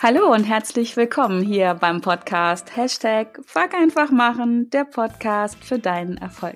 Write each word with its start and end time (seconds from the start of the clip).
Hallo 0.00 0.32
und 0.32 0.44
herzlich 0.44 0.96
willkommen 0.96 1.42
hier 1.42 1.74
beim 1.74 2.00
Podcast 2.00 2.76
Hashtag 2.76 3.40
Fuck 3.44 3.74
einfach 3.74 4.12
machen, 4.12 4.70
der 4.70 4.84
Podcast 4.84 5.56
für 5.64 5.80
deinen 5.80 6.18
Erfolg. 6.18 6.54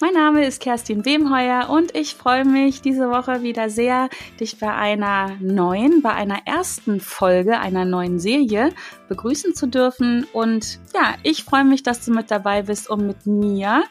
Mein 0.00 0.14
Name 0.14 0.44
ist 0.44 0.60
Kerstin 0.60 1.04
Wemheuer 1.04 1.70
und 1.70 1.96
ich 1.96 2.16
freue 2.16 2.44
mich 2.44 2.82
diese 2.82 3.08
Woche 3.08 3.42
wieder 3.42 3.70
sehr, 3.70 4.08
dich 4.40 4.58
bei 4.58 4.74
einer 4.74 5.36
neuen, 5.40 6.02
bei 6.02 6.10
einer 6.10 6.40
ersten 6.44 6.98
Folge 6.98 7.60
einer 7.60 7.84
neuen 7.84 8.18
Serie 8.18 8.72
begrüßen 9.08 9.54
zu 9.54 9.68
dürfen. 9.68 10.26
Und 10.32 10.80
ja, 10.92 11.14
ich 11.22 11.44
freue 11.44 11.64
mich, 11.64 11.84
dass 11.84 12.04
du 12.04 12.10
mit 12.10 12.32
dabei 12.32 12.62
bist, 12.62 12.90
um 12.90 13.06
mit 13.06 13.26
mir 13.26 13.84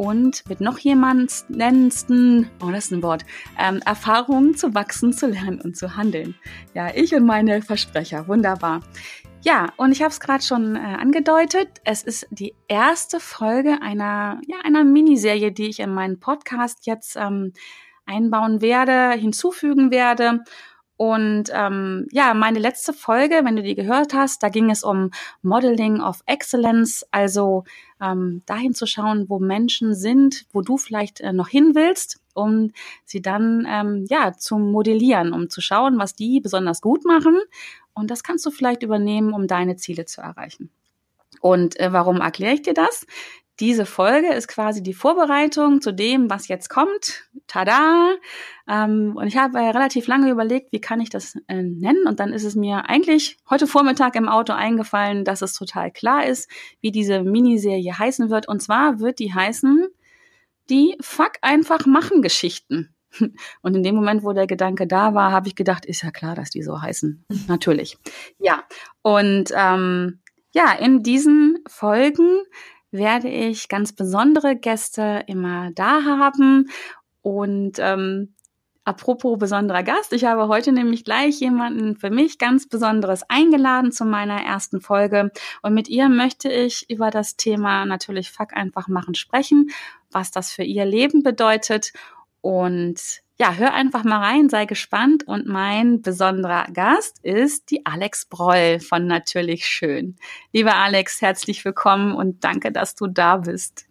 und 0.00 0.48
mit 0.48 0.62
noch 0.62 0.78
jemand 0.78 1.44
nennendsten, 1.50 2.48
oh, 2.62 2.70
das 2.70 2.86
ist 2.86 2.92
ein 2.92 3.02
Wort, 3.02 3.26
ähm, 3.58 3.82
Erfahrungen 3.84 4.56
zu 4.56 4.74
wachsen, 4.74 5.12
zu 5.12 5.26
lernen 5.26 5.60
und 5.60 5.76
zu 5.76 5.94
handeln. 5.94 6.34
Ja, 6.72 6.88
ich 6.94 7.14
und 7.14 7.26
meine 7.26 7.60
Versprecher, 7.60 8.26
wunderbar. 8.26 8.80
Ja, 9.42 9.68
und 9.76 9.92
ich 9.92 10.00
habe 10.00 10.10
es 10.10 10.18
gerade 10.18 10.42
schon 10.42 10.74
äh, 10.74 10.78
angedeutet. 10.78 11.82
Es 11.84 12.02
ist 12.02 12.26
die 12.30 12.54
erste 12.66 13.20
Folge 13.20 13.82
einer, 13.82 14.40
ja, 14.46 14.56
einer 14.64 14.84
Miniserie, 14.84 15.52
die 15.52 15.68
ich 15.68 15.80
in 15.80 15.92
meinen 15.92 16.18
Podcast 16.18 16.86
jetzt 16.86 17.16
ähm, 17.16 17.52
einbauen 18.06 18.62
werde, 18.62 19.10
hinzufügen 19.20 19.90
werde. 19.90 20.44
Und 20.96 21.44
ähm, 21.52 22.06
ja, 22.10 22.32
meine 22.32 22.58
letzte 22.58 22.94
Folge, 22.94 23.40
wenn 23.44 23.56
du 23.56 23.62
die 23.62 23.74
gehört 23.74 24.14
hast, 24.14 24.42
da 24.42 24.48
ging 24.48 24.70
es 24.70 24.82
um 24.82 25.10
Modeling 25.42 26.00
of 26.00 26.22
Excellence, 26.24 27.06
also 27.10 27.64
ähm, 28.00 28.42
dahin 28.46 28.74
zu 28.74 28.86
schauen, 28.86 29.28
wo 29.28 29.38
Menschen 29.38 29.94
sind, 29.94 30.46
wo 30.52 30.62
du 30.62 30.76
vielleicht 30.76 31.20
äh, 31.20 31.32
noch 31.32 31.48
hin 31.48 31.74
willst, 31.74 32.20
um 32.34 32.72
sie 33.04 33.22
dann 33.22 33.66
ähm, 33.68 34.06
ja 34.08 34.32
zu 34.36 34.58
modellieren, 34.58 35.32
um 35.32 35.50
zu 35.50 35.60
schauen, 35.60 35.98
was 35.98 36.14
die 36.14 36.40
besonders 36.40 36.80
gut 36.80 37.04
machen. 37.04 37.38
Und 37.92 38.10
das 38.10 38.22
kannst 38.22 38.46
du 38.46 38.50
vielleicht 38.50 38.82
übernehmen, 38.82 39.32
um 39.32 39.46
deine 39.46 39.76
Ziele 39.76 40.06
zu 40.06 40.20
erreichen. 40.20 40.70
Und 41.40 41.78
äh, 41.78 41.92
warum 41.92 42.20
erkläre 42.20 42.54
ich 42.54 42.62
dir 42.62 42.74
das? 42.74 43.06
Diese 43.60 43.84
Folge 43.84 44.32
ist 44.32 44.48
quasi 44.48 44.82
die 44.82 44.94
Vorbereitung 44.94 45.82
zu 45.82 45.92
dem, 45.92 46.30
was 46.30 46.48
jetzt 46.48 46.70
kommt. 46.70 47.28
Tada! 47.46 48.14
Ähm, 48.66 49.12
und 49.16 49.26
ich 49.26 49.36
habe 49.36 49.58
äh, 49.58 49.68
relativ 49.68 50.06
lange 50.06 50.30
überlegt, 50.30 50.72
wie 50.72 50.80
kann 50.80 51.00
ich 51.00 51.10
das 51.10 51.36
äh, 51.46 51.62
nennen. 51.62 52.06
Und 52.06 52.20
dann 52.20 52.32
ist 52.32 52.44
es 52.44 52.56
mir 52.56 52.88
eigentlich 52.88 53.36
heute 53.50 53.66
Vormittag 53.66 54.16
im 54.16 54.30
Auto 54.30 54.54
eingefallen, 54.54 55.26
dass 55.26 55.42
es 55.42 55.52
total 55.52 55.90
klar 55.90 56.26
ist, 56.26 56.50
wie 56.80 56.90
diese 56.90 57.22
Miniserie 57.22 57.98
heißen 57.98 58.30
wird. 58.30 58.48
Und 58.48 58.62
zwar 58.62 58.98
wird 58.98 59.18
die 59.18 59.34
heißen 59.34 59.88
die 60.70 60.96
Fuck 61.00 61.32
einfach 61.42 61.84
machen 61.84 62.22
Geschichten. 62.22 62.94
Und 63.62 63.74
in 63.76 63.82
dem 63.82 63.94
Moment, 63.94 64.22
wo 64.22 64.32
der 64.32 64.46
Gedanke 64.46 64.86
da 64.86 65.14
war, 65.14 65.32
habe 65.32 65.48
ich 65.48 65.56
gedacht, 65.56 65.84
ist 65.84 66.02
ja 66.02 66.10
klar, 66.10 66.34
dass 66.34 66.48
die 66.48 66.62
so 66.62 66.80
heißen. 66.80 67.26
Natürlich. 67.48 67.98
Ja. 68.38 68.62
Und 69.02 69.52
ähm, 69.54 70.20
ja, 70.52 70.72
in 70.72 71.02
diesen 71.02 71.58
Folgen 71.68 72.42
werde 72.90 73.28
ich 73.28 73.68
ganz 73.68 73.92
besondere 73.92 74.56
Gäste 74.56 75.24
immer 75.26 75.70
da 75.72 76.04
haben. 76.04 76.70
Und 77.22 77.78
ähm, 77.78 78.34
apropos 78.84 79.38
besonderer 79.38 79.82
Gast, 79.82 80.12
ich 80.12 80.24
habe 80.24 80.48
heute 80.48 80.72
nämlich 80.72 81.04
gleich 81.04 81.40
jemanden 81.40 81.96
für 81.96 82.10
mich 82.10 82.38
ganz 82.38 82.68
Besonderes 82.68 83.22
eingeladen 83.28 83.92
zu 83.92 84.04
meiner 84.04 84.42
ersten 84.42 84.80
Folge. 84.80 85.30
Und 85.62 85.74
mit 85.74 85.88
ihr 85.88 86.08
möchte 86.08 86.50
ich 86.50 86.88
über 86.90 87.10
das 87.10 87.36
Thema 87.36 87.84
natürlich 87.84 88.30
Fuck 88.30 88.54
einfach 88.54 88.88
machen 88.88 89.14
sprechen, 89.14 89.70
was 90.10 90.30
das 90.30 90.50
für 90.50 90.64
ihr 90.64 90.84
Leben 90.84 91.22
bedeutet. 91.22 91.92
Und 92.40 93.22
ja, 93.40 93.54
hör 93.54 93.72
einfach 93.72 94.04
mal 94.04 94.18
rein, 94.18 94.50
sei 94.50 94.66
gespannt. 94.66 95.26
Und 95.26 95.46
mein 95.46 96.02
besonderer 96.02 96.66
Gast 96.74 97.24
ist 97.24 97.70
die 97.70 97.86
Alex 97.86 98.26
Broll 98.26 98.80
von 98.80 99.06
Natürlich 99.06 99.64
Schön. 99.64 100.16
Lieber 100.52 100.74
Alex, 100.74 101.22
herzlich 101.22 101.64
willkommen 101.64 102.12
und 102.12 102.44
danke, 102.44 102.70
dass 102.70 102.96
du 102.96 103.06
da 103.06 103.38
bist. 103.38 103.86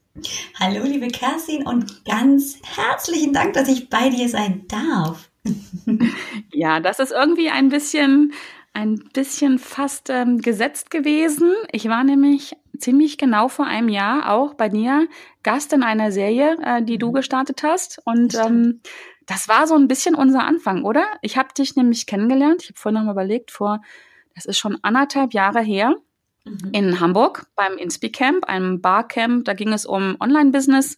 Hallo, 0.59 0.83
liebe 0.83 1.07
Kerstin, 1.07 1.65
und 1.65 2.05
ganz 2.05 2.59
herzlichen 2.63 3.33
Dank, 3.33 3.53
dass 3.53 3.67
ich 3.69 3.89
bei 3.89 4.09
dir 4.09 4.29
sein 4.29 4.65
darf. 4.67 5.31
ja, 6.53 6.79
das 6.79 6.99
ist 6.99 7.11
irgendwie 7.11 7.49
ein 7.49 7.69
bisschen, 7.69 8.33
ein 8.73 9.03
bisschen 9.13 9.57
fast 9.57 10.11
ähm, 10.11 10.41
gesetzt 10.43 10.91
gewesen. 10.91 11.53
Ich 11.71 11.89
war 11.89 12.03
nämlich 12.03 12.55
ziemlich 12.77 13.17
genau 13.17 13.47
vor 13.47 13.65
einem 13.65 13.89
Jahr 13.89 14.31
auch 14.31 14.53
bei 14.53 14.69
dir 14.69 15.07
Gast 15.41 15.73
in 15.73 15.81
einer 15.81 16.11
Serie, 16.11 16.55
äh, 16.63 16.83
die 16.83 16.99
du 16.99 17.09
mhm. 17.09 17.13
gestartet 17.13 17.63
hast. 17.63 17.99
Und 18.05 18.35
ähm, 18.35 18.81
das 19.29 19.47
war 19.47 19.67
so 19.67 19.75
ein 19.75 19.87
bisschen 19.87 20.15
unser 20.15 20.43
Anfang, 20.43 20.83
oder? 20.83 21.05
Ich 21.21 21.37
habe 21.37 21.49
dich 21.55 21.75
nämlich 21.75 22.07
kennengelernt. 22.07 22.63
Ich 22.63 22.69
habe 22.69 22.79
vorhin 22.79 22.95
noch 22.99 23.05
mal 23.05 23.11
überlegt, 23.11 23.51
vor, 23.51 23.79
das 24.33 24.45
ist 24.45 24.57
schon 24.57 24.79
anderthalb 24.81 25.35
Jahre 25.35 25.61
her, 25.61 25.93
mhm. 26.45 26.69
in 26.71 26.99
Hamburg 26.99 27.45
beim 27.55 27.77
Inspi 27.77 28.11
Camp, 28.11 28.45
einem 28.45 28.81
Barcamp. 28.81 29.45
Da 29.45 29.53
ging 29.53 29.71
es 29.71 29.85
um 29.85 30.17
Online-Business. 30.19 30.97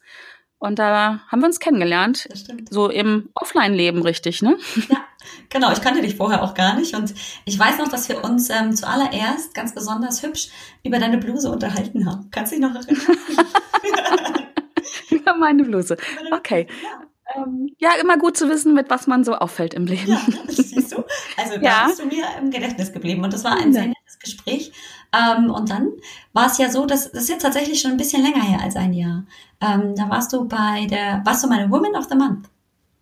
Und 0.60 0.80
da 0.80 1.20
haben 1.28 1.42
wir 1.42 1.48
uns 1.48 1.60
kennengelernt. 1.60 2.28
Das 2.30 2.42
stimmt. 2.42 2.72
So 2.72 2.90
im 2.90 3.30
Offline-Leben, 3.34 4.02
richtig, 4.02 4.42
ne? 4.42 4.58
Ja, 4.88 5.04
genau. 5.50 5.74
Ich 5.74 5.82
kannte 5.82 6.02
dich 6.02 6.16
vorher 6.16 6.42
auch 6.42 6.54
gar 6.54 6.76
nicht. 6.76 6.96
Und 6.96 7.14
ich 7.44 7.60
weiß 7.60 7.80
noch, 7.80 7.90
dass 7.90 8.08
wir 8.08 8.24
uns 8.24 8.50
ähm, 8.50 8.74
zuallererst 8.74 9.54
ganz 9.54 9.76
besonders 9.76 10.24
hübsch 10.24 10.50
über 10.86 11.00
deine 11.00 11.18
Bluse 11.18 11.52
unterhalten 11.52 12.06
haben. 12.06 12.30
Kannst 12.32 12.54
du 12.54 12.56
dich 12.56 12.66
noch 12.66 12.76
erinnern? 12.76 13.18
über 15.10 15.36
meine 15.36 15.66
Bluse. 15.66 15.98
Okay. 16.32 16.68
Ja. 16.82 17.11
Ähm, 17.36 17.76
ja, 17.80 17.92
immer 18.02 18.18
gut 18.18 18.38
zu 18.38 18.50
wissen, 18.50 18.74
mit 18.74 18.90
was 18.90 19.08
man 19.08 19.24
so 19.24 19.36
auffällt 19.36 19.74
im 19.74 19.86
Leben. 19.86 20.08
Ja, 20.08 20.22
siehst 20.48 20.92
du? 20.92 21.04
Also 21.38 21.56
da 21.56 21.62
ja. 21.62 21.86
bist 21.88 22.00
du 22.00 22.06
mir 22.06 22.26
im 22.40 22.52
Gedächtnis 22.52 22.92
geblieben 22.92 23.24
und 23.24 23.34
das 23.34 23.44
war 23.44 23.58
ein 23.58 23.74
sehr 23.74 23.88
nettes 23.88 24.20
Gespräch. 24.20 24.72
Ähm, 25.14 25.50
und 25.50 25.70
dann 25.70 25.92
war 26.34 26.48
es 26.48 26.58
ja 26.58 26.70
so, 26.70 26.86
dass 26.86 27.12
das 27.12 27.24
ist 27.24 27.30
jetzt 27.30 27.42
tatsächlich 27.42 27.82
schon 27.82 27.92
ein 27.92 27.98
bisschen 27.98 28.24
länger 28.24 28.44
her 28.44 28.60
als 28.62 28.76
ein 28.76 28.94
Jahr. 28.94 29.26
Ähm, 29.60 29.96
da 29.96 30.10
warst 30.10 30.32
du 30.34 30.48
bei 30.48 30.88
der, 30.90 31.22
warst 31.26 31.44
du 31.44 31.48
meine 31.48 31.70
Woman 31.70 31.96
of 31.96 32.06
the 32.10 32.16
Month? 32.16 32.50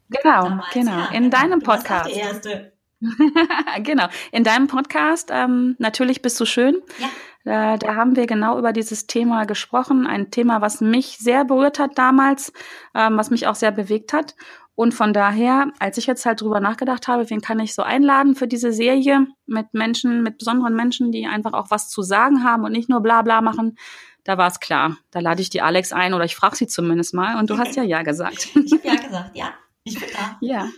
Genau, 0.09 0.43
Damals, 0.43 0.73
genau. 0.73 0.91
Ja, 0.91 1.05
in 1.11 1.23
genau. 1.23 1.37
deinem 1.37 1.59
Podcast. 1.61 2.09
Die 2.09 2.15
erste. 2.15 2.73
genau. 3.83 4.07
In 4.31 4.43
deinem 4.43 4.67
Podcast, 4.67 5.29
ähm, 5.31 5.75
natürlich 5.79 6.21
bist 6.21 6.39
du 6.39 6.45
schön. 6.45 6.77
Ja. 6.99 7.07
Da, 7.49 7.77
da 7.77 7.95
haben 7.95 8.15
wir 8.15 8.27
genau 8.27 8.59
über 8.59 8.73
dieses 8.73 9.07
Thema 9.07 9.45
gesprochen. 9.45 10.05
Ein 10.05 10.29
Thema, 10.29 10.61
was 10.61 10.81
mich 10.81 11.17
sehr 11.17 11.45
berührt 11.45 11.79
hat 11.79 11.97
damals, 11.97 12.53
ähm, 12.93 13.17
was 13.17 13.31
mich 13.31 13.47
auch 13.47 13.55
sehr 13.55 13.71
bewegt 13.71 14.13
hat. 14.13 14.35
Und 14.75 14.93
von 14.93 15.13
daher, 15.13 15.71
als 15.79 15.97
ich 15.97 16.05
jetzt 16.05 16.27
halt 16.27 16.41
drüber 16.41 16.59
nachgedacht 16.59 17.07
habe, 17.07 17.27
wen 17.31 17.41
kann 17.41 17.59
ich 17.59 17.73
so 17.73 17.81
einladen 17.81 18.35
für 18.35 18.47
diese 18.47 18.71
Serie 18.71 19.25
mit 19.47 19.73
Menschen, 19.73 20.21
mit 20.21 20.37
besonderen 20.37 20.75
Menschen, 20.75 21.11
die 21.11 21.25
einfach 21.25 21.53
auch 21.53 21.71
was 21.71 21.89
zu 21.89 22.03
sagen 22.03 22.43
haben 22.43 22.65
und 22.65 22.71
nicht 22.71 22.87
nur 22.87 23.01
bla 23.01 23.23
bla 23.23 23.41
machen, 23.41 23.79
da 24.23 24.37
war 24.37 24.47
es 24.47 24.59
klar. 24.59 24.97
Da 25.09 25.19
lade 25.19 25.41
ich 25.41 25.49
die 25.49 25.63
Alex 25.63 25.91
ein 25.91 26.13
oder 26.13 26.25
ich 26.25 26.35
frage 26.35 26.55
sie 26.55 26.67
zumindest 26.67 27.15
mal. 27.15 27.39
Und 27.39 27.49
du 27.49 27.57
hast 27.57 27.75
ja 27.75 27.81
ja 27.81 28.03
gesagt. 28.03 28.49
Ich 28.63 28.73
habe 28.73 28.87
ja 28.87 28.95
gesagt, 28.95 29.35
ja, 29.35 29.53
ich 29.85 29.99
bin 29.99 30.09
da. 30.13 30.37
Ja, 30.39 30.69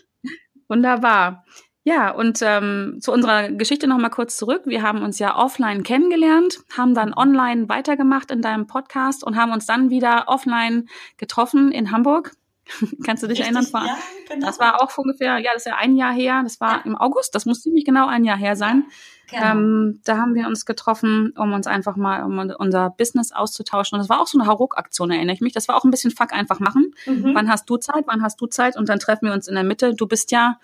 wunderbar. 0.70 1.44
Ja, 1.84 2.12
und 2.12 2.40
ähm, 2.44 2.98
zu 3.02 3.12
unserer 3.12 3.50
Geschichte 3.50 3.88
noch 3.88 3.98
mal 3.98 4.10
kurz 4.10 4.38
zurück. 4.38 4.62
Wir 4.66 4.84
haben 4.84 5.02
uns 5.02 5.18
ja 5.18 5.36
offline 5.36 5.84
kennengelernt, 5.84 6.60
haben 6.78 6.94
dann 6.94 7.14
online 7.14 7.70
weitergemacht 7.70 8.30
in 8.30 8.42
deinem 8.42 8.68
Podcast 8.68 9.24
und 9.24 9.36
haben 9.36 9.52
uns 9.52 9.66
dann 9.66 9.90
wieder 9.90 10.26
offline 10.28 10.88
getroffen 11.18 11.72
in 11.72 11.92
Hamburg. 11.92 12.34
Kannst 13.06 13.24
du 13.24 13.28
dich 13.28 13.40
Richtig, 13.40 13.56
erinnern? 13.56 13.74
War, 13.74 13.86
ja, 13.86 13.98
genau. 14.30 14.46
Das 14.46 14.60
war 14.60 14.82
auch 14.82 14.96
ungefähr, 14.98 15.40
ja, 15.40 15.52
das 15.54 15.64
ist 15.64 15.72
ja 15.72 15.78
ein 15.78 15.96
Jahr 15.96 16.14
her. 16.14 16.42
Das 16.44 16.62
war 16.62 16.78
ja. 16.78 16.82
im 16.86 16.96
August. 16.96 17.34
Das 17.34 17.46
muss 17.46 17.62
ziemlich 17.62 17.84
genau 17.84 18.08
ein 18.08 18.24
Jahr 18.24 18.38
her 18.38 18.56
sein. 18.56 18.86
Genau. 19.30 19.44
Ähm, 19.44 20.02
da 20.04 20.18
haben 20.18 20.36
wir 20.36 20.46
uns 20.48 20.66
getroffen, 20.66 21.34
um 21.36 21.54
uns 21.54 21.66
einfach 21.66 21.96
mal 21.96 22.24
um 22.24 22.38
unser 22.60 22.92
Business 22.92 23.32
auszutauschen. 23.32 23.96
Und 23.96 24.02
das 24.02 24.10
war 24.10 24.22
auch 24.22 24.28
so 24.28 24.38
eine 24.38 24.48
Hauruck-Aktion, 24.48 25.10
erinnere 25.10 25.34
ich 25.34 25.42
mich. 25.42 25.54
Das 25.54 25.68
war 25.68 25.76
auch 25.76 25.84
ein 25.84 25.92
bisschen 25.92 26.12
Fuck 26.12 26.32
einfach 26.34 26.60
machen. 26.60 26.94
Mhm. 27.08 27.34
Wann 27.34 27.50
hast 27.50 27.70
du 27.70 27.78
Zeit? 27.78 28.04
Wann 28.08 28.22
hast 28.22 28.40
du 28.40 28.46
Zeit? 28.46 28.78
Und 28.78 28.90
dann 28.90 29.00
treffen 29.00 29.26
wir 29.26 29.34
uns 29.34 29.48
in 29.48 29.56
der 29.56 29.64
Mitte. 29.64 29.96
Du 29.96 30.08
bist 30.08 30.32
ja 30.32 30.60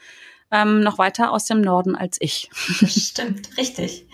ähm, 0.52 0.82
noch 0.82 0.98
weiter 0.98 1.32
aus 1.32 1.46
dem 1.46 1.62
Norden 1.62 1.96
als 1.96 2.18
ich. 2.20 2.50
Das 2.82 2.94
stimmt, 2.94 3.58
richtig. 3.58 4.08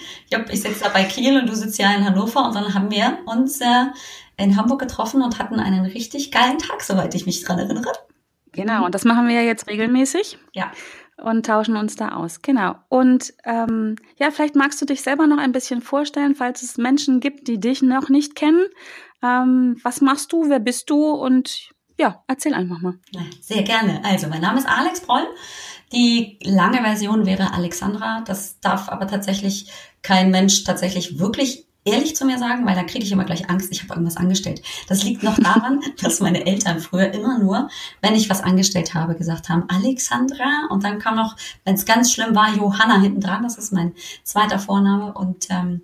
Ich, 0.50 0.62
sitze 0.62 0.83
da 0.83 0.89
bei 0.89 1.03
Kiel 1.03 1.38
und 1.38 1.47
du 1.47 1.56
sitzt 1.56 1.77
ja 1.77 1.94
in 1.94 2.06
Hannover 2.06 2.45
und 2.45 2.56
dann 2.56 2.74
haben 2.74 2.89
wir 2.89 3.19
uns 3.25 3.62
äh, 3.62 3.85
in 4.38 4.57
Hamburg 4.57 4.80
getroffen 4.80 5.21
und 5.21 5.39
hatten 5.39 5.59
einen 5.59 5.85
richtig 5.85 6.31
geilen 6.31 6.57
Tag, 6.57 6.81
soweit 6.81 7.13
ich 7.15 7.25
mich 7.25 7.44
dran 7.44 7.59
erinnere. 7.59 7.91
Genau, 8.51 8.85
und 8.85 8.95
das 8.95 9.03
machen 9.03 9.27
wir 9.27 9.35
ja 9.35 9.41
jetzt 9.41 9.68
regelmäßig. 9.68 10.38
Ja. 10.53 10.71
Und 11.18 11.45
tauschen 11.45 11.75
uns 11.75 11.95
da 11.95 12.15
aus. 12.15 12.41
Genau. 12.41 12.75
Und 12.89 13.33
ähm, 13.45 13.95
ja, 14.18 14.31
vielleicht 14.31 14.56
magst 14.56 14.81
du 14.81 14.85
dich 14.85 15.01
selber 15.01 15.27
noch 15.27 15.38
ein 15.38 15.51
bisschen 15.51 15.81
vorstellen, 15.81 16.35
falls 16.35 16.63
es 16.63 16.77
Menschen 16.77 17.19
gibt, 17.19 17.47
die 17.47 17.59
dich 17.59 17.81
noch 17.81 18.09
nicht 18.09 18.35
kennen. 18.35 18.65
Ähm, 19.21 19.77
was 19.83 20.01
machst 20.01 20.33
du? 20.33 20.50
Wer 20.50 20.59
bist 20.59 20.89
du? 20.89 21.12
Und 21.12 21.69
ja, 22.00 22.24
erzähl 22.27 22.53
einfach 22.53 22.80
mal. 22.80 22.95
Sehr 23.41 23.62
gerne. 23.62 24.01
Also, 24.03 24.27
mein 24.27 24.41
Name 24.41 24.57
ist 24.57 24.68
Alex 24.68 25.01
Broll. 25.01 25.27
Die 25.94 26.40
lange 26.44 26.81
Version 26.81 27.25
wäre 27.25 27.54
Alexandra. 27.54 28.22
Das 28.25 28.60
darf 28.60 28.90
aber 28.90 29.07
tatsächlich 29.07 29.72
kein 30.01 30.31
Mensch 30.31 30.63
tatsächlich 30.63 31.19
wirklich 31.19 31.66
ehrlich 31.86 32.16
zu 32.16 32.25
mir 32.25 32.38
sagen, 32.38 32.66
weil 32.66 32.75
da 32.75 32.84
kriege 32.84 33.04
ich 33.04 33.12
immer 33.12 33.25
gleich 33.25 33.50
Angst, 33.50 33.72
ich 33.72 33.84
habe 33.84 33.94
irgendwas 33.94 34.18
angestellt. 34.18 34.62
Das 34.88 35.04
liegt 35.04 35.24
noch 35.24 35.38
daran, 35.38 35.81
dass 36.01 36.19
meine 36.19 36.45
Eltern 36.45 36.80
früher 36.80 37.13
immer 37.13 37.38
nur, 37.38 37.69
wenn 38.01 38.16
ich 38.16 38.30
was 38.30 38.42
angestellt 38.42 38.94
habe, 38.94 39.16
gesagt 39.16 39.50
haben, 39.50 39.66
Alexandra 39.68 40.68
und 40.69 40.84
dann 40.84 41.00
kam 41.00 41.16
noch, 41.16 41.36
wenn 41.66 41.75
es 41.75 41.86
ganz 41.86 42.12
schlimm 42.12 42.36
war, 42.36 42.56
Johanna 42.56 43.00
hinten 43.00 43.22
dran, 43.22 43.44
das 43.44 43.57
ist 43.57 43.74
mein 43.74 43.94
zweiter 44.24 44.60
Vorname 44.60 45.13
und 45.13 45.48
ähm, 45.50 45.81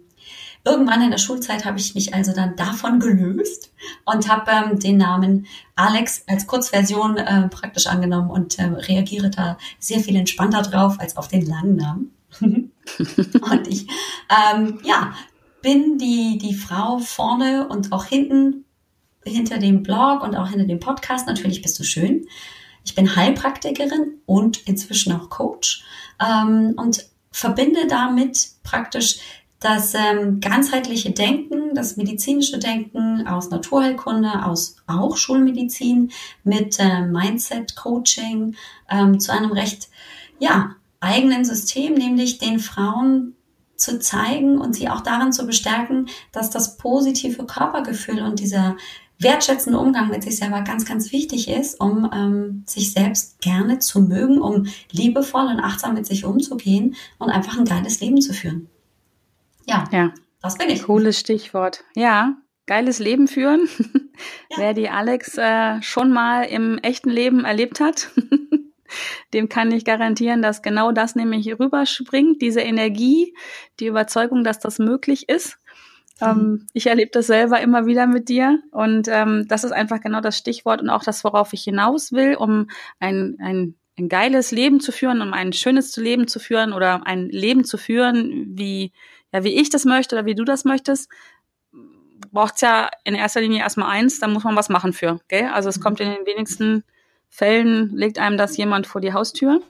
Irgendwann 0.65 1.01
in 1.01 1.11
der 1.11 1.17
Schulzeit 1.17 1.65
habe 1.65 1.79
ich 1.79 1.95
mich 1.95 2.13
also 2.13 2.33
dann 2.33 2.55
davon 2.55 2.99
gelöst 2.99 3.71
und 4.05 4.27
habe 4.29 4.51
ähm, 4.51 4.79
den 4.79 4.97
Namen 4.97 5.47
Alex 5.75 6.23
als 6.27 6.47
Kurzversion 6.47 7.17
äh, 7.17 7.47
praktisch 7.47 7.87
angenommen 7.87 8.29
und 8.29 8.59
äh, 8.59 8.65
reagiere 8.65 9.29
da 9.29 9.57
sehr 9.79 9.99
viel 9.99 10.15
entspannter 10.17 10.61
drauf 10.61 10.99
als 10.99 11.15
auf 11.15 11.29
den 11.29 11.45
langen 11.45 11.75
Namen. 11.77 12.11
und 12.41 13.67
ich, 13.67 13.87
ähm, 14.29 14.79
ja, 14.83 15.13
bin 15.61 15.97
die, 15.97 16.37
die 16.37 16.53
Frau 16.53 16.99
vorne 16.99 17.67
und 17.67 17.91
auch 17.91 18.05
hinten, 18.05 18.65
hinter 19.25 19.57
dem 19.57 19.83
Blog 19.83 20.23
und 20.23 20.35
auch 20.35 20.49
hinter 20.49 20.65
dem 20.65 20.79
Podcast. 20.79 21.27
Natürlich 21.27 21.61
bist 21.61 21.79
du 21.79 21.83
schön. 21.83 22.25
Ich 22.85 22.95
bin 22.95 23.15
Heilpraktikerin 23.15 24.19
und 24.25 24.67
inzwischen 24.67 25.13
auch 25.13 25.29
Coach 25.29 25.83
ähm, 26.19 26.73
und 26.77 27.05
verbinde 27.31 27.87
damit 27.87 28.49
praktisch 28.63 29.19
das 29.59 29.93
ähm, 29.93 30.39
ganzheitliche 30.39 31.11
Denken, 31.11 31.75
das 31.75 31.97
medizinische 31.97 32.59
Denken 32.59 33.27
aus 33.27 33.49
Naturheilkunde, 33.49 34.45
aus 34.45 34.77
auch 34.87 35.17
Schulmedizin 35.17 36.11
mit 36.43 36.79
äh, 36.79 37.01
Mindset-Coaching 37.01 38.55
ähm, 38.89 39.19
zu 39.19 39.33
einem 39.33 39.51
recht 39.51 39.89
ja, 40.39 40.75
eigenen 41.01 41.43
System, 41.43 41.93
nämlich 41.93 42.37
den 42.37 42.59
Frauen 42.59 43.35
zu 43.75 43.99
zeigen 43.99 44.59
und 44.59 44.75
sie 44.75 44.89
auch 44.89 45.01
darin 45.01 45.31
zu 45.33 45.45
bestärken, 45.45 46.07
dass 46.31 46.49
das 46.49 46.77
positive 46.77 47.45
Körpergefühl 47.45 48.21
und 48.21 48.39
dieser 48.39 48.75
wertschätzende 49.19 49.77
Umgang 49.77 50.09
mit 50.09 50.23
sich 50.23 50.37
selber 50.37 50.61
ganz, 50.61 50.85
ganz 50.85 51.11
wichtig 51.11 51.49
ist, 51.49 51.79
um 51.81 52.09
ähm, 52.13 52.63
sich 52.65 52.93
selbst 52.93 53.41
gerne 53.41 53.79
zu 53.79 54.01
mögen, 54.01 54.39
um 54.39 54.67
liebevoll 54.91 55.47
und 55.47 55.59
achtsam 55.59 55.93
mit 55.95 56.05
sich 56.05 56.23
umzugehen 56.23 56.95
und 57.17 57.29
einfach 57.29 57.57
ein 57.57 57.65
geiles 57.65 57.99
Leben 57.99 58.21
zu 58.21 58.33
führen. 58.33 58.69
Ja, 59.69 59.85
ja. 59.91 60.13
das 60.41 60.57
bin 60.57 60.69
ich. 60.69 60.83
Cooles 60.83 61.19
Stichwort. 61.19 61.83
Ja, 61.95 62.37
geiles 62.69 62.99
Leben 62.99 63.27
führen. 63.27 63.67
Ja. 64.51 64.57
Wer 64.57 64.73
die 64.73 64.89
Alex 64.89 65.37
äh, 65.37 65.81
schon 65.81 66.11
mal 66.11 66.43
im 66.43 66.77
echten 66.79 67.09
Leben 67.09 67.45
erlebt 67.45 67.79
hat, 67.79 68.09
dem 69.33 69.47
kann 69.47 69.71
ich 69.71 69.85
garantieren, 69.85 70.41
dass 70.41 70.61
genau 70.61 70.91
das 70.91 71.15
nämlich 71.15 71.47
rüberspringt, 71.57 72.41
diese 72.41 72.59
Energie, 72.59 73.33
die 73.79 73.87
Überzeugung, 73.87 74.43
dass 74.43 74.59
das 74.59 74.77
möglich 74.77 75.29
ist. 75.29 75.57
Mhm. 76.19 76.27
Ähm, 76.27 76.67
ich 76.73 76.87
erlebe 76.87 77.11
das 77.13 77.27
selber 77.27 77.61
immer 77.61 77.85
wieder 77.85 78.07
mit 78.07 78.29
dir 78.29 78.61
und 78.71 79.07
ähm, 79.07 79.45
das 79.47 79.63
ist 79.63 79.71
einfach 79.71 80.01
genau 80.01 80.21
das 80.21 80.37
Stichwort 80.37 80.81
und 80.81 80.89
auch 80.89 81.03
das, 81.03 81.23
worauf 81.23 81.53
ich 81.53 81.63
hinaus 81.63 82.11
will, 82.11 82.35
um 82.35 82.69
ein, 82.99 83.37
ein, 83.39 83.75
ein 83.97 84.09
geiles 84.09 84.51
Leben 84.51 84.79
zu 84.79 84.91
führen, 84.91 85.21
um 85.21 85.33
ein 85.33 85.53
schönes 85.53 85.95
Leben 85.97 86.27
zu 86.27 86.39
führen 86.39 86.73
oder 86.73 87.05
ein 87.07 87.29
Leben 87.29 87.63
zu 87.63 87.77
führen, 87.77 88.57
wie, 88.57 88.91
ja, 89.31 89.43
wie 89.43 89.55
ich 89.55 89.69
das 89.69 89.85
möchte 89.85 90.15
oder 90.15 90.25
wie 90.25 90.35
du 90.35 90.43
das 90.43 90.65
möchtest, 90.65 91.09
braucht's 92.31 92.61
ja 92.61 92.89
in 93.03 93.15
erster 93.15 93.41
Linie 93.41 93.59
erstmal 93.59 93.89
eins, 93.89 94.19
da 94.19 94.27
muss 94.27 94.43
man 94.43 94.55
was 94.55 94.69
machen 94.69 94.93
für. 94.93 95.19
Gell? 95.27 95.47
Also 95.47 95.69
es 95.69 95.77
mhm. 95.77 95.83
kommt 95.83 95.99
in 95.99 96.09
den 96.09 96.25
wenigsten 96.25 96.83
Fällen 97.29 97.95
legt 97.95 98.19
einem 98.19 98.37
das 98.37 98.57
jemand 98.57 98.87
vor 98.87 99.01
die 99.01 99.13
Haustür. 99.13 99.61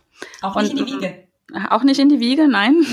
Auch 0.41 0.55
nicht 0.61 0.73
und, 0.73 0.79
in 0.79 0.85
die 0.85 0.93
Wiege. 0.93 1.27
Auch 1.69 1.83
nicht 1.83 1.99
in 1.99 2.09
die 2.09 2.19
Wiege, 2.19 2.47
nein. 2.47 2.85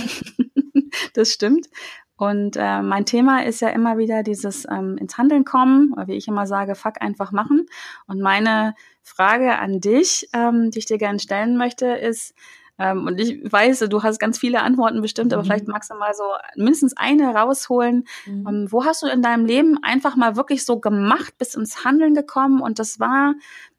das 1.14 1.32
stimmt. 1.32 1.68
Und 2.16 2.56
äh, 2.56 2.80
mein 2.80 3.04
Thema 3.04 3.44
ist 3.44 3.60
ja 3.60 3.68
immer 3.68 3.98
wieder 3.98 4.22
dieses 4.22 4.66
ähm, 4.70 4.96
ins 4.96 5.18
Handeln 5.18 5.44
kommen, 5.44 5.92
oder 5.92 6.08
wie 6.08 6.14
ich 6.14 6.28
immer 6.28 6.46
sage, 6.46 6.74
fuck 6.74 7.02
einfach 7.02 7.30
machen. 7.30 7.66
Und 8.06 8.20
meine 8.20 8.74
Frage 9.02 9.58
an 9.58 9.80
dich, 9.80 10.28
ähm, 10.32 10.70
die 10.70 10.78
ich 10.78 10.86
dir 10.86 10.98
gerne 10.98 11.18
stellen 11.18 11.58
möchte, 11.58 11.86
ist, 11.86 12.34
ähm, 12.78 13.06
und 13.06 13.18
ich 13.18 13.40
weiß, 13.50 13.80
du 13.88 14.02
hast 14.02 14.18
ganz 14.18 14.38
viele 14.38 14.62
Antworten 14.62 15.00
bestimmt, 15.00 15.32
aber 15.32 15.42
mhm. 15.42 15.46
vielleicht 15.46 15.68
magst 15.68 15.90
du 15.90 15.94
mal 15.94 16.12
so 16.14 16.24
mindestens 16.56 16.96
eine 16.96 17.34
rausholen. 17.34 18.06
Mhm. 18.26 18.46
Ähm, 18.46 18.66
wo 18.70 18.84
hast 18.84 19.02
du 19.02 19.06
in 19.06 19.22
deinem 19.22 19.46
Leben 19.46 19.78
einfach 19.82 20.16
mal 20.16 20.36
wirklich 20.36 20.64
so 20.64 20.78
gemacht, 20.78 21.38
bis 21.38 21.54
ins 21.54 21.84
Handeln 21.84 22.14
gekommen? 22.14 22.60
Und 22.60 22.78
das 22.78 23.00
war 23.00 23.34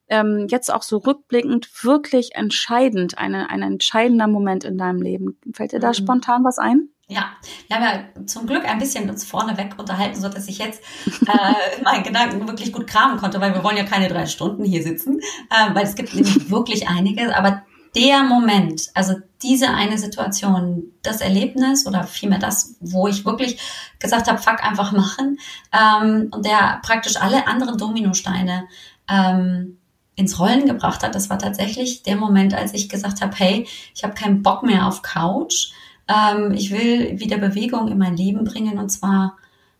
ähm, 0.09 0.47
jetzt 0.49 0.73
auch 0.73 0.83
so 0.83 0.97
rückblickend 0.97 1.83
wirklich 1.83 2.35
entscheidend, 2.35 3.17
eine, 3.17 3.49
ein 3.49 3.61
entscheidender 3.61 4.27
Moment 4.27 4.63
in 4.63 4.77
deinem 4.77 5.01
Leben. 5.01 5.37
Fällt 5.53 5.73
dir 5.73 5.79
da 5.79 5.89
mhm. 5.89 5.95
spontan 5.95 6.43
was 6.43 6.57
ein? 6.57 6.89
Ja, 7.09 7.37
wir 7.67 7.77
haben 7.77 7.83
ja 7.83 8.25
zum 8.25 8.47
Glück 8.47 8.65
ein 8.65 8.79
bisschen 8.79 9.09
uns 9.09 9.23
vorneweg 9.23 9.75
unterhalten, 9.77 10.19
so 10.19 10.27
dass 10.27 10.49
ich 10.49 10.57
jetzt 10.57 10.83
äh, 11.25 11.81
meinen 11.83 12.03
Gedanken 12.03 12.45
wirklich 12.45 12.73
gut 12.73 12.85
kramen 12.85 13.17
konnte, 13.17 13.39
weil 13.39 13.53
wir 13.53 13.63
wollen 13.63 13.77
ja 13.77 13.85
keine 13.85 14.09
drei 14.09 14.25
Stunden 14.25 14.65
hier 14.65 14.83
sitzen, 14.83 15.19
äh, 15.49 15.73
weil 15.73 15.85
es 15.85 15.95
gibt 15.95 16.13
nämlich 16.13 16.49
wirklich 16.49 16.89
einiges. 16.89 17.31
Aber 17.31 17.63
der 17.95 18.23
Moment, 18.23 18.89
also 18.93 19.15
diese 19.41 19.69
eine 19.69 19.97
Situation, 19.97 20.83
das 21.03 21.21
Erlebnis 21.21 21.85
oder 21.85 22.03
vielmehr 22.03 22.39
das, 22.39 22.75
wo 22.79 23.07
ich 23.07 23.25
wirklich 23.25 23.59
gesagt 23.99 24.27
habe, 24.27 24.41
fuck 24.41 24.63
einfach 24.63 24.91
machen 24.91 25.37
ähm, 25.71 26.29
und 26.31 26.45
der 26.45 26.79
praktisch 26.83 27.17
alle 27.17 27.47
anderen 27.47 27.77
Dominosteine 27.77 28.67
ähm, 29.07 29.77
ins 30.15 30.39
Rollen 30.39 30.65
gebracht 30.65 31.03
hat, 31.03 31.13
das 31.13 31.29
war 31.29 31.37
tatsächlich 31.37 32.01
der 32.01 32.15
Moment, 32.15 32.55
als 32.55 32.73
ich 32.73 32.89
gesagt 32.89 33.21
habe, 33.21 33.35
hey, 33.35 33.67
ich 33.93 34.03
habe 34.03 34.15
keinen 34.15 34.41
Bock 34.41 34.63
mehr 34.63 34.87
auf 34.87 35.03
Couch. 35.03 35.71
Ähm, 36.07 36.53
ich 36.53 36.71
will 36.71 37.19
wieder 37.19 37.37
Bewegung 37.37 37.87
in 37.87 37.99
mein 37.99 38.17
Leben 38.17 38.43
bringen 38.43 38.79
und 38.79 38.89
zwar 38.89 39.37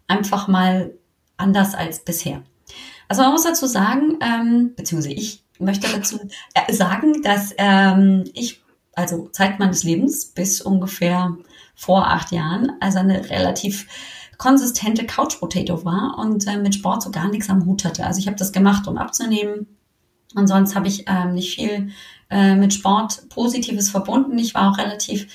einfach 0.07 0.47
mal 0.47 0.93
anders 1.37 1.73
als 1.73 2.05
bisher. 2.05 2.43
Also 3.07 3.23
man 3.23 3.31
muss 3.31 3.43
dazu 3.43 3.65
sagen, 3.65 4.19
ähm, 4.21 4.73
beziehungsweise 4.75 5.15
ich 5.15 5.43
möchte 5.59 5.87
dazu 5.91 6.19
äh, 6.53 6.73
sagen, 6.73 7.21
dass 7.21 7.53
ähm, 7.57 8.25
ich, 8.33 8.61
also 8.93 9.29
Zeit 9.29 9.59
meines 9.59 9.83
Lebens 9.83 10.25
bis 10.27 10.61
ungefähr 10.61 11.37
vor 11.75 12.07
acht 12.07 12.31
Jahren, 12.31 12.73
also 12.79 12.99
eine 12.99 13.29
relativ 13.29 13.87
konsistente 14.37 15.05
Couch 15.05 15.39
Potato 15.39 15.83
war 15.83 16.17
und 16.19 16.47
äh, 16.47 16.57
mit 16.57 16.75
Sport 16.75 17.03
so 17.03 17.11
gar 17.11 17.29
nichts 17.29 17.49
am 17.49 17.65
Hut 17.65 17.85
hatte. 17.85 18.05
Also 18.05 18.19
ich 18.19 18.27
habe 18.27 18.37
das 18.37 18.51
gemacht, 18.51 18.87
um 18.87 18.97
abzunehmen, 18.97 19.67
und 20.35 20.47
sonst 20.47 20.75
habe 20.75 20.87
ich 20.87 21.05
ähm, 21.07 21.33
nicht 21.33 21.55
viel 21.55 21.91
äh, 22.29 22.55
mit 22.55 22.73
Sport 22.73 23.29
Positives 23.29 23.89
verbunden. 23.89 24.37
Ich 24.37 24.53
war 24.53 24.71
auch 24.71 24.77
relativ 24.77 25.27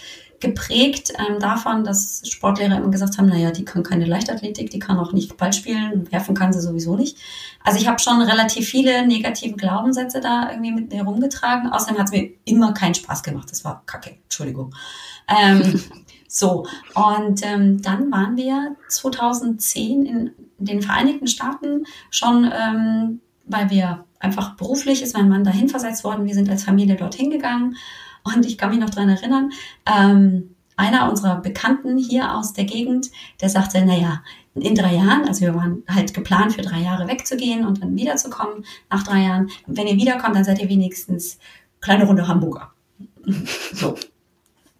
geprägt 0.42 1.12
ähm, 1.18 1.38
davon, 1.38 1.84
dass 1.84 2.20
Sportlehrer 2.28 2.76
immer 2.76 2.90
gesagt 2.90 3.16
haben, 3.16 3.28
naja, 3.28 3.52
die 3.52 3.64
kann 3.64 3.82
keine 3.82 4.04
Leichtathletik, 4.04 4.68
die 4.70 4.80
kann 4.80 4.98
auch 4.98 5.12
nicht 5.12 5.38
Ball 5.38 5.52
spielen, 5.52 6.10
werfen 6.12 6.34
kann 6.34 6.52
sie 6.52 6.60
sowieso 6.60 6.96
nicht. 6.96 7.16
Also 7.64 7.78
ich 7.78 7.88
habe 7.88 8.00
schon 8.00 8.20
relativ 8.20 8.68
viele 8.68 9.06
negative 9.06 9.54
Glaubenssätze 9.56 10.20
da 10.20 10.50
irgendwie 10.50 10.72
mit 10.72 10.92
mir 10.92 11.04
rumgetragen. 11.04 11.70
Außerdem 11.72 11.98
hat 11.98 12.06
es 12.06 12.12
mir 12.12 12.30
immer 12.44 12.74
keinen 12.74 12.94
Spaß 12.94 13.22
gemacht. 13.22 13.50
Das 13.50 13.64
war 13.64 13.82
kacke, 13.86 14.16
Entschuldigung. 14.24 14.74
Ähm, 15.28 15.80
so, 16.28 16.66
und 16.94 17.40
ähm, 17.46 17.80
dann 17.80 18.10
waren 18.10 18.36
wir 18.36 18.76
2010 18.88 20.04
in 20.04 20.30
den 20.58 20.82
Vereinigten 20.82 21.28
Staaten 21.28 21.84
schon, 22.10 22.50
ähm, 22.52 23.20
weil 23.46 23.70
wir 23.70 24.04
einfach 24.18 24.56
beruflich 24.56 25.02
ist 25.02 25.16
mein 25.16 25.28
Mann 25.28 25.44
dahin 25.44 25.68
versetzt 25.68 26.02
worden. 26.04 26.26
Wir 26.26 26.34
sind 26.34 26.50
als 26.50 26.64
Familie 26.64 26.96
dorthin 26.96 27.30
gegangen 27.30 27.76
und 28.24 28.46
ich 28.46 28.58
kann 28.58 28.70
mich 28.70 28.78
noch 28.78 28.90
dran 28.90 29.08
erinnern, 29.08 29.50
ähm, 29.86 30.54
einer 30.76 31.10
unserer 31.10 31.36
Bekannten 31.36 31.98
hier 31.98 32.34
aus 32.34 32.52
der 32.52 32.64
Gegend, 32.64 33.10
der 33.40 33.48
sagte, 33.48 33.84
naja, 33.84 34.22
in 34.54 34.74
drei 34.74 34.94
Jahren, 34.94 35.26
also 35.26 35.42
wir 35.42 35.54
waren 35.54 35.82
halt 35.88 36.12
geplant 36.12 36.52
für 36.52 36.62
drei 36.62 36.80
Jahre 36.80 37.08
wegzugehen 37.08 37.66
und 37.66 37.82
dann 37.82 37.96
wiederzukommen 37.96 38.64
nach 38.90 39.02
drei 39.02 39.22
Jahren. 39.22 39.50
wenn 39.66 39.86
ihr 39.86 39.96
wiederkommt, 39.96 40.36
dann 40.36 40.44
seid 40.44 40.60
ihr 40.60 40.68
wenigstens 40.68 41.38
kleine 41.80 42.04
Runde 42.04 42.28
Hamburger. 42.28 42.72
so. 43.72 43.94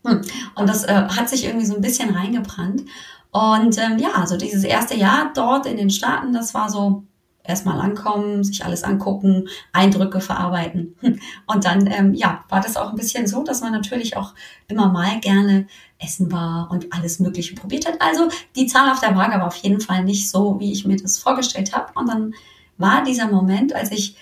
Hm. 0.05 0.21
Und 0.57 0.69
das 0.69 0.85
äh, 0.85 1.09
hat 1.09 1.29
sich 1.29 1.45
irgendwie 1.45 1.67
so 1.67 1.75
ein 1.75 1.81
bisschen 1.81 2.11
reingebrannt. 2.11 2.83
Und 3.31 3.79
ähm, 3.79 3.99
ja, 3.99 4.11
also 4.15 4.37
dieses 4.37 4.65
erste 4.65 4.95
Jahr 4.95 5.33
dort 5.35 5.67
in 5.67 5.77
den 5.77 5.91
Staaten, 5.91 6.33
das 6.33 6.53
war 6.53 6.69
so, 6.69 7.05
erstmal 7.45 7.81
ankommen, 7.81 8.45
sich 8.45 8.65
alles 8.65 8.85
angucken, 8.85 9.49
Eindrücke 9.73 10.21
verarbeiten. 10.21 10.97
Und 11.47 11.65
dann, 11.65 11.87
ähm, 11.87 12.15
ja, 12.15 12.45
war 12.49 12.61
das 12.61 12.77
auch 12.77 12.91
ein 12.91 12.97
bisschen 12.97 13.27
so, 13.27 13.43
dass 13.43 13.61
man 13.61 13.73
natürlich 13.73 14.17
auch 14.17 14.35
immer 14.69 14.89
mal 14.89 15.21
gerne 15.21 15.67
essen 15.99 16.33
war 16.33 16.69
und 16.71 16.93
alles 16.93 17.21
Mögliche 17.21 17.55
probiert 17.55 17.87
hat. 17.87 18.01
Also 18.01 18.29
die 18.57 18.67
Zahl 18.67 18.91
auf 18.91 18.99
der 18.99 19.15
Waage 19.15 19.39
war 19.39 19.47
auf 19.47 19.57
jeden 19.57 19.81
Fall 19.81 20.03
nicht 20.03 20.29
so, 20.29 20.59
wie 20.59 20.73
ich 20.73 20.85
mir 20.85 20.97
das 20.97 21.19
vorgestellt 21.19 21.73
habe. 21.75 21.93
Und 21.95 22.09
dann 22.09 22.35
war 22.77 23.05
dieser 23.05 23.29
Moment, 23.29 23.73
als 23.73 23.93
ich 23.93 24.17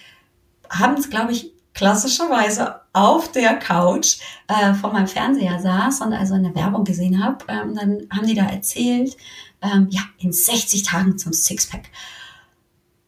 abends, 0.69 1.09
glaube 1.09 1.33
ich, 1.33 1.53
klassischerweise 1.73 2.81
auf 2.93 3.33
der 3.33 3.55
Couch 3.55 4.19
äh, 4.49 4.75
vor 4.75 4.93
meinem 4.93 5.07
Fernseher 5.07 5.61
saß 5.61 6.01
und 6.03 6.13
also 6.13 6.35
eine 6.35 6.55
Werbung 6.55 6.85
gesehen 6.85 7.25
habe. 7.25 7.45
Ähm, 7.49 7.75
dann 7.75 8.07
haben 8.13 8.27
die 8.27 8.35
da 8.35 8.45
erzählt, 8.45 9.17
ähm, 9.63 9.87
ja, 9.91 10.03
in 10.19 10.33
60 10.33 10.83
Tagen 10.83 11.17
zum 11.17 11.33
Sixpack. 11.33 11.91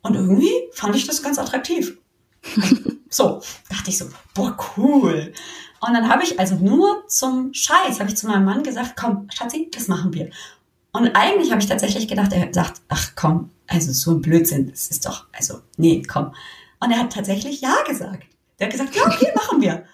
Und 0.03 0.15
irgendwie 0.15 0.53
fand 0.73 0.97
ich 0.97 1.07
das 1.07 1.23
ganz 1.23 1.39
attraktiv. 1.39 1.99
so, 3.09 3.41
dachte 3.71 3.91
ich 3.91 3.99
so, 3.99 4.07
boah, 4.35 4.57
cool. 4.77 5.33
Und 5.81 5.95
dann 5.95 6.09
habe 6.09 6.23
ich 6.23 6.39
also 6.39 6.57
nur 6.57 7.07
zum 7.09 7.53
Scheiß, 7.55 8.01
habe 8.01 8.11
ich 8.11 8.17
zu 8.17 8.27
meinem 8.27 8.45
Mann 8.45 8.63
gesagt, 8.63 8.95
komm, 8.97 9.29
Schatzi, 9.33 9.71
das 9.73 9.89
machen 9.89 10.13
wir. 10.13 10.31
Und 10.93 11.15
eigentlich 11.17 11.51
habe 11.51 11.61
ich 11.61 11.69
tatsächlich 11.69 12.07
gedacht, 12.07 12.33
er 12.33 12.53
sagt, 12.53 12.83
ach 12.89 13.13
komm, 13.17 13.51
also 13.67 13.93
so 13.93 14.13
ein 14.13 14.21
Blödsinn, 14.21 14.71
das 14.71 14.89
ist 14.89 15.07
doch, 15.07 15.27
also 15.33 15.61
nee, 15.77 16.03
komm. 16.03 16.35
Und 16.81 16.91
er 16.91 16.99
hat 16.99 17.13
tatsächlich 17.13 17.61
Ja 17.61 17.83
gesagt. 17.87 18.25
Der 18.59 18.67
hat 18.67 18.73
gesagt, 18.73 18.95
ja, 18.95 19.07
okay, 19.07 19.33
machen 19.35 19.61
wir. 19.61 19.85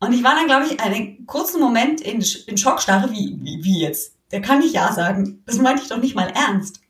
Und 0.00 0.12
ich 0.12 0.22
war 0.22 0.34
dann, 0.34 0.46
glaube 0.46 0.66
ich, 0.66 0.80
einen 0.80 1.26
kurzen 1.26 1.60
Moment 1.60 2.00
in, 2.00 2.24
in 2.46 2.56
Schockstarre, 2.56 3.10
wie, 3.10 3.36
wie, 3.42 3.64
wie 3.64 3.80
jetzt? 3.80 4.14
Der 4.30 4.40
kann 4.40 4.60
nicht 4.60 4.74
Ja 4.74 4.92
sagen. 4.92 5.42
Das 5.46 5.58
meinte 5.58 5.82
ich 5.82 5.88
doch 5.88 5.98
nicht 5.98 6.14
mal 6.14 6.30
ernst. 6.30 6.80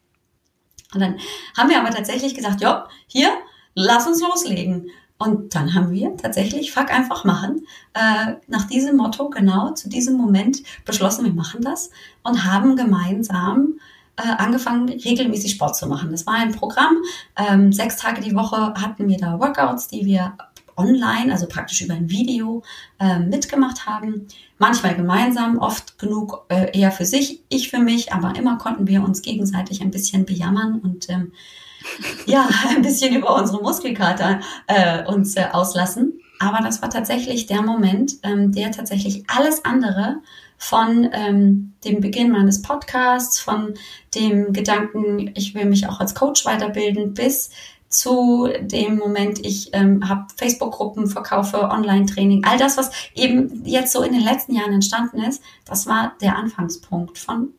Und 0.95 1.01
dann 1.01 1.17
haben 1.57 1.69
wir 1.69 1.81
aber 1.81 1.91
tatsächlich 1.91 2.35
gesagt, 2.35 2.61
ja, 2.61 2.89
hier, 3.07 3.31
lass 3.75 4.07
uns 4.07 4.21
loslegen. 4.21 4.91
Und 5.19 5.55
dann 5.55 5.75
haben 5.75 5.91
wir 5.91 6.17
tatsächlich 6.17 6.73
Fuck 6.73 6.93
einfach 6.93 7.25
machen, 7.25 7.67
äh, 7.95 8.35
nach 8.47 8.65
diesem 8.69 8.97
Motto, 8.97 9.29
genau 9.31 9.73
zu 9.73 9.89
diesem 9.89 10.17
Moment 10.17 10.63
beschlossen, 10.85 11.25
wir 11.25 11.33
machen 11.33 11.61
das 11.61 11.91
und 12.23 12.45
haben 12.45 12.77
gemeinsam 12.77 13.81
äh, 14.17 14.23
angefangen, 14.23 14.89
regelmäßig 14.89 15.53
Sport 15.53 15.77
zu 15.77 15.89
machen. 15.89 16.13
Das 16.13 16.27
war 16.27 16.35
ein 16.35 16.53
Programm. 16.53 17.03
Ähm, 17.37 17.73
sechs 17.73 17.97
Tage 17.97 18.21
die 18.21 18.35
Woche 18.35 18.75
hatten 18.75 19.09
wir 19.09 19.17
da 19.17 19.41
Workouts, 19.41 19.89
die 19.89 20.07
wir 20.07 20.37
online, 20.79 21.33
also 21.33 21.47
praktisch 21.47 21.83
über 21.83 21.95
ein 21.95 22.09
Video 22.09 22.63
äh, 22.99 23.19
mitgemacht 23.19 23.87
haben. 23.87 24.29
Manchmal 24.59 24.95
gemeinsam, 24.95 25.59
oft 25.59 25.99
genug 25.99 26.47
äh, 26.49 26.79
eher 26.79 26.93
für 26.93 27.05
sich, 27.05 27.43
ich 27.49 27.71
für 27.71 27.79
mich, 27.79 28.13
aber 28.13 28.37
immer 28.37 28.57
konnten 28.59 28.87
wir 28.87 29.03
uns 29.03 29.23
gegenseitig 29.23 29.83
ein 29.83 29.91
bisschen 29.91 30.25
bejammern 30.25 30.81
und 30.83 31.11
ähm, 31.11 31.33
ja, 32.27 32.49
ein 32.69 32.83
bisschen 32.83 33.15
über 33.15 33.37
unsere 33.37 33.63
Muskelkater 33.63 34.41
äh, 34.67 35.05
uns 35.05 35.37
äh, 35.37 35.47
auslassen. 35.53 36.21
Aber 36.41 36.63
das 36.63 36.83
war 36.83 36.91
tatsächlich 36.91 37.47
der 37.47 37.63
Moment, 37.63 38.13
ähm, 38.23 38.53
der 38.53 38.71
tatsächlich 38.71 39.25
alles 39.29 39.65
andere 39.65 40.19
von 40.57 41.09
ähm, 41.13 41.75
dem 41.85 42.01
Beginn 42.01 42.31
meines 42.31 42.63
Podcasts, 42.63 43.41
von 43.41 43.75
dem 44.15 44.53
Gedanken, 44.53 45.33
ich 45.35 45.55
will 45.55 45.65
mich 45.67 45.89
auch 45.89 46.01
als 46.01 46.15
Coach 46.15 46.45
weiterbilden, 46.45 47.15
bis 47.15 47.51
zu 47.89 48.49
dem 48.61 48.97
Moment, 48.97 49.45
ich 49.45 49.71
ähm, 49.73 50.09
habe 50.09 50.27
Facebook-Gruppen, 50.37 51.07
verkaufe 51.07 51.63
Online-Training, 51.63 52.45
all 52.45 52.59
das, 52.59 52.77
was 52.77 52.91
eben 53.15 53.65
jetzt 53.65 53.93
so 53.93 54.03
in 54.03 54.13
den 54.13 54.23
letzten 54.23 54.55
Jahren 54.55 54.73
entstanden 54.73 55.23
ist, 55.23 55.43
das 55.65 55.87
war 55.87 56.15
der 56.21 56.37
Anfangspunkt 56.37 57.19
von 57.19 57.55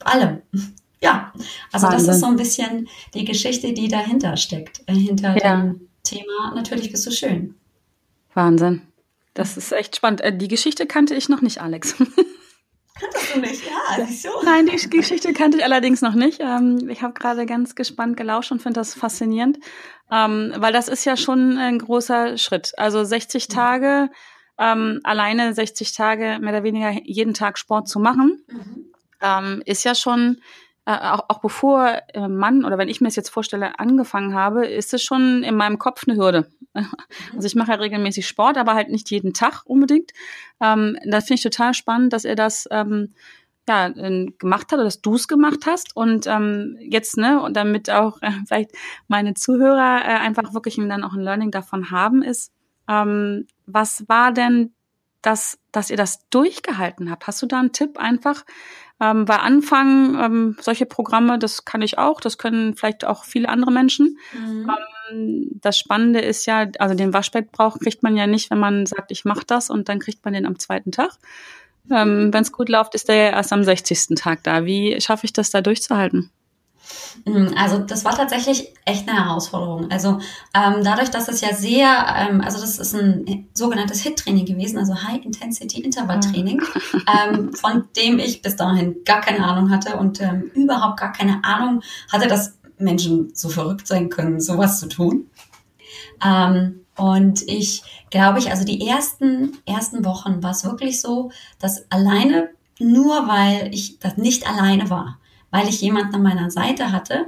allem. 0.00 0.42
Ja, 1.02 1.30
also 1.72 1.88
Wahnsinn. 1.88 2.06
das 2.06 2.16
ist 2.16 2.20
so 2.22 2.26
ein 2.26 2.36
bisschen 2.36 2.88
die 3.12 3.26
Geschichte, 3.26 3.74
die 3.74 3.86
dahinter 3.86 4.38
steckt, 4.38 4.82
äh, 4.86 4.94
hinter 4.94 5.36
ja. 5.36 5.54
dem 5.54 5.88
Thema. 6.02 6.54
Natürlich 6.54 6.90
bist 6.90 7.06
du 7.06 7.10
schön. 7.10 7.54
Wahnsinn. 8.32 8.80
Das 9.34 9.58
ist 9.58 9.72
echt 9.72 9.94
spannend. 9.96 10.22
Äh, 10.22 10.36
die 10.36 10.48
Geschichte 10.48 10.86
kannte 10.86 11.14
ich 11.14 11.28
noch 11.28 11.42
nicht, 11.42 11.60
Alex. 11.60 11.96
Kanntest 12.98 13.34
du 13.34 13.40
nicht? 13.40 13.62
Ja, 13.66 14.06
siehst 14.06 14.24
du? 14.24 14.28
Nein, 14.44 14.66
die 14.66 14.90
Geschichte 14.90 15.32
kannte 15.32 15.58
ich 15.58 15.64
allerdings 15.64 16.00
noch 16.00 16.14
nicht. 16.14 16.40
Ähm, 16.40 16.88
ich 16.88 17.02
habe 17.02 17.14
gerade 17.14 17.46
ganz 17.46 17.74
gespannt 17.74 18.16
gelauscht 18.16 18.52
und 18.52 18.62
finde 18.62 18.80
das 18.80 18.94
faszinierend, 18.94 19.58
ähm, 20.10 20.52
weil 20.56 20.72
das 20.72 20.88
ist 20.88 21.04
ja 21.04 21.16
schon 21.16 21.58
ein 21.58 21.78
großer 21.78 22.38
Schritt. 22.38 22.72
Also 22.78 23.04
60 23.04 23.48
Tage, 23.48 24.10
ähm, 24.58 25.00
alleine 25.04 25.52
60 25.52 25.92
Tage 25.92 26.38
mehr 26.40 26.50
oder 26.50 26.62
weniger 26.62 26.90
jeden 27.04 27.34
Tag 27.34 27.58
Sport 27.58 27.88
zu 27.88 28.00
machen, 28.00 28.42
mhm. 28.48 29.62
ist 29.66 29.84
ja 29.84 29.94
schon 29.94 30.40
äh, 30.86 30.92
auch, 30.92 31.24
auch 31.28 31.40
bevor 31.40 32.00
äh, 32.14 32.28
Mann 32.28 32.64
oder 32.64 32.78
wenn 32.78 32.88
ich 32.88 33.00
mir 33.00 33.08
das 33.08 33.16
jetzt 33.16 33.30
vorstelle, 33.30 33.78
angefangen 33.78 34.34
habe, 34.34 34.66
ist 34.66 34.94
es 34.94 35.02
schon 35.02 35.42
in 35.42 35.56
meinem 35.56 35.78
Kopf 35.78 36.04
eine 36.06 36.16
Hürde. 36.16 36.46
Also 37.34 37.46
ich 37.46 37.54
mache 37.54 37.72
ja 37.72 37.78
regelmäßig 37.78 38.26
Sport, 38.26 38.58
aber 38.58 38.74
halt 38.74 38.90
nicht 38.90 39.10
jeden 39.10 39.32
Tag 39.32 39.62
unbedingt. 39.64 40.12
Ähm, 40.60 40.98
das 41.04 41.24
finde 41.24 41.38
ich 41.38 41.42
total 41.42 41.74
spannend, 41.74 42.12
dass 42.12 42.24
er 42.24 42.34
das 42.34 42.68
ähm, 42.70 43.14
ja, 43.68 43.88
gemacht 43.88 44.66
hat 44.70 44.74
oder 44.74 44.84
dass 44.84 45.00
du 45.00 45.14
es 45.14 45.26
gemacht 45.26 45.66
hast 45.66 45.96
und 45.96 46.26
ähm, 46.26 46.76
jetzt, 46.80 47.16
ne, 47.16 47.42
und 47.42 47.56
damit 47.56 47.90
auch 47.90 48.22
äh, 48.22 48.30
vielleicht 48.46 48.70
meine 49.08 49.34
Zuhörer 49.34 50.02
äh, 50.04 50.18
einfach 50.18 50.54
wirklich 50.54 50.76
dann 50.76 51.02
auch 51.02 51.14
ein 51.14 51.22
Learning 51.22 51.50
davon 51.50 51.90
haben, 51.90 52.22
ist, 52.22 52.52
ähm, 52.88 53.46
was 53.66 54.08
war 54.08 54.32
denn 54.32 54.72
das, 55.22 55.58
dass 55.72 55.90
ihr 55.90 55.96
das 55.96 56.28
durchgehalten 56.30 57.10
habt? 57.10 57.26
Hast 57.26 57.42
du 57.42 57.46
da 57.46 57.58
einen 57.58 57.72
Tipp 57.72 57.98
einfach, 57.98 58.44
ähm, 59.00 59.28
weil 59.28 59.38
anfangen, 59.38 60.18
ähm, 60.20 60.56
solche 60.60 60.86
Programme, 60.86 61.38
das 61.38 61.64
kann 61.64 61.82
ich 61.82 61.98
auch, 61.98 62.20
das 62.20 62.38
können 62.38 62.74
vielleicht 62.74 63.04
auch 63.04 63.24
viele 63.24 63.48
andere 63.48 63.70
Menschen. 63.70 64.18
Mhm. 64.32 64.70
Ähm, 65.10 65.48
das 65.60 65.78
Spannende 65.78 66.20
ist 66.20 66.46
ja, 66.46 66.66
also 66.78 66.94
den 66.94 67.12
Waschbettbrauch 67.12 67.78
kriegt 67.78 68.02
man 68.02 68.16
ja 68.16 68.26
nicht, 68.26 68.50
wenn 68.50 68.58
man 68.58 68.86
sagt, 68.86 69.10
ich 69.10 69.24
mache 69.24 69.44
das 69.46 69.70
und 69.70 69.88
dann 69.88 69.98
kriegt 69.98 70.24
man 70.24 70.34
den 70.34 70.46
am 70.46 70.58
zweiten 70.58 70.92
Tag. 70.92 71.10
Ähm, 71.90 72.32
wenn 72.32 72.42
es 72.42 72.52
gut 72.52 72.68
läuft, 72.68 72.94
ist 72.94 73.08
der 73.08 73.16
ja 73.16 73.30
erst 73.30 73.52
am 73.52 73.62
60. 73.62 74.16
Tag 74.16 74.42
da. 74.42 74.64
Wie 74.64 75.00
schaffe 75.00 75.26
ich 75.26 75.32
das 75.32 75.50
da 75.50 75.60
durchzuhalten? 75.60 76.30
Mm, 77.24 77.48
also 77.56 77.78
das 77.78 78.04
war 78.04 78.16
tatsächlich 78.16 78.72
echt 78.84 79.08
eine 79.08 79.24
Herausforderung. 79.24 79.90
Also 79.90 80.18
ähm, 80.54 80.82
dadurch, 80.82 81.10
dass 81.10 81.28
es 81.28 81.40
ja 81.40 81.54
sehr, 81.54 82.06
ähm, 82.16 82.40
also 82.40 82.60
das 82.60 82.78
ist 82.78 82.94
ein 82.94 83.48
sogenanntes 83.52 84.02
HIT-Training 84.02 84.46
gewesen, 84.46 84.78
also 84.78 84.94
High 84.94 85.24
Intensity 85.24 85.82
Interval 85.82 86.20
Training, 86.20 86.62
ähm, 87.32 87.52
von 87.52 87.84
dem 87.96 88.18
ich 88.18 88.42
bis 88.42 88.56
dahin 88.56 88.96
gar 89.04 89.20
keine 89.20 89.44
Ahnung 89.44 89.70
hatte 89.70 89.96
und 89.96 90.20
ähm, 90.20 90.50
überhaupt 90.54 91.00
gar 91.00 91.12
keine 91.12 91.42
Ahnung 91.44 91.82
hatte, 92.12 92.28
dass 92.28 92.58
Menschen 92.78 93.34
so 93.34 93.48
verrückt 93.48 93.86
sein 93.86 94.08
können, 94.08 94.40
sowas 94.40 94.80
zu 94.80 94.88
tun. 94.88 95.30
Ähm, 96.24 96.80
und 96.96 97.42
ich 97.46 97.82
glaube 98.10 98.38
ich, 98.38 98.50
also 98.50 98.64
die 98.64 98.86
ersten 98.86 99.58
ersten 99.66 100.04
Wochen 100.04 100.42
war 100.42 100.52
es 100.52 100.64
wirklich 100.64 101.00
so, 101.00 101.30
dass 101.58 101.90
alleine 101.90 102.50
nur 102.78 103.26
weil 103.26 103.74
ich 103.74 103.98
das 103.98 104.16
nicht 104.16 104.48
alleine 104.48 104.90
war 104.90 105.18
weil 105.56 105.70
ich 105.70 105.80
jemanden 105.80 106.14
an 106.14 106.22
meiner 106.22 106.50
Seite 106.50 106.92
hatte, 106.92 107.26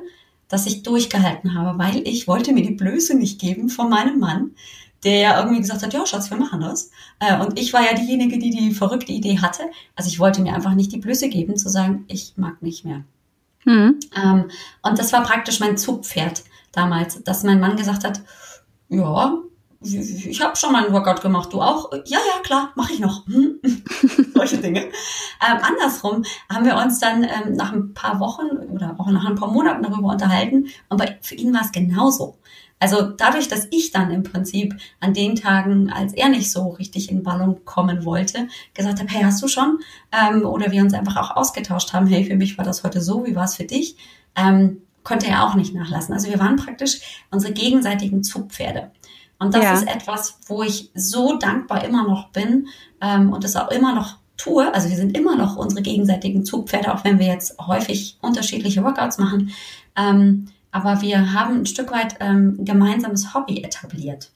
dass 0.48 0.66
ich 0.66 0.82
durchgehalten 0.82 1.54
habe, 1.54 1.78
weil 1.78 2.06
ich 2.06 2.28
wollte 2.28 2.52
mir 2.52 2.62
die 2.62 2.74
Blöße 2.74 3.16
nicht 3.16 3.40
geben 3.40 3.70
von 3.70 3.88
meinem 3.88 4.18
Mann, 4.18 4.50
der 5.02 5.18
ja 5.18 5.38
irgendwie 5.38 5.60
gesagt 5.60 5.82
hat, 5.82 5.94
ja, 5.94 6.04
Schatz, 6.04 6.28
wir 6.28 6.36
machen 6.36 6.60
das. 6.60 6.90
Äh, 7.20 7.40
und 7.40 7.58
ich 7.58 7.72
war 7.72 7.82
ja 7.82 7.94
diejenige, 7.94 8.38
die 8.38 8.50
die 8.50 8.74
verrückte 8.74 9.12
Idee 9.12 9.38
hatte. 9.38 9.62
Also 9.96 10.08
ich 10.08 10.18
wollte 10.18 10.42
mir 10.42 10.54
einfach 10.54 10.74
nicht 10.74 10.92
die 10.92 10.98
Blöße 10.98 11.30
geben, 11.30 11.56
zu 11.56 11.70
sagen, 11.70 12.04
ich 12.08 12.34
mag 12.36 12.60
nicht 12.62 12.84
mehr. 12.84 13.02
Mhm. 13.64 13.98
und 14.82 14.98
das 14.98 15.12
war 15.12 15.22
praktisch 15.22 15.60
mein 15.60 15.76
Zugpferd 15.76 16.44
damals, 16.72 17.22
dass 17.24 17.42
mein 17.42 17.60
Mann 17.60 17.76
gesagt 17.76 18.04
hat, 18.04 18.22
ja, 18.88 19.36
ich 19.80 20.40
habe 20.42 20.56
schon 20.56 20.72
mal 20.72 20.84
einen 20.84 20.92
Workout 20.92 21.20
gemacht, 21.20 21.52
du 21.52 21.62
auch? 21.62 21.92
Ja, 22.06 22.18
ja, 22.18 22.42
klar, 22.42 22.72
mache 22.74 22.92
ich 22.92 23.00
noch. 23.00 23.26
Hm? 23.26 23.60
Solche 24.34 24.58
Dinge. 24.58 24.80
Ähm, 24.80 25.58
andersrum 25.62 26.24
haben 26.52 26.64
wir 26.64 26.76
uns 26.76 26.98
dann 26.98 27.22
ähm, 27.22 27.52
nach 27.54 27.72
ein 27.72 27.94
paar 27.94 28.18
Wochen 28.18 28.48
oder 28.72 28.96
auch 28.98 29.06
nach 29.08 29.24
ein 29.24 29.36
paar 29.36 29.52
Monaten 29.52 29.82
darüber 29.84 30.08
unterhalten 30.08 30.66
und 30.88 30.96
bei, 30.98 31.18
für 31.20 31.36
ihn 31.36 31.54
war 31.54 31.62
es 31.62 31.70
genauso. 31.70 32.38
Also 32.80 33.02
dadurch, 33.02 33.48
dass 33.48 33.66
ich 33.70 33.90
dann 33.90 34.10
im 34.10 34.22
Prinzip 34.22 34.74
an 35.00 35.14
den 35.14 35.34
Tagen, 35.34 35.90
als 35.92 36.12
er 36.12 36.28
nicht 36.28 36.50
so 36.50 36.70
richtig 36.70 37.10
in 37.10 37.22
Ballung 37.22 37.64
kommen 37.64 38.04
wollte, 38.04 38.48
gesagt 38.74 39.00
habe, 39.00 39.10
hey, 39.10 39.22
hast 39.22 39.42
du 39.42 39.48
schon? 39.48 39.78
Ähm, 40.12 40.44
oder 40.44 40.70
wir 40.70 40.82
uns 40.82 40.94
einfach 40.94 41.16
auch 41.16 41.36
ausgetauscht 41.36 41.92
haben, 41.92 42.06
hey, 42.06 42.24
für 42.24 42.36
mich 42.36 42.58
war 42.58 42.64
das 42.64 42.84
heute 42.84 43.00
so, 43.00 43.26
wie 43.26 43.34
war 43.34 43.44
es 43.44 43.56
für 43.56 43.64
dich? 43.64 43.96
Ähm, 44.36 44.82
konnte 45.02 45.26
er 45.26 45.46
auch 45.46 45.54
nicht 45.54 45.74
nachlassen. 45.74 46.14
Also 46.14 46.28
wir 46.28 46.38
waren 46.38 46.56
praktisch 46.56 47.24
unsere 47.30 47.52
gegenseitigen 47.52 48.22
Zugpferde. 48.22 48.90
Und 49.38 49.54
das 49.54 49.62
ja. 49.62 49.74
ist 49.74 49.88
etwas, 49.88 50.38
wo 50.46 50.62
ich 50.62 50.90
so 50.94 51.38
dankbar 51.38 51.84
immer 51.84 52.06
noch 52.06 52.30
bin 52.30 52.68
ähm, 53.00 53.32
und 53.32 53.44
es 53.44 53.56
auch 53.56 53.70
immer 53.70 53.94
noch 53.94 54.16
tue. 54.36 54.72
Also 54.74 54.88
wir 54.88 54.96
sind 54.96 55.16
immer 55.16 55.36
noch 55.36 55.56
unsere 55.56 55.82
gegenseitigen 55.82 56.44
Zugpferde, 56.44 56.94
auch 56.94 57.04
wenn 57.04 57.18
wir 57.18 57.26
jetzt 57.26 57.58
häufig 57.58 58.18
unterschiedliche 58.20 58.82
Workouts 58.82 59.18
machen. 59.18 59.50
Ähm, 59.96 60.48
aber 60.70 61.00
wir 61.02 61.32
haben 61.32 61.60
ein 61.60 61.66
Stück 61.66 61.92
weit 61.92 62.16
ähm, 62.20 62.64
gemeinsames 62.64 63.34
Hobby 63.34 63.62
etabliert. 63.62 64.30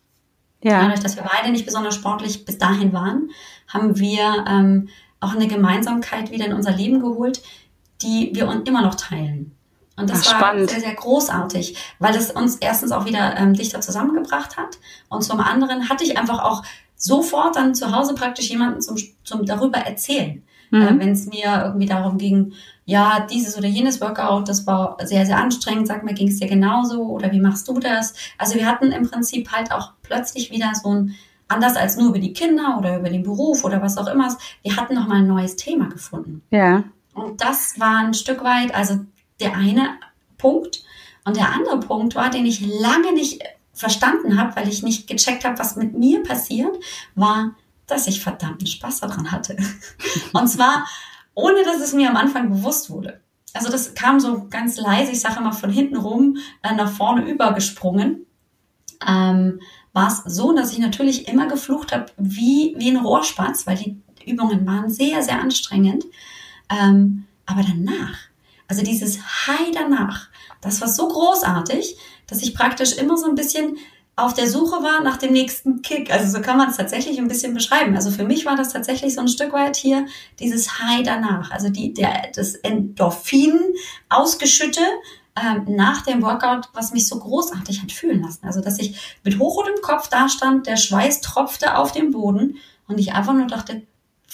Ja. 0.62 0.82
Dadurch, 0.82 1.00
dass 1.00 1.16
wir 1.16 1.24
beide 1.24 1.50
nicht 1.50 1.66
besonders 1.66 1.94
sportlich 1.94 2.44
bis 2.44 2.58
dahin 2.58 2.92
waren, 2.92 3.30
haben 3.68 3.98
wir 3.98 4.44
ähm, 4.48 4.88
auch 5.20 5.34
eine 5.34 5.48
Gemeinsamkeit 5.48 6.30
wieder 6.30 6.46
in 6.46 6.52
unser 6.52 6.72
Leben 6.72 7.00
geholt, 7.00 7.42
die 8.02 8.30
wir 8.34 8.48
uns 8.48 8.68
immer 8.68 8.82
noch 8.82 8.94
teilen. 8.94 9.52
Und 10.02 10.10
das 10.10 10.28
Ach, 10.28 10.42
war 10.42 10.58
sehr, 10.68 10.80
sehr 10.80 10.94
großartig, 10.94 11.76
weil 12.00 12.16
es 12.16 12.32
uns 12.32 12.56
erstens 12.56 12.90
auch 12.90 13.06
wieder 13.06 13.36
ähm, 13.36 13.54
dichter 13.54 13.80
zusammengebracht 13.80 14.56
hat 14.56 14.78
und 15.08 15.22
zum 15.22 15.38
anderen 15.38 15.88
hatte 15.88 16.02
ich 16.02 16.18
einfach 16.18 16.42
auch 16.42 16.64
sofort 16.96 17.54
dann 17.54 17.74
zu 17.74 17.92
Hause 17.92 18.14
praktisch 18.14 18.50
jemanden 18.50 18.80
zum, 18.80 18.96
zum 19.22 19.46
darüber 19.46 19.78
erzählen. 19.78 20.42
Mhm. 20.70 20.82
Äh, 20.82 20.98
Wenn 20.98 21.10
es 21.10 21.26
mir 21.26 21.62
irgendwie 21.64 21.86
darum 21.86 22.18
ging, 22.18 22.52
ja, 22.84 23.26
dieses 23.30 23.56
oder 23.56 23.68
jenes 23.68 24.00
Workout, 24.00 24.48
das 24.48 24.66
war 24.66 24.96
sehr, 25.04 25.24
sehr 25.24 25.38
anstrengend, 25.38 25.86
sag 25.86 26.02
mal, 26.02 26.14
ging 26.14 26.28
es 26.28 26.40
dir 26.40 26.48
genauso 26.48 27.02
oder 27.02 27.30
wie 27.30 27.40
machst 27.40 27.68
du 27.68 27.78
das? 27.78 28.14
Also 28.38 28.56
wir 28.56 28.66
hatten 28.66 28.90
im 28.90 29.08
Prinzip 29.08 29.52
halt 29.52 29.70
auch 29.70 29.92
plötzlich 30.02 30.50
wieder 30.50 30.72
so 30.74 30.92
ein, 30.92 31.14
anders 31.46 31.76
als 31.76 31.96
nur 31.96 32.08
über 32.08 32.18
die 32.18 32.32
Kinder 32.32 32.76
oder 32.78 32.98
über 32.98 33.08
den 33.08 33.22
Beruf 33.22 33.64
oder 33.64 33.80
was 33.82 33.98
auch 33.98 34.08
immer, 34.08 34.36
wir 34.62 34.76
hatten 34.76 34.94
nochmal 34.94 35.18
ein 35.18 35.28
neues 35.28 35.54
Thema 35.54 35.88
gefunden. 35.88 36.42
Ja. 36.50 36.82
Und 37.14 37.40
das 37.40 37.78
war 37.78 37.98
ein 37.98 38.14
Stück 38.14 38.42
weit, 38.42 38.74
also 38.74 39.00
der 39.42 39.56
eine 39.56 39.98
Punkt. 40.38 40.82
Und 41.24 41.36
der 41.36 41.52
andere 41.52 41.80
Punkt 41.80 42.14
war, 42.14 42.30
den 42.30 42.46
ich 42.46 42.60
lange 42.60 43.12
nicht 43.12 43.42
verstanden 43.72 44.38
habe, 44.38 44.56
weil 44.56 44.68
ich 44.68 44.82
nicht 44.82 45.06
gecheckt 45.06 45.44
habe, 45.44 45.58
was 45.58 45.76
mit 45.76 45.96
mir 45.96 46.22
passiert, 46.22 46.76
war, 47.14 47.54
dass 47.86 48.06
ich 48.06 48.20
verdammten 48.20 48.66
Spaß 48.66 49.00
daran 49.00 49.30
hatte. 49.30 49.56
Und 50.32 50.48
zwar, 50.48 50.86
ohne 51.34 51.62
dass 51.64 51.80
es 51.80 51.92
mir 51.92 52.08
am 52.10 52.16
Anfang 52.16 52.50
bewusst 52.50 52.90
wurde. 52.90 53.20
also 53.54 53.70
das 53.70 53.94
kam 53.94 54.20
so 54.20 54.46
ganz 54.48 54.76
leise, 54.76 55.12
ich 55.12 55.20
sage 55.20 55.40
immer 55.40 55.52
von 55.52 55.70
hinten 55.70 55.96
rum 55.96 56.38
äh, 56.62 56.74
nach 56.74 56.90
vorne 56.90 57.28
übergesprungen. 57.28 58.26
Ähm, 59.06 59.60
war 59.92 60.08
es 60.08 60.22
so, 60.24 60.54
dass 60.54 60.72
ich 60.72 60.78
natürlich 60.78 61.28
immer 61.28 61.46
geflucht 61.48 61.92
habe 61.92 62.06
wie, 62.16 62.74
wie 62.78 62.90
ein 62.90 62.96
Rohrspatz, 63.04 63.66
weil 63.66 63.76
die 63.76 64.00
Übungen 64.24 64.66
waren 64.66 64.88
sehr, 64.88 65.22
sehr 65.22 65.40
anstrengend. 65.40 66.04
Ähm, 66.70 67.26
aber 67.44 67.62
danach, 67.62 68.16
also 68.72 68.84
dieses 68.84 69.18
High 69.46 69.70
danach, 69.74 70.28
das 70.62 70.80
war 70.80 70.88
so 70.88 71.06
großartig, 71.06 71.94
dass 72.26 72.40
ich 72.40 72.54
praktisch 72.54 72.92
immer 72.92 73.18
so 73.18 73.26
ein 73.26 73.34
bisschen 73.34 73.76
auf 74.16 74.32
der 74.32 74.48
Suche 74.48 74.82
war 74.82 75.02
nach 75.02 75.18
dem 75.18 75.34
nächsten 75.34 75.82
Kick. 75.82 76.10
Also 76.10 76.34
so 76.34 76.42
kann 76.42 76.56
man 76.56 76.70
es 76.70 76.78
tatsächlich 76.78 77.18
ein 77.18 77.28
bisschen 77.28 77.52
beschreiben. 77.52 77.94
Also 77.94 78.10
für 78.10 78.24
mich 78.24 78.46
war 78.46 78.56
das 78.56 78.72
tatsächlich 78.72 79.14
so 79.14 79.20
ein 79.20 79.28
Stück 79.28 79.52
weit 79.52 79.76
hier 79.76 80.06
dieses 80.40 80.78
High 80.78 81.02
danach. 81.02 81.50
Also 81.50 81.68
die, 81.68 81.92
der, 81.92 82.30
das 82.34 82.54
Endorphin 82.54 83.60
ausgeschütte 84.08 84.80
ähm, 85.36 85.66
nach 85.76 86.00
dem 86.06 86.22
Workout, 86.22 86.70
was 86.72 86.92
mich 86.92 87.06
so 87.06 87.18
großartig 87.18 87.82
hat 87.82 87.92
fühlen 87.92 88.22
lassen. 88.22 88.46
Also 88.46 88.62
dass 88.62 88.78
ich 88.78 89.18
mit 89.22 89.38
hochrotem 89.38 89.82
Kopf 89.82 90.08
da 90.08 90.30
stand, 90.30 90.66
der 90.66 90.78
Schweiß 90.78 91.20
tropfte 91.20 91.76
auf 91.76 91.92
dem 91.92 92.10
Boden 92.10 92.56
und 92.88 92.98
ich 92.98 93.12
einfach 93.12 93.34
nur 93.34 93.48
dachte, 93.48 93.82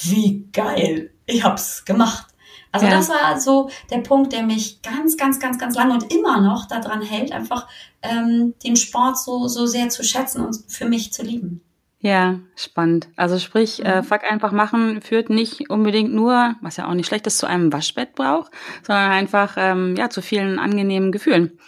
wie 0.01 0.49
geil, 0.53 1.11
ich 1.27 1.43
hab's 1.43 1.85
gemacht. 1.85 2.29
Also 2.73 2.87
ja. 2.87 2.93
das 2.93 3.09
war 3.09 3.41
so 3.41 3.71
der 3.91 3.99
Punkt, 3.99 4.33
der 4.33 4.43
mich 4.43 4.83
ganz, 4.83 5.17
ganz, 5.17 5.41
ganz, 5.41 5.59
ganz 5.59 5.75
lange 5.77 5.95
und 5.95 6.13
immer 6.13 6.41
noch 6.41 6.67
daran 6.67 7.03
hält, 7.03 7.33
einfach 7.33 7.67
ähm, 8.03 8.55
den 8.65 8.77
Sport 8.77 9.19
so, 9.19 9.49
so 9.49 9.67
sehr 9.67 9.89
zu 9.89 10.05
schätzen 10.05 10.45
und 10.45 10.59
für 10.69 10.87
mich 10.87 11.13
zu 11.13 11.23
lieben. 11.23 11.63
Ja, 12.01 12.39
spannend. 12.55 13.09
Also 13.17 13.39
sprich, 13.39 13.85
äh, 13.85 14.03
mhm. 14.03 14.05
Fuck 14.05 14.23
einfach 14.23 14.53
machen 14.53 15.03
führt 15.03 15.31
nicht 15.31 15.69
unbedingt 15.69 16.13
nur, 16.15 16.55
was 16.61 16.77
ja 16.77 16.89
auch 16.89 16.95
nicht 16.95 17.07
schlecht 17.07 17.27
ist, 17.27 17.39
zu 17.39 17.47
einem 17.47 17.73
Waschbett 17.73 18.15
braucht, 18.15 18.53
sondern 18.87 19.11
einfach 19.11 19.55
ähm, 19.57 19.97
ja 19.97 20.09
zu 20.09 20.23
vielen 20.23 20.61
angenehmen 20.61 21.11
Gefühlen 21.11 21.59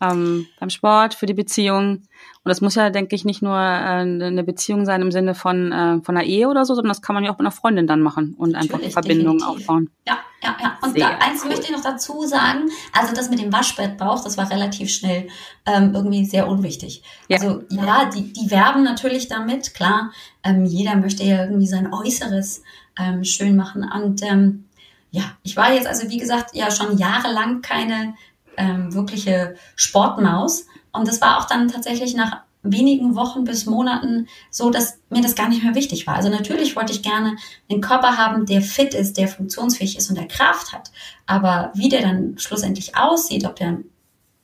ähm, 0.00 0.46
beim 0.58 0.70
Sport, 0.70 1.14
für 1.14 1.26
die 1.26 1.34
Beziehung. 1.34 2.02
Und 2.44 2.50
das 2.50 2.60
muss 2.60 2.74
ja, 2.74 2.90
denke 2.90 3.14
ich, 3.14 3.24
nicht 3.24 3.42
nur 3.42 3.56
äh, 3.56 4.00
eine 4.00 4.44
Beziehung 4.44 4.84
sein 4.84 5.02
im 5.02 5.12
Sinne 5.12 5.34
von, 5.34 5.72
äh, 5.72 6.00
von 6.02 6.16
einer 6.16 6.26
Ehe 6.26 6.48
oder 6.48 6.64
so, 6.64 6.74
sondern 6.74 6.90
das 6.90 7.02
kann 7.02 7.14
man 7.14 7.24
ja 7.24 7.30
auch 7.30 7.38
mit 7.38 7.42
einer 7.42 7.52
Freundin 7.52 7.86
dann 7.86 8.00
machen 8.00 8.34
und 8.36 8.52
Natürlich, 8.52 8.72
einfach 8.72 8.90
Verbindungen 8.90 9.42
aufbauen. 9.42 9.90
Ja, 10.06 10.18
ja, 10.42 10.56
ja. 10.60 10.78
Und 10.82 10.98
da, 10.98 11.18
eins 11.18 11.42
cool. 11.42 11.50
möchte 11.50 11.66
ich 11.66 11.72
noch 11.72 11.82
dazu 11.82 12.24
sagen, 12.24 12.70
also 12.92 13.14
das 13.14 13.28
mit 13.28 13.40
dem 13.40 13.52
Waschbettbauch, 13.52 14.22
das 14.22 14.36
war 14.36 14.50
relativ 14.50 14.90
schnell 14.90 15.28
ähm, 15.66 15.94
irgendwie 15.94 16.24
sehr 16.24 16.48
unwichtig. 16.48 17.02
Ja. 17.28 17.38
Also 17.38 17.62
ja, 17.70 18.04
die, 18.06 18.32
die 18.32 18.50
werben 18.50 18.84
natürlich 18.84 19.28
damit, 19.28 19.74
klar, 19.74 20.12
ähm, 20.44 20.64
jeder 20.64 20.96
möchte 20.96 21.24
ja 21.24 21.42
irgendwie 21.44 21.66
sein 21.66 21.92
Äußeres 21.92 22.62
ähm, 22.98 23.24
schön 23.24 23.56
machen. 23.56 23.82
Und 23.82 24.22
ähm, 24.22 24.64
ja, 25.10 25.24
ich 25.42 25.56
war 25.56 25.72
jetzt 25.72 25.86
also, 25.86 26.08
wie 26.08 26.18
gesagt, 26.18 26.54
ja 26.54 26.70
schon 26.70 26.98
jahrelang 26.98 27.62
keine 27.62 28.14
ähm, 28.56 28.94
wirkliche 28.94 29.56
Sportmaus. 29.74 30.66
Und 30.92 31.08
das 31.08 31.20
war 31.20 31.38
auch 31.38 31.46
dann 31.46 31.68
tatsächlich 31.68 32.14
nach 32.14 32.42
wenigen 32.62 33.14
Wochen 33.14 33.44
bis 33.44 33.66
Monaten 33.66 34.28
so, 34.50 34.70
dass 34.70 34.98
mir 35.10 35.22
das 35.22 35.34
gar 35.34 35.48
nicht 35.48 35.62
mehr 35.62 35.74
wichtig 35.74 36.06
war. 36.06 36.16
Also 36.16 36.28
natürlich 36.28 36.76
wollte 36.76 36.92
ich 36.92 37.02
gerne 37.02 37.36
einen 37.70 37.80
Körper 37.80 38.16
haben, 38.16 38.46
der 38.46 38.62
fit 38.62 38.94
ist, 38.94 39.16
der 39.16 39.28
funktionsfähig 39.28 39.96
ist 39.96 40.10
und 40.10 40.18
der 40.18 40.28
Kraft 40.28 40.72
hat. 40.72 40.90
Aber 41.26 41.72
wie 41.74 41.88
der 41.88 42.02
dann 42.02 42.38
schlussendlich 42.38 42.96
aussieht, 42.96 43.44
ob 43.44 43.56
der 43.56 43.78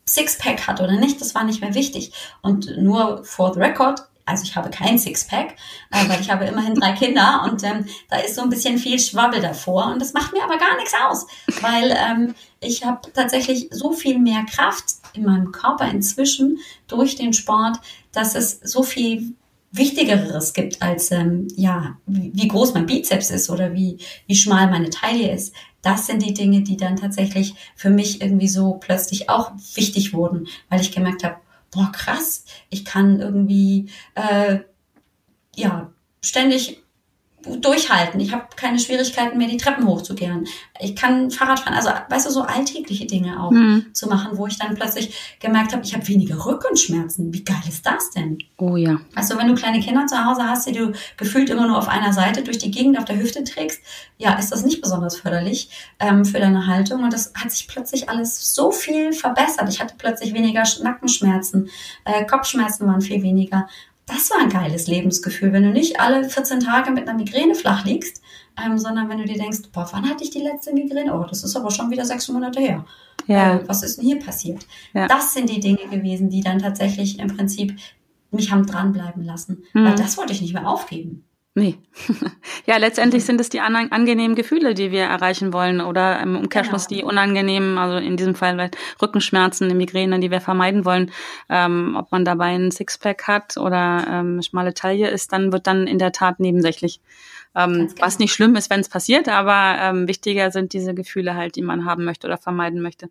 Sixpack 0.07 0.67
hat 0.67 0.81
oder 0.81 0.99
nicht, 0.99 1.21
das 1.21 1.35
war 1.35 1.45
nicht 1.45 1.61
mehr 1.61 1.75
wichtig. 1.75 2.13
Und 2.43 2.77
nur 2.79 3.25
for 3.25 3.55
the 3.55 3.61
record, 3.61 4.03
also 4.27 4.45
ich 4.45 4.57
habe 4.57 4.71
kein 4.71 4.99
Sixpack, 4.99 5.55
äh, 5.91 6.09
weil 6.09 6.21
ich 6.21 6.31
habe 6.31 6.47
immerhin 6.47 6.75
drei 6.75 6.93
Kinder 6.93 7.43
und 7.45 7.63
ähm, 7.63 7.87
da 8.09 8.17
ist 8.19 8.35
so 8.35 8.43
ein 8.43 8.51
bisschen 8.51 8.79
viel 8.79 8.99
Schwabbel 8.99 9.41
davor 9.41 9.93
und 9.93 10.01
das 10.01 10.13
macht 10.13 10.33
mir 10.33 10.43
aber 10.43 10.59
gar 10.59 10.77
nichts 10.77 10.95
aus, 11.07 11.27
weil 11.61 11.95
ähm, 11.97 12.35
ich 12.61 12.85
habe 12.85 13.01
tatsächlich 13.13 13.69
so 13.71 13.93
viel 13.93 14.19
mehr 14.19 14.45
Kraft 14.45 14.85
in 15.13 15.25
meinem 15.25 15.53
Körper 15.53 15.89
inzwischen 15.89 16.59
durch 16.87 17.17
den 17.17 17.33
Sport, 17.33 17.79
dass 18.13 18.35
es 18.35 18.61
so 18.61 18.83
viel 18.83 19.35
Wichtigeres 19.73 20.55
gibt 20.55 20.81
als 20.83 21.11
ähm, 21.11 21.49
ja 21.57 21.97
wie, 22.07 22.31
wie 22.33 22.49
groß 22.49 22.75
mein 22.75 22.87
Bizeps 22.87 23.31
ist 23.31 23.51
oder 23.51 23.75
wie 23.75 23.99
wie 24.27 24.37
schmal 24.37 24.71
meine 24.71 24.91
Taille 24.91 25.33
ist. 25.33 25.53
Das 25.83 26.07
sind 26.07 26.25
die 26.25 26.33
Dinge, 26.33 26.63
die 26.63 26.79
dann 26.79 26.97
tatsächlich 26.97 27.55
für 27.77 27.91
mich 27.91 28.23
irgendwie 28.23 28.49
so 28.49 28.75
plötzlich 28.81 29.29
auch 29.29 29.53
wichtig 29.75 30.15
wurden, 30.15 30.47
weil 30.71 30.81
ich 30.81 30.93
gemerkt 30.93 31.25
habe, 31.25 31.37
boah, 31.75 31.91
krass, 31.93 32.45
ich 32.71 32.85
kann 32.85 33.21
irgendwie, 33.21 33.91
äh, 34.15 34.61
ja, 35.57 35.93
ständig 36.23 36.84
durchhalten. 37.61 38.21
Ich 38.21 38.33
habe 38.33 38.45
keine 38.57 38.79
Schwierigkeiten 38.79 39.39
mehr, 39.39 39.49
die 39.49 39.57
Treppen 39.57 39.87
hochzugehen. 39.87 40.47
Ich 40.81 40.97
kann 40.97 41.31
Fahrrad 41.31 41.61
fahren. 41.61 41.75
Also, 41.75 41.91
weißt 42.09 42.27
du, 42.27 42.31
so 42.31 42.43
alltägliche 42.43 43.07
Dinge 43.07 43.43
auch 43.43 43.51
mhm. 43.51 43.87
zu 43.93 44.09
machen, 44.09 44.37
wo 44.37 44.47
ich 44.47 44.59
dann 44.59 44.75
plötzlich 44.75 45.37
gemerkt 45.41 45.73
habe, 45.73 45.85
ich 45.85 45.95
habe 45.95 46.07
weniger 46.09 46.45
Rückenschmerzen. 46.45 47.33
Wie 47.33 47.45
geil 47.45 47.63
ist 47.69 47.87
das 47.87 48.11
denn? 48.11 48.39
Oh 48.59 48.77
ja. 48.77 49.01
Weißt 49.15 49.33
du, 49.33 49.39
wenn 49.39 49.49
du 49.49 49.55
kleine 49.55 49.81
Kinder 49.81 50.07
zu 50.07 50.25
Hause 50.25 50.45
hast, 50.45 50.67
die 50.67 50.73
du 50.73 50.93
gefühlt 51.17 51.51
immer 51.51 51.67
nur 51.67 51.79
auf 51.79 51.89
einer 51.89 52.13
Seite 52.13 52.43
durch 52.43 52.59
die 52.59 52.71
Gegend 52.71 52.99
auf 52.99 53.05
der 53.05 53.19
Hüfte 53.19 53.45
trägst, 53.45 53.81
ja, 54.19 54.35
ist 54.35 54.53
das 54.53 54.65
nicht 54.65 54.81
besonders 54.81 55.17
förderlich 55.17 55.71
ähm, 56.01 56.25
für 56.25 56.39
deine 56.39 56.67
Haltung. 56.67 57.05
Und 57.05 57.13
das 57.13 57.33
hat 57.35 57.51
sich 57.51 57.69
plötzlich 57.69 58.09
alles 58.09 58.55
so 58.55 58.71
viel 58.71 59.13
verbessert. 59.13 59.69
Ich 59.69 59.81
hatte 59.81 59.95
plötzlich 59.99 60.35
weniger 60.35 60.65
Nackenschmerzen, 60.83 61.69
äh, 62.05 62.25
Kopfschmerzen 62.25 62.87
waren 62.87 63.01
viel 63.01 63.23
weniger 63.23 63.69
das 64.07 64.31
war 64.31 64.39
ein 64.41 64.51
geiles 64.51 64.87
Lebensgefühl, 64.87 65.53
wenn 65.53 65.63
du 65.63 65.71
nicht 65.71 66.01
alle 66.01 66.29
14 66.29 66.61
Tage 66.61 66.91
mit 66.91 67.09
einer 67.09 67.19
Migräne 67.19 67.55
flach 67.55 67.85
liegst, 67.85 68.23
ähm, 68.63 68.79
sondern 68.79 69.09
wenn 69.09 69.19
du 69.19 69.25
dir 69.25 69.39
denkst, 69.39 69.71
boah, 69.73 69.89
wann 69.93 70.09
hatte 70.09 70.25
ich 70.25 70.31
die 70.31 70.43
letzte 70.43 70.73
Migräne? 70.73 71.15
Oh, 71.15 71.25
das 71.25 71.43
ist 71.43 71.57
aber 71.57 71.71
schon 71.71 71.91
wieder 71.91 72.05
sechs 72.05 72.29
Monate 72.29 72.61
her. 72.61 72.85
Ja. 73.27 73.57
Äh, 73.57 73.69
was 73.69 73.83
ist 73.83 73.97
denn 73.97 74.05
hier 74.05 74.19
passiert? 74.19 74.67
Ja. 74.93 75.07
Das 75.07 75.33
sind 75.33 75.49
die 75.49 75.61
Dinge 75.61 75.87
gewesen, 75.91 76.29
die 76.29 76.43
dann 76.43 76.59
tatsächlich 76.59 77.19
im 77.19 77.29
Prinzip 77.29 77.77
mich 78.31 78.51
haben 78.53 78.67
dranbleiben 78.67 79.25
lassen. 79.25 79.65
Mhm. 79.73 79.85
Weil 79.85 79.95
das 79.95 80.19
wollte 80.19 80.33
ich 80.33 80.43
nicht 80.43 80.55
mehr 80.55 80.69
aufgeben. 80.69 81.25
Nee. 81.57 81.79
ja, 82.67 82.79
letztendlich 82.79 83.25
sind 83.25 83.41
es 83.41 83.49
die 83.49 83.61
an 83.61 83.77
angenehmen 83.77 84.35
Gefühle, 84.35 84.75
die 84.75 84.91
wir 84.91 85.05
erreichen 85.05 85.53
wollen 85.53 85.81
oder 85.81 86.21
im 86.21 86.37
Umkehrschluss 86.37 86.89
genau. 86.89 86.99
die 86.99 87.05
unangenehmen, 87.05 87.79
also 87.79 87.97
in 87.97 88.17
diesem 88.17 88.35
Fall 88.35 88.71
Rückenschmerzen, 89.01 89.67
eine 89.67 89.75
Migräne, 89.77 90.19
die 90.19 90.33
wir 90.33 90.41
vermeiden 90.41 90.85
wollen. 90.85 91.13
Ähm, 91.49 91.95
ob 91.97 92.11
man 92.11 92.25
dabei 92.25 92.47
einen 92.47 92.73
Sixpack 92.73 93.29
hat 93.29 93.57
oder 93.57 94.05
ähm, 94.11 94.43
schmale 94.43 94.75
Taille 94.75 95.09
ist, 95.09 95.33
dann 95.33 95.53
wird 95.53 95.69
dann 95.69 95.87
in 95.87 96.01
der 96.01 96.11
Tat 96.11 96.41
nebensächlich. 96.41 97.01
Ähm, 97.55 97.87
genau. 97.87 97.93
Was 98.01 98.19
nicht 98.19 98.33
schlimm 98.33 98.57
ist, 98.57 98.69
wenn 98.69 98.81
es 98.81 98.89
passiert, 98.89 99.29
aber 99.29 99.77
ähm, 99.81 100.09
wichtiger 100.09 100.51
sind 100.51 100.73
diese 100.73 100.93
Gefühle 100.93 101.37
halt, 101.37 101.55
die 101.55 101.63
man 101.63 101.85
haben 101.85 102.05
möchte 102.05 102.27
oder 102.27 102.37
vermeiden 102.37 102.83
möchte. 102.83 103.11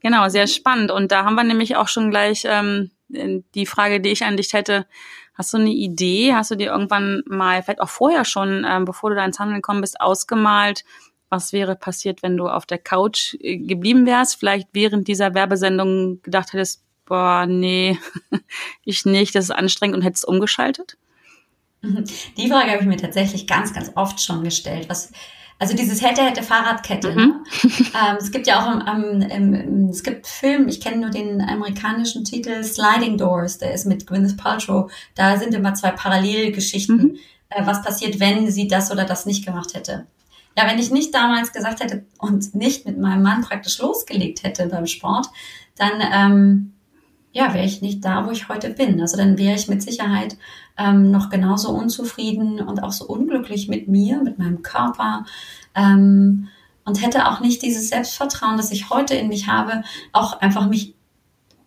Genau, 0.00 0.28
sehr 0.28 0.44
mhm. 0.44 0.48
spannend. 0.48 0.90
Und 0.90 1.10
da 1.10 1.24
haben 1.24 1.36
wir 1.36 1.44
nämlich 1.44 1.76
auch 1.76 1.88
schon 1.88 2.10
gleich 2.10 2.42
ähm, 2.44 2.90
die 3.08 3.64
Frage, 3.64 4.00
die 4.00 4.10
ich 4.10 4.24
an 4.24 4.36
dich 4.36 4.52
hätte. 4.52 4.86
Hast 5.38 5.54
du 5.54 5.58
eine 5.58 5.70
Idee? 5.70 6.34
Hast 6.34 6.50
du 6.50 6.56
dir 6.56 6.72
irgendwann 6.72 7.22
mal, 7.26 7.62
vielleicht 7.62 7.80
auch 7.80 7.88
vorher 7.88 8.24
schon, 8.24 8.66
ähm, 8.68 8.84
bevor 8.84 9.10
du 9.10 9.16
da 9.16 9.24
ins 9.24 9.38
Handeln 9.38 9.58
gekommen 9.58 9.80
bist, 9.80 10.00
ausgemalt, 10.00 10.84
was 11.30 11.52
wäre 11.52 11.76
passiert, 11.76 12.22
wenn 12.24 12.36
du 12.36 12.48
auf 12.48 12.66
der 12.66 12.78
Couch 12.78 13.34
äh, 13.40 13.58
geblieben 13.58 14.04
wärst? 14.04 14.36
Vielleicht 14.36 14.68
während 14.72 15.06
dieser 15.06 15.34
Werbesendung 15.34 16.20
gedacht 16.22 16.52
hättest, 16.52 16.82
boah, 17.06 17.46
nee, 17.46 17.98
ich 18.84 19.04
nicht, 19.04 19.36
das 19.36 19.44
ist 19.44 19.50
anstrengend 19.52 19.96
und 19.96 20.02
hättest 20.02 20.26
umgeschaltet? 20.26 20.98
Die 21.82 22.48
Frage 22.48 22.72
habe 22.72 22.82
ich 22.82 22.88
mir 22.88 22.96
tatsächlich 22.96 23.46
ganz, 23.46 23.72
ganz 23.72 23.92
oft 23.94 24.20
schon 24.20 24.42
gestellt. 24.42 24.88
Was, 24.88 25.12
also 25.58 25.74
dieses 25.74 26.02
hätte, 26.02 26.22
hätte 26.22 26.42
Fahrradkette. 26.42 27.10
Mhm. 27.10 27.16
Ne? 27.16 27.42
ähm, 27.64 28.16
es 28.18 28.30
gibt 28.30 28.46
ja 28.46 28.60
auch 28.60 28.94
im, 28.94 29.22
im, 29.22 29.52
im 29.54 29.88
es 29.88 30.02
gibt 30.02 30.26
Film, 30.26 30.68
ich 30.68 30.80
kenne 30.80 30.98
nur 30.98 31.10
den 31.10 31.40
amerikanischen 31.40 32.24
Titel 32.24 32.62
Sliding 32.62 33.18
Doors, 33.18 33.58
der 33.58 33.72
ist 33.72 33.86
mit 33.86 34.06
Gwyneth 34.06 34.36
Paltrow. 34.36 34.90
Da 35.14 35.36
sind 35.36 35.54
immer 35.54 35.74
zwei 35.74 35.90
Parallelgeschichten, 35.90 36.96
mhm. 36.96 37.18
äh, 37.50 37.66
was 37.66 37.82
passiert, 37.82 38.20
wenn 38.20 38.50
sie 38.50 38.68
das 38.68 38.92
oder 38.92 39.04
das 39.04 39.26
nicht 39.26 39.44
gemacht 39.44 39.74
hätte. 39.74 40.06
Ja, 40.56 40.66
wenn 40.68 40.78
ich 40.78 40.90
nicht 40.90 41.14
damals 41.14 41.52
gesagt 41.52 41.80
hätte 41.80 42.04
und 42.18 42.54
nicht 42.54 42.84
mit 42.84 42.98
meinem 42.98 43.22
Mann 43.22 43.42
praktisch 43.42 43.78
losgelegt 43.78 44.42
hätte 44.42 44.66
beim 44.66 44.86
Sport, 44.86 45.28
dann 45.76 45.92
ähm, 46.12 46.74
ja, 47.32 47.54
wäre 47.54 47.64
ich 47.64 47.82
nicht 47.82 48.04
da, 48.04 48.26
wo 48.26 48.30
ich 48.30 48.48
heute 48.48 48.70
bin. 48.70 49.00
Also 49.00 49.16
dann 49.16 49.38
wäre 49.38 49.54
ich 49.54 49.68
mit 49.68 49.82
Sicherheit 49.82 50.36
ähm, 50.76 51.10
noch 51.10 51.30
genauso 51.30 51.70
unzufrieden 51.70 52.60
und 52.60 52.82
auch 52.82 52.92
so 52.92 53.06
unglücklich 53.06 53.68
mit 53.68 53.88
mir, 53.88 54.22
mit 54.22 54.38
meinem 54.38 54.62
Körper 54.62 55.24
ähm, 55.74 56.48
und 56.84 57.02
hätte 57.02 57.28
auch 57.28 57.40
nicht 57.40 57.62
dieses 57.62 57.90
Selbstvertrauen, 57.90 58.56
das 58.56 58.72
ich 58.72 58.90
heute 58.90 59.14
in 59.14 59.28
mich 59.28 59.46
habe, 59.46 59.82
auch 60.12 60.40
einfach 60.40 60.68
mich 60.68 60.94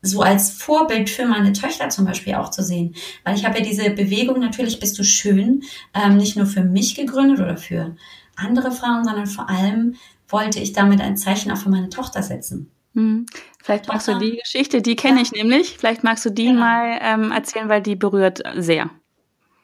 so 0.02 0.22
als 0.22 0.50
Vorbild 0.50 1.12
für 1.12 1.28
meine 1.28 1.54
Töchter 1.54 1.90
zum 1.90 2.06
Beispiel 2.06 2.34
auch 2.34 2.50
zu 2.50 2.64
sehen. 2.64 2.96
Weil 3.24 3.36
ich 3.36 3.46
habe 3.46 3.60
ja 3.60 3.64
diese 3.64 3.92
Bewegung, 3.92 4.40
natürlich 4.40 4.80
bist 4.80 4.98
du 4.98 5.04
schön, 5.04 5.62
ähm, 5.94 6.18
nicht 6.18 6.36
nur 6.38 6.48
für 6.48 6.64
mich 6.64 6.96
gegründet 6.96 7.40
oder 7.40 7.58
für 7.58 7.96
andere 8.36 8.72
Frauen, 8.72 9.04
sondern 9.04 9.28
vor 9.28 9.48
allem 9.48 9.96
wollte 10.28 10.60
ich 10.60 10.74
damit 10.74 11.02
ein 11.02 11.18
Zeichen 11.18 11.52
auch 11.52 11.58
für 11.58 11.70
meine 11.70 11.90
Tochter 11.90 12.24
setzen. 12.24 12.72
Hm. 12.94 13.26
Vielleicht 13.64 13.88
magst 13.88 14.08
du 14.08 14.18
die 14.18 14.38
Geschichte, 14.38 14.82
die 14.82 14.96
kenne 14.96 15.18
ja. 15.18 15.22
ich 15.24 15.32
nämlich. 15.32 15.78
Vielleicht 15.78 16.04
magst 16.04 16.26
du 16.26 16.30
die 16.30 16.48
genau. 16.48 16.60
mal 16.60 17.00
ähm, 17.02 17.32
erzählen, 17.32 17.70
weil 17.70 17.82
die 17.82 17.96
berührt 17.96 18.42
sehr. 18.58 18.90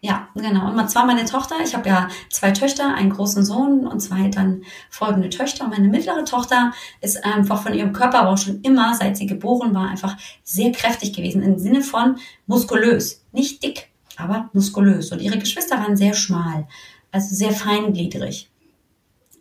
Ja, 0.01 0.29
genau. 0.35 0.69
Und 0.69 0.89
zwar 0.89 1.07
meine 1.07 1.25
Tochter, 1.25 1.55
ich 1.63 1.73
habe 1.73 1.89
ja 1.89 2.07
zwei 2.29 2.51
Töchter, 2.51 2.93
einen 2.93 3.09
großen 3.09 3.43
Sohn 3.43 3.87
und 3.87 3.99
zwei 3.99 4.29
dann 4.29 4.61
folgende 4.91 5.29
Töchter. 5.29 5.65
Und 5.65 5.71
meine 5.71 5.87
mittlere 5.87 6.23
Tochter 6.23 6.71
ist 7.01 7.25
einfach 7.25 7.63
von 7.63 7.73
ihrem 7.73 7.93
Körper 7.93 8.19
aber 8.19 8.29
auch 8.29 8.37
schon 8.37 8.61
immer, 8.61 8.93
seit 8.93 9.17
sie 9.17 9.25
geboren 9.25 9.73
war, 9.73 9.89
einfach 9.89 10.15
sehr 10.43 10.71
kräftig 10.71 11.13
gewesen. 11.13 11.41
Im 11.41 11.57
Sinne 11.57 11.81
von 11.81 12.17
muskulös. 12.45 13.25
Nicht 13.31 13.63
dick, 13.63 13.89
aber 14.17 14.49
muskulös. 14.53 15.11
Und 15.11 15.19
ihre 15.19 15.39
Geschwister 15.39 15.77
waren 15.79 15.97
sehr 15.97 16.13
schmal, 16.13 16.67
also 17.11 17.33
sehr 17.33 17.51
feingliedrig. 17.51 18.51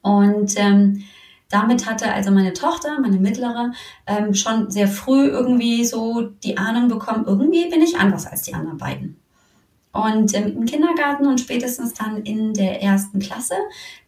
Und 0.00 0.54
ähm, 0.56 1.04
damit 1.48 1.86
hatte 1.86 2.12
also 2.12 2.30
meine 2.30 2.52
Tochter, 2.52 3.00
meine 3.00 3.18
mittlere, 3.18 3.72
ähm, 4.06 4.34
schon 4.34 4.70
sehr 4.70 4.88
früh 4.88 5.26
irgendwie 5.26 5.84
so 5.84 6.22
die 6.22 6.58
Ahnung 6.58 6.88
bekommen, 6.88 7.24
irgendwie 7.26 7.68
bin 7.68 7.82
ich 7.82 7.98
anders 7.98 8.26
als 8.26 8.42
die 8.42 8.54
anderen 8.54 8.78
beiden. 8.78 9.16
Und 9.96 10.34
ähm, 10.34 10.58
im 10.58 10.66
Kindergarten 10.66 11.26
und 11.26 11.40
spätestens 11.40 11.94
dann 11.94 12.22
in 12.22 12.52
der 12.52 12.82
ersten 12.82 13.18
Klasse 13.18 13.54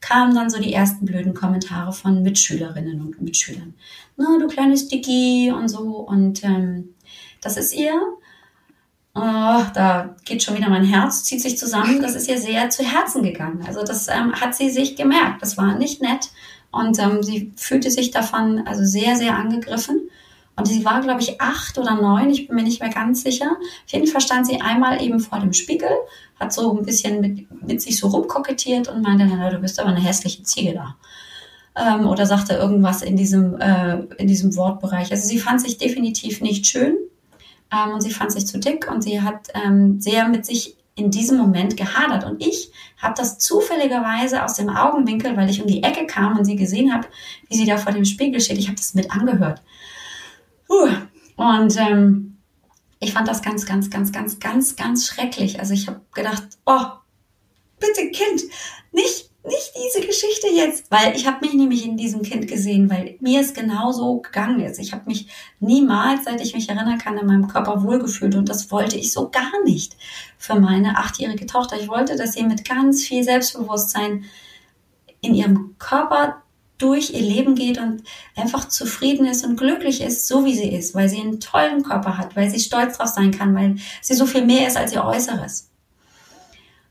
kamen 0.00 0.34
dann 0.34 0.50
so 0.50 0.60
die 0.60 0.72
ersten 0.72 1.06
blöden 1.06 1.32
Kommentare 1.32 1.92
von 1.92 2.22
Mitschülerinnen 2.22 3.00
und 3.00 3.22
Mitschülern. 3.22 3.74
Na, 4.16 4.36
du 4.38 4.48
kleines 4.48 4.88
Dicky 4.88 5.50
und 5.50 5.68
so. 5.68 6.00
Und 6.00 6.44
ähm, 6.44 6.94
das 7.40 7.56
ist 7.56 7.74
ihr, 7.74 7.94
oh, 9.14 9.62
da 9.72 10.14
geht 10.26 10.42
schon 10.42 10.56
wieder 10.56 10.68
mein 10.68 10.84
Herz, 10.84 11.24
zieht 11.24 11.40
sich 11.40 11.56
zusammen. 11.56 12.02
Das 12.02 12.14
ist 12.14 12.28
ihr 12.28 12.38
sehr 12.38 12.68
zu 12.68 12.84
Herzen 12.84 13.22
gegangen. 13.22 13.64
Also 13.66 13.82
das 13.82 14.08
ähm, 14.08 14.34
hat 14.34 14.54
sie 14.54 14.68
sich 14.68 14.94
gemerkt. 14.94 15.40
Das 15.40 15.56
war 15.56 15.78
nicht 15.78 16.02
nett. 16.02 16.30
Und 16.70 16.98
ähm, 16.98 17.22
sie 17.22 17.52
fühlte 17.56 17.90
sich 17.90 18.10
davon 18.10 18.62
also 18.66 18.84
sehr, 18.84 19.16
sehr 19.16 19.36
angegriffen. 19.36 20.08
Und 20.56 20.66
sie 20.66 20.84
war, 20.84 21.00
glaube 21.00 21.20
ich, 21.20 21.40
acht 21.40 21.78
oder 21.78 21.94
neun, 21.94 22.30
ich 22.30 22.48
bin 22.48 22.56
mir 22.56 22.64
nicht 22.64 22.80
mehr 22.80 22.90
ganz 22.90 23.22
sicher. 23.22 23.52
Auf 23.86 23.92
jeden 23.92 24.08
Fall 24.08 24.20
stand 24.20 24.46
sie 24.46 24.60
einmal 24.60 25.00
eben 25.00 25.20
vor 25.20 25.38
dem 25.38 25.52
Spiegel, 25.52 25.90
hat 26.38 26.52
so 26.52 26.76
ein 26.76 26.84
bisschen 26.84 27.20
mit, 27.20 27.62
mit 27.66 27.80
sich 27.80 27.96
so 27.96 28.08
rumkokettiert 28.08 28.88
und 28.88 29.02
meinte, 29.02 29.26
na, 29.26 29.50
du 29.50 29.58
bist 29.58 29.78
aber 29.78 29.90
eine 29.90 30.00
hässliche 30.00 30.42
Ziege 30.42 30.74
da. 30.74 30.96
Ähm, 31.76 32.08
oder 32.08 32.26
sagte 32.26 32.54
irgendwas 32.54 33.02
in 33.02 33.16
diesem, 33.16 33.60
äh, 33.60 33.98
in 34.18 34.26
diesem 34.26 34.56
Wortbereich. 34.56 35.12
Also 35.12 35.28
sie 35.28 35.38
fand 35.38 35.60
sich 35.60 35.78
definitiv 35.78 36.40
nicht 36.40 36.66
schön 36.66 36.96
ähm, 37.72 37.94
und 37.94 38.00
sie 38.00 38.10
fand 38.10 38.32
sich 38.32 38.46
zu 38.48 38.58
dick 38.58 38.90
und 38.90 39.02
sie 39.02 39.22
hat 39.22 39.48
ähm, 39.54 40.00
sehr 40.00 40.28
mit 40.28 40.44
sich 40.44 40.76
in 40.98 41.10
diesem 41.10 41.38
Moment 41.38 41.76
gehadert. 41.76 42.24
Und 42.24 42.44
ich 42.44 42.72
habe 42.96 43.14
das 43.16 43.38
zufälligerweise 43.38 44.44
aus 44.44 44.54
dem 44.54 44.68
Augenwinkel, 44.68 45.36
weil 45.36 45.48
ich 45.48 45.62
um 45.62 45.66
die 45.66 45.82
Ecke 45.82 46.06
kam 46.06 46.36
und 46.36 46.44
sie 46.44 46.56
gesehen 46.56 46.92
habe, 46.92 47.06
wie 47.48 47.56
sie 47.56 47.66
da 47.66 47.76
vor 47.76 47.92
dem 47.92 48.04
Spiegel 48.04 48.40
steht, 48.40 48.58
ich 48.58 48.66
habe 48.66 48.76
das 48.76 48.94
mit 48.94 49.10
angehört. 49.10 49.62
Und 51.36 51.76
ähm, 51.76 52.36
ich 53.00 53.12
fand 53.12 53.28
das 53.28 53.42
ganz, 53.42 53.64
ganz, 53.64 53.90
ganz, 53.90 54.12
ganz, 54.12 54.40
ganz, 54.40 54.76
ganz 54.76 55.06
schrecklich. 55.06 55.60
Also 55.60 55.72
ich 55.72 55.86
habe 55.86 56.00
gedacht, 56.14 56.42
oh, 56.66 56.84
bitte 57.78 58.10
Kind, 58.10 58.42
nicht, 58.92 59.17
nicht 59.48 59.72
diese 59.76 60.06
Geschichte 60.06 60.48
jetzt, 60.48 60.90
weil 60.90 61.16
ich 61.16 61.26
habe 61.26 61.44
mich 61.44 61.54
nämlich 61.54 61.84
in 61.84 61.96
diesem 61.96 62.22
Kind 62.22 62.46
gesehen, 62.46 62.88
weil 62.88 63.16
mir 63.20 63.40
es 63.40 63.54
genauso 63.54 64.18
gegangen 64.18 64.60
ist. 64.60 64.78
Ich 64.78 64.92
habe 64.92 65.04
mich 65.06 65.28
niemals, 65.60 66.24
seit 66.24 66.40
ich 66.40 66.54
mich 66.54 66.68
erinnern 66.68 66.98
kann, 66.98 67.18
in 67.18 67.26
meinem 67.26 67.48
Körper 67.48 67.82
wohlgefühlt 67.82 68.34
und 68.36 68.48
das 68.48 68.70
wollte 68.70 68.96
ich 68.96 69.12
so 69.12 69.28
gar 69.28 69.50
nicht 69.64 69.96
für 70.38 70.60
meine 70.60 70.96
achtjährige 70.96 71.46
Tochter. 71.46 71.76
Ich 71.80 71.88
wollte, 71.88 72.16
dass 72.16 72.34
sie 72.34 72.44
mit 72.44 72.68
ganz 72.68 73.04
viel 73.04 73.24
Selbstbewusstsein 73.24 74.24
in 75.20 75.34
ihrem 75.34 75.74
Körper 75.78 76.42
durch 76.78 77.10
ihr 77.10 77.22
Leben 77.22 77.56
geht 77.56 77.78
und 77.78 78.04
einfach 78.36 78.68
zufrieden 78.68 79.26
ist 79.26 79.44
und 79.44 79.56
glücklich 79.56 80.00
ist, 80.00 80.28
so 80.28 80.44
wie 80.44 80.54
sie 80.54 80.72
ist, 80.72 80.94
weil 80.94 81.08
sie 81.08 81.20
einen 81.20 81.40
tollen 81.40 81.82
Körper 81.82 82.16
hat, 82.16 82.36
weil 82.36 82.48
sie 82.50 82.60
stolz 82.60 82.96
drauf 82.96 83.08
sein 83.08 83.32
kann, 83.32 83.54
weil 83.54 83.76
sie 84.00 84.14
so 84.14 84.26
viel 84.26 84.44
mehr 84.44 84.68
ist 84.68 84.76
als 84.76 84.92
ihr 84.92 85.04
Äußeres. 85.04 85.67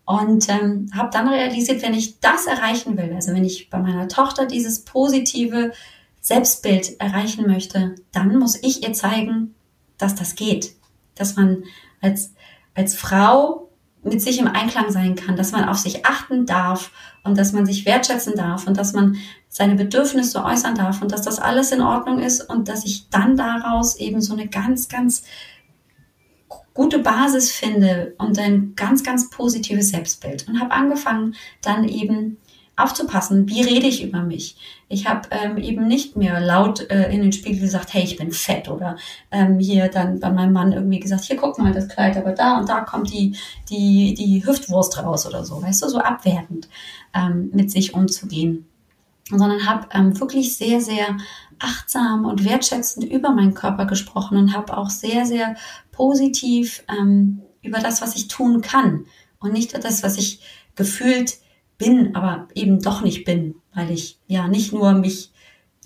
Und 0.07 0.47
ähm, 0.47 0.89
habe 0.95 1.09
dann 1.11 1.27
realisiert, 1.27 1.81
wenn 1.81 1.93
ich 1.93 2.21
das 2.21 2.45
erreichen 2.45 2.97
will, 2.97 3.11
also 3.13 3.33
wenn 3.33 3.43
ich 3.43 3.69
bei 3.69 3.77
meiner 3.77 4.07
Tochter 4.07 4.45
dieses 4.45 4.85
positive 4.85 5.73
Selbstbild 6.21 6.99
erreichen 7.01 7.45
möchte, 7.45 7.95
dann 8.13 8.39
muss 8.39 8.55
ich 8.63 8.83
ihr 8.83 8.93
zeigen, 8.93 9.53
dass 9.97 10.15
das 10.15 10.35
geht, 10.35 10.71
dass 11.15 11.35
man 11.35 11.63
als 11.99 12.31
als 12.73 12.95
Frau 12.95 13.69
mit 14.01 14.21
sich 14.21 14.39
im 14.39 14.47
Einklang 14.47 14.91
sein 14.91 15.15
kann, 15.15 15.35
dass 15.35 15.51
man 15.51 15.67
auf 15.67 15.77
sich 15.77 16.05
achten 16.05 16.45
darf 16.45 16.91
und 17.25 17.37
dass 17.37 17.51
man 17.51 17.65
sich 17.65 17.85
wertschätzen 17.85 18.35
darf 18.35 18.65
und 18.65 18.77
dass 18.77 18.93
man 18.93 19.17
seine 19.49 19.75
Bedürfnisse 19.75 20.45
äußern 20.45 20.75
darf 20.75 21.01
und 21.01 21.11
dass 21.11 21.23
das 21.23 21.39
alles 21.39 21.73
in 21.73 21.81
Ordnung 21.81 22.19
ist 22.19 22.41
und 22.49 22.69
dass 22.69 22.85
ich 22.85 23.09
dann 23.09 23.35
daraus 23.35 23.97
eben 23.97 24.21
so 24.21 24.31
eine 24.31 24.47
ganz, 24.47 24.87
ganz 24.87 25.23
gute 26.77 26.99
Basis 26.99 27.51
finde 27.51 28.13
und 28.19 28.37
ein 28.37 28.73
ganz, 28.75 29.03
ganz 29.03 29.31
positives 29.31 29.89
Selbstbild 29.89 30.47
und 30.47 30.59
habe 30.61 30.71
angefangen 30.71 31.33
dann 31.63 31.89
eben 31.89 32.37
aufzupassen, 32.75 33.49
wie 33.49 33.63
rede 33.63 33.87
ich 33.87 34.03
über 34.03 34.21
mich. 34.21 34.55
Ich 34.87 35.07
habe 35.07 35.27
ähm, 35.31 35.57
eben 35.57 35.87
nicht 35.87 36.15
mehr 36.15 36.39
laut 36.39 36.87
äh, 36.91 37.11
in 37.11 37.23
den 37.23 37.31
Spiegel 37.31 37.61
gesagt, 37.61 37.95
hey, 37.95 38.03
ich 38.03 38.15
bin 38.15 38.31
fett 38.31 38.69
oder 38.69 38.95
ähm, 39.31 39.57
hier 39.57 39.87
dann 39.87 40.19
bei 40.19 40.29
meinem 40.29 40.53
Mann 40.53 40.71
irgendwie 40.71 40.99
gesagt, 40.99 41.23
hier 41.23 41.37
guck 41.37 41.57
mal 41.57 41.73
das 41.73 41.87
Kleid, 41.87 42.15
aber 42.15 42.33
da 42.33 42.59
und 42.59 42.69
da 42.69 42.81
kommt 42.81 43.11
die 43.11 43.35
die 43.71 44.13
die 44.13 44.45
Hüftwurst 44.45 45.03
raus 45.03 45.25
oder 45.25 45.43
so, 45.43 45.59
weißt 45.59 45.81
du, 45.81 45.89
so 45.89 45.97
abwertend 45.97 46.69
ähm, 47.15 47.49
mit 47.53 47.71
sich 47.71 47.95
umzugehen, 47.95 48.67
sondern 49.31 49.67
habe 49.67 49.87
ähm, 49.95 50.19
wirklich 50.19 50.55
sehr 50.55 50.79
sehr 50.79 51.17
achtsam 51.57 52.25
und 52.25 52.45
wertschätzend 52.45 53.03
über 53.03 53.31
meinen 53.31 53.55
Körper 53.55 53.85
gesprochen 53.85 54.37
und 54.37 54.53
habe 54.55 54.77
auch 54.77 54.91
sehr 54.91 55.25
sehr 55.25 55.55
positiv 55.97 56.83
ähm, 56.87 57.41
über 57.61 57.79
das, 57.79 58.01
was 58.01 58.15
ich 58.15 58.27
tun 58.27 58.61
kann 58.61 59.05
und 59.39 59.51
nicht 59.51 59.73
das, 59.83 60.03
was 60.03 60.17
ich 60.17 60.41
gefühlt 60.75 61.37
bin, 61.77 62.15
aber 62.15 62.47
eben 62.53 62.81
doch 62.81 63.01
nicht 63.01 63.25
bin, 63.25 63.55
weil 63.73 63.91
ich 63.91 64.19
ja 64.27 64.47
nicht 64.47 64.73
nur 64.73 64.93
mich, 64.93 65.31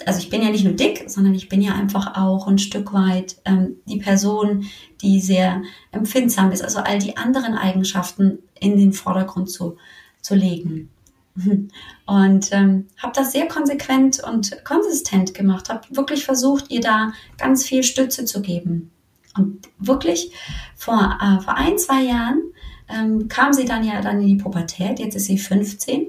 also 0.06 0.20
ich 0.20 0.30
bin 0.30 0.42
ja 0.42 0.50
nicht 0.50 0.64
nur 0.64 0.74
dick, 0.74 1.06
sondern 1.08 1.34
ich 1.34 1.50
bin 1.50 1.62
ja 1.62 1.74
einfach 1.74 2.18
auch 2.18 2.48
ein 2.48 2.60
Stück 2.60 2.94
weit 2.94 3.38
ähm, 3.46 3.78
die 3.86 3.98
Person, 3.98 4.66
die 5.02 5.20
sehr 5.22 5.62
empfindsam 5.92 6.52
ist, 6.52 6.64
also 6.64 6.80
all 6.80 7.00
die 7.00 7.18
anderen 7.18 7.56
Eigenschaften 7.56 8.40
in 8.60 8.78
den 8.78 8.94
Vordergrund 8.94 9.50
zu, 9.50 9.78
zu 10.22 10.36
legen. 10.36 10.90
Und 12.06 12.52
ähm, 12.52 12.88
habe 12.98 13.14
das 13.16 13.32
sehr 13.32 13.48
konsequent 13.48 14.22
und 14.22 14.66
konsistent 14.66 15.34
gemacht, 15.34 15.70
habe 15.70 15.88
wirklich 15.92 16.26
versucht, 16.26 16.70
ihr 16.70 16.82
da 16.82 17.14
ganz 17.38 17.66
viel 17.66 17.84
Stütze 17.84 18.26
zu 18.26 18.42
geben. 18.42 18.92
Und 19.38 19.70
wirklich 19.80 20.32
vor, 20.76 21.18
äh, 21.22 21.42
vor 21.42 21.56
ein, 21.56 21.78
zwei 21.78 22.04
Jahren 22.04 22.42
ähm, 22.90 23.28
kam 23.28 23.54
sie 23.54 23.66
dann 23.66 23.84
ja 23.84 24.02
dann 24.02 24.22
in 24.22 24.28
die 24.28 24.44
Pubertät, 24.44 25.00
jetzt 25.00 25.16
ist 25.16 25.26
sie 25.26 25.38
15. 25.38 26.08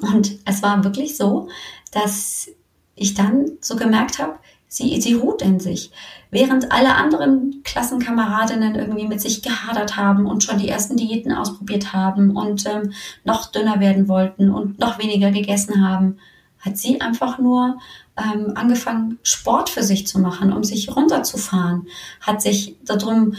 Und 0.00 0.38
es 0.44 0.62
war 0.62 0.82
wirklich 0.84 1.16
so, 1.16 1.48
dass 1.92 2.48
ich 2.94 3.14
dann 3.14 3.52
so 3.60 3.76
gemerkt 3.76 4.18
habe, 4.18 4.38
sie, 4.72 5.00
sie 5.00 5.14
ruht 5.14 5.42
in 5.42 5.60
sich. 5.60 5.92
Während 6.30 6.72
alle 6.72 6.94
anderen 6.94 7.62
Klassenkameradinnen 7.62 8.74
irgendwie 8.74 9.06
mit 9.06 9.20
sich 9.20 9.42
gehadert 9.42 9.96
haben 9.96 10.26
und 10.26 10.42
schon 10.42 10.58
die 10.58 10.68
ersten 10.68 10.96
Diäten 10.96 11.32
ausprobiert 11.32 11.92
haben 11.92 12.36
und 12.36 12.64
ähm, 12.66 12.92
noch 13.24 13.52
dünner 13.52 13.80
werden 13.80 14.08
wollten 14.08 14.50
und 14.50 14.78
noch 14.78 14.98
weniger 14.98 15.30
gegessen 15.30 15.86
haben, 15.86 16.16
hat 16.58 16.78
sie 16.78 17.00
einfach 17.00 17.38
nur 17.38 17.78
ähm, 18.16 18.52
angefangen, 18.56 19.18
Sport 19.22 19.70
für 19.70 19.82
sich 19.82 20.06
zu 20.06 20.18
machen, 20.18 20.52
um 20.52 20.64
sich 20.64 20.94
runterzufahren, 20.94 21.86
hat 22.20 22.42
sich 22.42 22.76
darum 22.84 23.34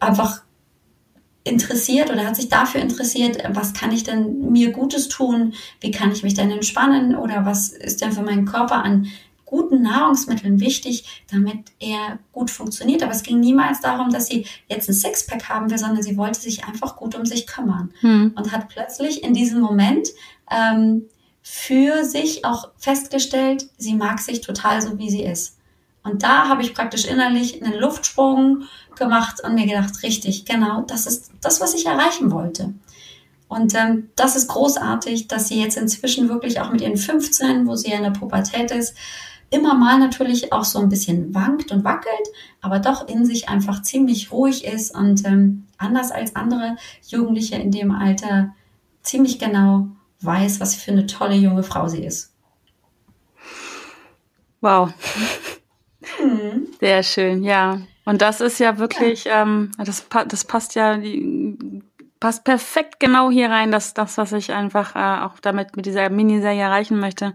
einfach 0.00 0.42
interessiert 1.44 2.10
oder 2.10 2.26
hat 2.26 2.36
sich 2.36 2.48
dafür 2.48 2.80
interessiert, 2.80 3.38
was 3.50 3.74
kann 3.74 3.92
ich 3.92 4.02
denn 4.02 4.50
mir 4.50 4.72
Gutes 4.72 5.08
tun, 5.08 5.52
wie 5.80 5.90
kann 5.90 6.10
ich 6.10 6.22
mich 6.22 6.34
denn 6.34 6.50
entspannen 6.50 7.14
oder 7.14 7.44
was 7.44 7.68
ist 7.68 8.00
denn 8.00 8.12
für 8.12 8.22
meinen 8.22 8.46
Körper 8.46 8.82
an 8.82 9.08
guten 9.44 9.82
Nahrungsmitteln 9.82 10.58
wichtig, 10.58 11.24
damit 11.30 11.72
er 11.78 12.18
gut 12.32 12.50
funktioniert. 12.50 13.02
Aber 13.02 13.12
es 13.12 13.22
ging 13.22 13.40
niemals 13.40 13.80
darum, 13.80 14.10
dass 14.10 14.26
sie 14.26 14.46
jetzt 14.68 14.88
ein 14.88 14.94
Sixpack 14.94 15.48
haben 15.48 15.70
will, 15.70 15.78
sondern 15.78 16.02
sie 16.02 16.16
wollte 16.16 16.40
sich 16.40 16.64
einfach 16.64 16.96
gut 16.96 17.14
um 17.14 17.26
sich 17.26 17.46
kümmern 17.46 17.92
hm. 18.00 18.32
und 18.34 18.52
hat 18.52 18.68
plötzlich 18.68 19.22
in 19.22 19.34
diesem 19.34 19.60
Moment 19.60 20.08
ähm, 20.50 21.04
für 21.46 22.04
sich 22.04 22.46
auch 22.46 22.70
festgestellt, 22.78 23.68
sie 23.76 23.94
mag 23.94 24.18
sich 24.18 24.40
total 24.40 24.80
so, 24.80 24.98
wie 24.98 25.10
sie 25.10 25.22
ist. 25.22 25.58
Und 26.02 26.22
da 26.22 26.48
habe 26.48 26.62
ich 26.62 26.74
praktisch 26.74 27.04
innerlich 27.04 27.62
einen 27.62 27.78
Luftsprung 27.78 28.62
gemacht 28.96 29.42
und 29.44 29.54
mir 29.54 29.66
gedacht, 29.66 30.02
richtig, 30.02 30.46
genau, 30.46 30.82
das 30.82 31.06
ist 31.06 31.32
das, 31.42 31.60
was 31.60 31.74
ich 31.74 31.84
erreichen 31.84 32.32
wollte. 32.32 32.72
Und 33.46 33.74
ähm, 33.74 34.08
das 34.16 34.36
ist 34.36 34.48
großartig, 34.48 35.28
dass 35.28 35.48
sie 35.48 35.60
jetzt 35.60 35.76
inzwischen 35.76 36.30
wirklich 36.30 36.60
auch 36.60 36.72
mit 36.72 36.80
ihren 36.80 36.96
15, 36.96 37.66
wo 37.66 37.76
sie 37.76 37.90
ja 37.90 37.98
in 37.98 38.04
der 38.04 38.10
Pubertät 38.10 38.70
ist, 38.70 38.94
immer 39.50 39.74
mal 39.74 39.98
natürlich 39.98 40.50
auch 40.50 40.64
so 40.64 40.78
ein 40.78 40.88
bisschen 40.88 41.34
wankt 41.34 41.70
und 41.72 41.84
wackelt, 41.84 42.26
aber 42.62 42.78
doch 42.78 43.06
in 43.06 43.26
sich 43.26 43.50
einfach 43.50 43.82
ziemlich 43.82 44.32
ruhig 44.32 44.64
ist 44.64 44.96
und 44.96 45.26
ähm, 45.26 45.66
anders 45.76 46.10
als 46.10 46.34
andere 46.36 46.76
Jugendliche 47.06 47.56
in 47.56 47.70
dem 47.70 47.90
Alter 47.90 48.54
ziemlich 49.02 49.38
genau 49.38 49.88
weiß, 50.24 50.60
was 50.60 50.74
für 50.74 50.92
eine 50.92 51.06
tolle 51.06 51.34
junge 51.34 51.62
Frau 51.62 51.88
sie 51.88 52.04
ist. 52.04 52.34
Wow. 54.60 54.92
Mhm. 56.22 56.68
Sehr 56.80 57.02
schön, 57.02 57.42
ja. 57.42 57.80
Und 58.04 58.22
das 58.22 58.40
ist 58.40 58.58
ja 58.58 58.78
wirklich, 58.78 59.24
ja. 59.24 59.42
Ähm, 59.42 59.72
das, 59.78 60.06
das 60.28 60.44
passt 60.44 60.74
ja 60.74 60.98
passt 62.24 62.44
perfekt 62.44 63.00
genau 63.00 63.30
hier 63.30 63.50
rein, 63.50 63.70
dass 63.70 63.92
das, 63.92 64.16
was 64.16 64.32
ich 64.32 64.52
einfach 64.52 64.96
äh, 64.96 65.22
auch 65.24 65.40
damit 65.40 65.76
mit 65.76 65.84
dieser 65.84 66.08
Miniserie 66.08 66.62
erreichen 66.62 66.98
möchte, 66.98 67.34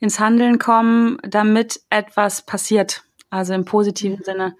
ins 0.00 0.18
Handeln 0.18 0.58
kommen, 0.58 1.18
damit 1.22 1.82
etwas 1.90 2.40
passiert. 2.40 3.04
Also 3.28 3.52
im 3.52 3.66
positiven 3.66 4.20
mhm. 4.20 4.24
Sinne. 4.24 4.56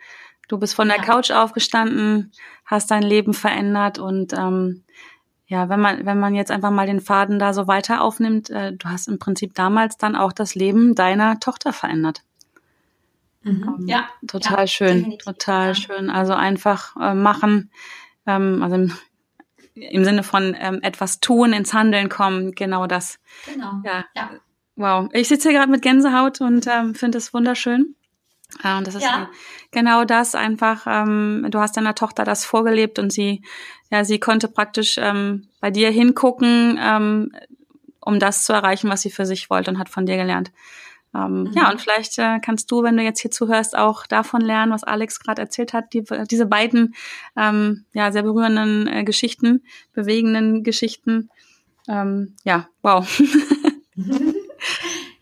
Du 0.48 0.59
bist 0.59 0.74
von 0.74 0.88
der 0.88 0.98
ja. 0.98 1.03
Couch 1.05 1.31
aufgestanden, 1.31 2.33
hast 2.66 2.90
dein 2.90 3.03
Leben 3.03 3.33
verändert 3.33 3.98
und 3.98 4.35
ähm, 4.35 4.84
ja, 5.54 5.68
wenn 5.68 5.78
man, 5.78 6.04
wenn 6.04 6.18
man 6.18 6.34
jetzt 6.34 6.50
einfach 6.50 6.72
mal 6.72 6.88
den 6.88 7.00
Faden 7.00 7.38
da 7.38 7.54
so 7.54 7.68
weiter 7.68 8.02
aufnimmt, 8.02 8.50
äh, 8.50 8.72
du 8.72 8.88
hast 8.88 9.06
im 9.06 9.20
Prinzip 9.20 9.54
damals 9.54 9.96
dann 9.96 10.16
auch 10.16 10.32
das 10.32 10.56
Leben 10.56 10.96
deiner 10.96 11.38
Tochter 11.38 11.72
verändert. 11.72 12.22
Mhm. 13.44 13.76
Ähm, 13.78 13.86
ja. 13.86 14.08
Total 14.26 14.62
ja, 14.62 14.66
schön, 14.66 15.16
total 15.18 15.68
ja. 15.68 15.74
schön. 15.76 16.10
Also 16.10 16.32
einfach 16.32 16.96
äh, 17.00 17.14
machen, 17.14 17.70
ähm, 18.26 18.64
also 18.64 18.74
im, 18.74 18.92
im 19.74 20.04
Sinne 20.04 20.24
von 20.24 20.56
ähm, 20.58 20.80
etwas 20.82 21.20
tun, 21.20 21.52
ins 21.52 21.72
Handeln 21.72 22.08
kommen, 22.08 22.50
genau 22.56 22.88
das. 22.88 23.20
Genau. 23.46 23.80
Ja. 23.84 24.06
ja. 24.16 24.30
Wow. 24.74 25.08
Ich 25.12 25.28
sitze 25.28 25.50
hier 25.50 25.58
gerade 25.60 25.70
mit 25.70 25.82
Gänsehaut 25.82 26.40
und 26.40 26.66
ähm, 26.66 26.96
finde 26.96 27.18
es 27.18 27.32
wunderschön. 27.32 27.94
Ja, 28.62 28.78
und 28.78 28.86
das 28.86 28.94
ist 28.94 29.02
ja. 29.02 29.28
genau 29.72 30.04
das 30.04 30.34
einfach, 30.34 30.86
ähm, 30.86 31.46
du 31.50 31.58
hast 31.58 31.76
deiner 31.76 31.94
Tochter 31.94 32.24
das 32.24 32.44
vorgelebt 32.44 32.98
und 32.98 33.12
sie, 33.12 33.42
ja, 33.90 34.04
sie 34.04 34.20
konnte 34.20 34.48
praktisch 34.48 34.96
ähm, 34.98 35.48
bei 35.60 35.70
dir 35.70 35.90
hingucken, 35.90 36.78
ähm, 36.80 37.32
um 38.00 38.20
das 38.20 38.44
zu 38.44 38.52
erreichen, 38.52 38.90
was 38.90 39.02
sie 39.02 39.10
für 39.10 39.26
sich 39.26 39.50
wollte 39.50 39.70
und 39.70 39.78
hat 39.78 39.88
von 39.88 40.06
dir 40.06 40.16
gelernt. 40.16 40.52
Ähm, 41.14 41.44
mhm. 41.44 41.52
Ja, 41.52 41.70
und 41.70 41.80
vielleicht 41.80 42.18
äh, 42.18 42.40
kannst 42.40 42.70
du, 42.70 42.82
wenn 42.82 42.96
du 42.96 43.02
jetzt 43.02 43.20
hier 43.20 43.30
zuhörst, 43.30 43.76
auch 43.76 44.06
davon 44.06 44.40
lernen, 44.40 44.72
was 44.72 44.84
Alex 44.84 45.20
gerade 45.20 45.42
erzählt 45.42 45.72
hat, 45.72 45.92
die, 45.92 46.04
diese 46.30 46.46
beiden 46.46 46.94
ähm, 47.36 47.84
ja, 47.92 48.10
sehr 48.10 48.24
berührenden 48.24 48.88
äh, 48.88 49.04
Geschichten, 49.04 49.62
bewegenden 49.92 50.64
Geschichten. 50.64 51.30
Ähm, 51.88 52.34
ja, 52.44 52.68
wow. 52.82 53.06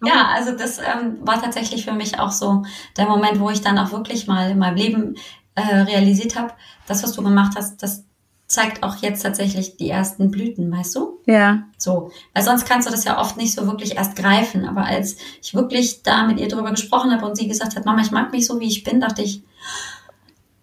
Ja, 0.05 0.29
also 0.35 0.53
das 0.53 0.79
ähm, 0.79 1.19
war 1.21 1.41
tatsächlich 1.41 1.85
für 1.85 1.93
mich 1.93 2.19
auch 2.19 2.33
so 2.33 2.65
der 2.97 3.07
Moment, 3.07 3.41
wo 3.41 3.51
ich 3.51 3.61
dann 3.61 3.79
auch 3.79 3.93
wirklich 3.93 4.27
mal 4.27 4.51
in 4.51 4.59
meinem 4.59 4.77
Leben 4.77 5.15
äh, 5.55 5.77
realisiert 5.77 6.37
habe, 6.37 6.55
das, 6.87 7.03
was 7.03 7.13
du 7.13 7.23
gemacht 7.23 7.53
hast, 7.57 7.83
das 7.83 8.05
zeigt 8.47 8.83
auch 8.83 8.97
jetzt 8.97 9.23
tatsächlich 9.23 9.77
die 9.79 9.89
ersten 9.89 10.31
Blüten, 10.31 10.71
weißt 10.71 10.95
du? 10.97 11.21
Ja. 11.27 11.63
So, 11.79 12.11
weil 12.35 12.43
sonst 12.43 12.67
kannst 12.67 12.87
du 12.87 12.93
das 12.93 13.05
ja 13.05 13.19
oft 13.19 13.39
nicht 13.39 13.55
so 13.55 13.67
wirklich 13.67 13.97
erst 13.97 14.15
greifen. 14.15 14.67
Aber 14.67 14.85
als 14.85 15.17
ich 15.41 15.55
wirklich 15.55 16.03
da 16.03 16.27
mit 16.27 16.39
ihr 16.39 16.49
drüber 16.49 16.71
gesprochen 16.71 17.13
habe 17.13 17.25
und 17.25 17.37
sie 17.37 17.49
gesagt 17.49 17.77
hat, 17.77 17.87
Mama, 17.87 18.03
ich 18.03 18.11
mag 18.11 18.31
mich 18.31 18.47
so, 18.47 18.61
wie 18.61 18.67
ich 18.67 18.85
bin, 18.85 19.01
dachte 19.01 19.23
ich, 19.23 19.43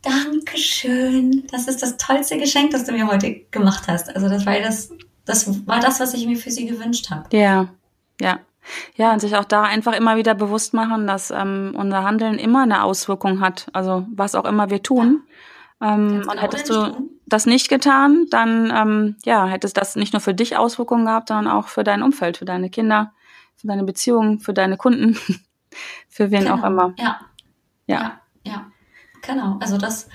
Dankeschön. 0.02 1.48
Das 1.52 1.68
ist 1.68 1.82
das 1.82 1.98
tollste 1.98 2.38
Geschenk, 2.38 2.72
das 2.72 2.86
du 2.86 2.94
mir 2.94 3.08
heute 3.08 3.42
gemacht 3.52 3.88
hast. 3.88 4.16
Also 4.16 4.30
das 4.30 4.46
war 4.46 4.58
das, 4.60 4.92
das 5.26 5.68
war 5.68 5.80
das, 5.80 6.00
was 6.00 6.14
ich 6.14 6.26
mir 6.26 6.38
für 6.38 6.52
sie 6.52 6.66
gewünscht 6.66 7.10
habe. 7.10 7.36
Ja, 7.36 7.70
ja. 8.22 8.40
Ja, 8.96 9.14
und 9.14 9.20
sich 9.20 9.36
auch 9.36 9.46
da 9.46 9.64
einfach 9.64 9.94
immer 9.94 10.18
wieder 10.18 10.36
bewusst 10.36 10.74
machen, 10.74 11.08
dass 11.08 11.32
ähm, 11.32 11.74
unser 11.76 12.04
Handeln 12.04 12.38
immer 12.38 12.64
eine 12.64 12.84
Auswirkung 12.84 13.42
hat. 13.42 13.68
Also 13.74 14.06
was 14.14 14.36
auch 14.36 14.46
immer 14.46 14.70
wir 14.70 14.84
tun. 14.84 15.24
Ja. 15.82 15.94
Ähm, 15.94 16.28
und 16.30 16.42
hättest 16.42 16.70
du 16.70 16.74
tun. 16.74 17.10
das 17.26 17.46
nicht 17.46 17.70
getan, 17.70 18.26
dann 18.30 18.72
ähm, 18.76 19.16
ja, 19.24 19.46
hättest 19.46 19.78
das 19.78 19.96
nicht 19.96 20.14
nur 20.14 20.20
für 20.20 20.34
dich 20.34 20.58
Auswirkungen 20.58 21.06
gehabt, 21.06 21.30
sondern 21.30 21.48
auch 21.48 21.68
für 21.68 21.84
dein 21.84 22.04
Umfeld, 22.04 22.38
für 22.38 22.46
deine 22.46 22.70
Kinder, 22.70 23.14
für 23.56 23.68
deine 23.68 23.84
Beziehungen, 23.84 24.40
für 24.40 24.54
deine 24.54 24.76
Kunden, 24.78 25.18
für 26.10 26.32
wen 26.32 26.44
genau. 26.44 26.56
auch 26.56 26.64
immer. 26.64 26.94
Ja. 26.98 27.20
ja. 27.88 27.98
Ja, 27.98 28.22
ja. 28.44 28.72
Genau. 29.22 29.58
Also 29.62 29.78
das 29.78 30.10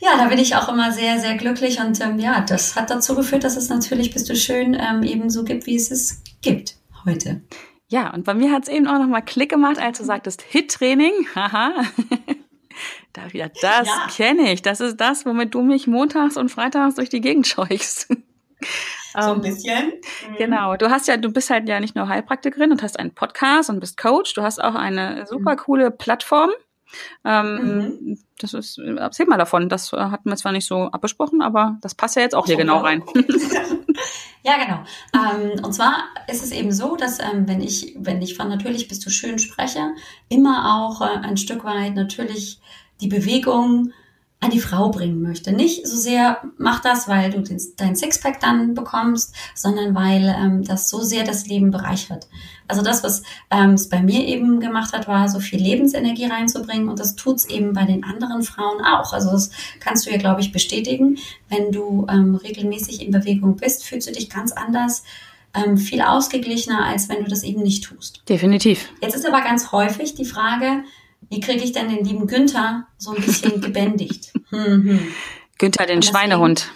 ja, 0.00 0.16
da 0.16 0.28
bin 0.28 0.38
ich 0.38 0.56
auch 0.56 0.68
immer 0.70 0.92
sehr, 0.92 1.20
sehr 1.20 1.34
glücklich 1.36 1.78
und 1.78 2.00
ähm, 2.00 2.18
ja, 2.18 2.40
das 2.40 2.74
hat 2.74 2.88
dazu 2.88 3.14
geführt, 3.14 3.44
dass 3.44 3.56
es 3.56 3.68
natürlich, 3.68 4.12
bist 4.12 4.30
du 4.30 4.34
schön, 4.34 4.74
ähm, 4.74 5.02
eben 5.02 5.28
so 5.28 5.44
gibt, 5.44 5.66
wie 5.66 5.76
es 5.76 5.90
es 5.90 6.22
gibt 6.40 6.76
heute. 7.04 7.42
Ja, 7.90 8.14
und 8.14 8.24
bei 8.24 8.34
mir 8.34 8.52
hat 8.52 8.62
es 8.62 8.68
eben 8.68 8.86
auch 8.86 8.98
nochmal 8.98 9.22
Klick 9.22 9.50
gemacht, 9.50 9.80
als 9.80 9.98
du 9.98 10.04
sagtest 10.04 10.42
Hit-Training. 10.42 11.12
Haha. 11.34 11.72
da 13.12 13.32
wieder, 13.32 13.50
das 13.60 13.88
ja. 13.88 14.06
kenne 14.14 14.52
ich. 14.52 14.62
Das 14.62 14.80
ist 14.80 15.00
das, 15.00 15.26
womit 15.26 15.54
du 15.54 15.62
mich 15.62 15.88
montags 15.88 16.36
und 16.36 16.50
freitags 16.50 16.94
durch 16.94 17.08
die 17.08 17.20
Gegend 17.20 17.46
scheuchst. 17.48 18.08
So 19.12 19.18
ein 19.18 19.36
ähm, 19.36 19.40
bisschen. 19.42 19.86
Mhm. 20.30 20.36
Genau. 20.38 20.76
Du 20.76 20.88
hast 20.88 21.08
ja, 21.08 21.16
du 21.16 21.32
bist 21.32 21.50
halt 21.50 21.68
ja 21.68 21.80
nicht 21.80 21.96
nur 21.96 22.06
Heilpraktikerin 22.08 22.70
und 22.70 22.82
hast 22.84 22.96
einen 22.96 23.12
Podcast 23.12 23.68
und 23.70 23.80
bist 23.80 23.96
Coach. 23.96 24.34
Du 24.34 24.42
hast 24.42 24.62
auch 24.62 24.76
eine 24.76 25.26
super 25.26 25.56
coole 25.56 25.90
Plattform. 25.90 26.50
Ähm, 27.24 27.54
mhm. 27.54 28.18
Das 28.40 28.54
ist, 28.54 28.78
erzähl 28.78 29.26
mal 29.26 29.36
davon. 29.36 29.68
Das 29.68 29.92
hatten 29.92 30.28
wir 30.28 30.36
zwar 30.36 30.52
nicht 30.52 30.66
so 30.66 30.84
abgesprochen, 30.84 31.42
aber 31.42 31.76
das 31.82 31.94
passt 31.94 32.16
ja 32.16 32.22
jetzt 32.22 32.34
auch 32.34 32.46
hier 32.46 32.56
genau 32.56 32.78
rein. 32.78 33.02
Ja, 34.42 34.54
genau. 34.56 34.80
Ähm, 35.14 35.64
und 35.64 35.74
zwar 35.74 36.04
ist 36.26 36.42
es 36.42 36.50
eben 36.50 36.72
so, 36.72 36.96
dass 36.96 37.20
ähm, 37.20 37.46
wenn 37.46 37.60
ich, 37.60 37.94
wenn 37.98 38.22
ich 38.22 38.36
von 38.36 38.48
natürlich 38.48 38.88
bist 38.88 39.04
du 39.04 39.10
schön 39.10 39.38
spreche, 39.38 39.92
immer 40.28 40.76
auch 40.76 41.02
äh, 41.02 41.26
ein 41.26 41.36
Stück 41.36 41.64
weit 41.64 41.94
natürlich 41.94 42.58
die 43.00 43.08
Bewegung 43.08 43.92
an 44.42 44.50
die 44.50 44.60
Frau 44.60 44.88
bringen 44.88 45.20
möchte. 45.20 45.52
Nicht 45.52 45.86
so 45.86 45.96
sehr 45.96 46.38
mach 46.56 46.80
das, 46.80 47.08
weil 47.08 47.30
du 47.30 47.42
den, 47.42 47.60
dein 47.76 47.94
Sixpack 47.94 48.40
dann 48.40 48.72
bekommst, 48.72 49.34
sondern 49.54 49.94
weil 49.94 50.34
ähm, 50.38 50.64
das 50.64 50.88
so 50.88 51.02
sehr 51.02 51.24
das 51.24 51.46
Leben 51.46 51.70
bereichert. 51.70 52.26
Also 52.66 52.82
das, 52.82 53.04
was 53.04 53.22
ähm, 53.50 53.74
es 53.74 53.90
bei 53.90 54.00
mir 54.00 54.26
eben 54.26 54.58
gemacht 54.58 54.94
hat, 54.94 55.08
war 55.08 55.28
so 55.28 55.40
viel 55.40 55.60
Lebensenergie 55.60 56.24
reinzubringen 56.24 56.88
und 56.88 56.98
das 56.98 57.16
tut's 57.16 57.44
eben 57.44 57.74
bei 57.74 57.84
den 57.84 58.02
anderen 58.02 58.42
Frauen 58.42 58.82
auch. 58.82 59.12
Also 59.12 59.30
das 59.30 59.50
kannst 59.78 60.06
du 60.06 60.10
ja, 60.10 60.16
glaube 60.16 60.40
ich, 60.40 60.52
bestätigen. 60.52 61.18
Wenn 61.50 61.70
du 61.70 62.06
ähm, 62.08 62.34
regelmäßig 62.34 63.04
in 63.04 63.10
Bewegung 63.10 63.56
bist, 63.56 63.84
fühlst 63.84 64.08
du 64.08 64.12
dich 64.12 64.30
ganz 64.30 64.52
anders 64.52 65.02
ähm, 65.52 65.76
viel 65.76 66.00
ausgeglichener, 66.00 66.86
als 66.86 67.10
wenn 67.10 67.24
du 67.24 67.28
das 67.28 67.42
eben 67.42 67.62
nicht 67.62 67.84
tust. 67.84 68.22
Definitiv. 68.28 68.88
Jetzt 69.02 69.16
ist 69.16 69.26
aber 69.26 69.42
ganz 69.42 69.72
häufig 69.72 70.14
die 70.14 70.24
Frage, 70.24 70.84
wie 71.28 71.40
kriege 71.40 71.62
ich 71.62 71.72
denn 71.72 71.88
den 71.88 72.04
lieben 72.04 72.26
Günther 72.26 72.86
so 72.98 73.14
ein 73.14 73.22
bisschen 73.22 73.60
gebändigt? 73.60 74.32
Hm, 74.50 74.84
hm. 74.84 75.08
Günther 75.58 75.86
den 75.86 76.02
Schweinehund. 76.02 76.70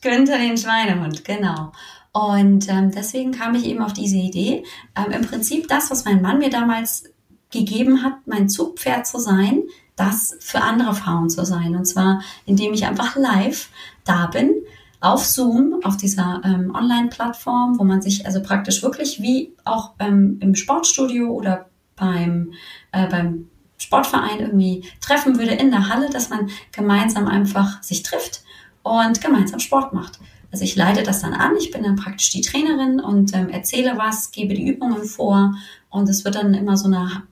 Günther 0.00 0.38
den 0.38 0.56
Schweinehund, 0.56 1.24
genau. 1.24 1.72
Und 2.12 2.68
ähm, 2.68 2.90
deswegen 2.90 3.32
kam 3.32 3.54
ich 3.54 3.64
eben 3.64 3.82
auf 3.82 3.92
diese 3.92 4.16
Idee. 4.16 4.64
Ähm, 4.96 5.12
Im 5.12 5.22
Prinzip 5.22 5.68
das, 5.68 5.90
was 5.90 6.04
mein 6.04 6.22
Mann 6.22 6.38
mir 6.38 6.50
damals 6.50 7.04
gegeben 7.50 8.02
hat, 8.02 8.14
mein 8.26 8.48
Zugpferd 8.48 9.06
zu 9.06 9.18
sein, 9.18 9.62
das 9.96 10.36
für 10.40 10.60
andere 10.60 10.94
Frauen 10.94 11.30
zu 11.30 11.44
sein. 11.44 11.76
Und 11.76 11.84
zwar, 11.84 12.22
indem 12.44 12.72
ich 12.72 12.86
einfach 12.86 13.16
live 13.16 13.68
da 14.04 14.26
bin, 14.26 14.54
auf 15.00 15.24
Zoom, 15.24 15.80
auf 15.84 15.96
dieser 15.96 16.40
ähm, 16.44 16.72
Online-Plattform, 16.74 17.78
wo 17.78 17.84
man 17.84 18.02
sich 18.02 18.26
also 18.26 18.42
praktisch 18.42 18.82
wirklich 18.82 19.22
wie 19.22 19.54
auch 19.64 19.92
ähm, 20.00 20.38
im 20.40 20.54
Sportstudio 20.54 21.30
oder 21.30 21.68
beim, 21.94 22.52
äh, 22.92 23.06
beim 23.06 23.48
Sportverein 23.78 24.40
irgendwie 24.40 24.84
treffen 25.00 25.38
würde 25.38 25.52
in 25.52 25.70
der 25.70 25.88
Halle, 25.88 26.10
dass 26.10 26.30
man 26.30 26.50
gemeinsam 26.72 27.26
einfach 27.26 27.82
sich 27.82 28.02
trifft 28.02 28.42
und 28.82 29.20
gemeinsam 29.20 29.60
Sport 29.60 29.92
macht. 29.92 30.18
Also 30.50 30.64
ich 30.64 30.76
leite 30.76 31.02
das 31.02 31.20
dann 31.20 31.34
an, 31.34 31.56
ich 31.58 31.70
bin 31.70 31.82
dann 31.82 31.96
praktisch 31.96 32.30
die 32.30 32.40
Trainerin 32.40 33.00
und 33.00 33.34
ähm, 33.34 33.50
erzähle 33.50 33.94
was, 33.96 34.30
gebe 34.30 34.54
die 34.54 34.66
Übungen 34.66 35.04
vor. 35.04 35.54
Und 35.90 36.08
es 36.08 36.24
wird 36.24 36.36
dann 36.36 36.54
immer 36.54 36.76
so 36.76 36.86
eine, 36.86 37.22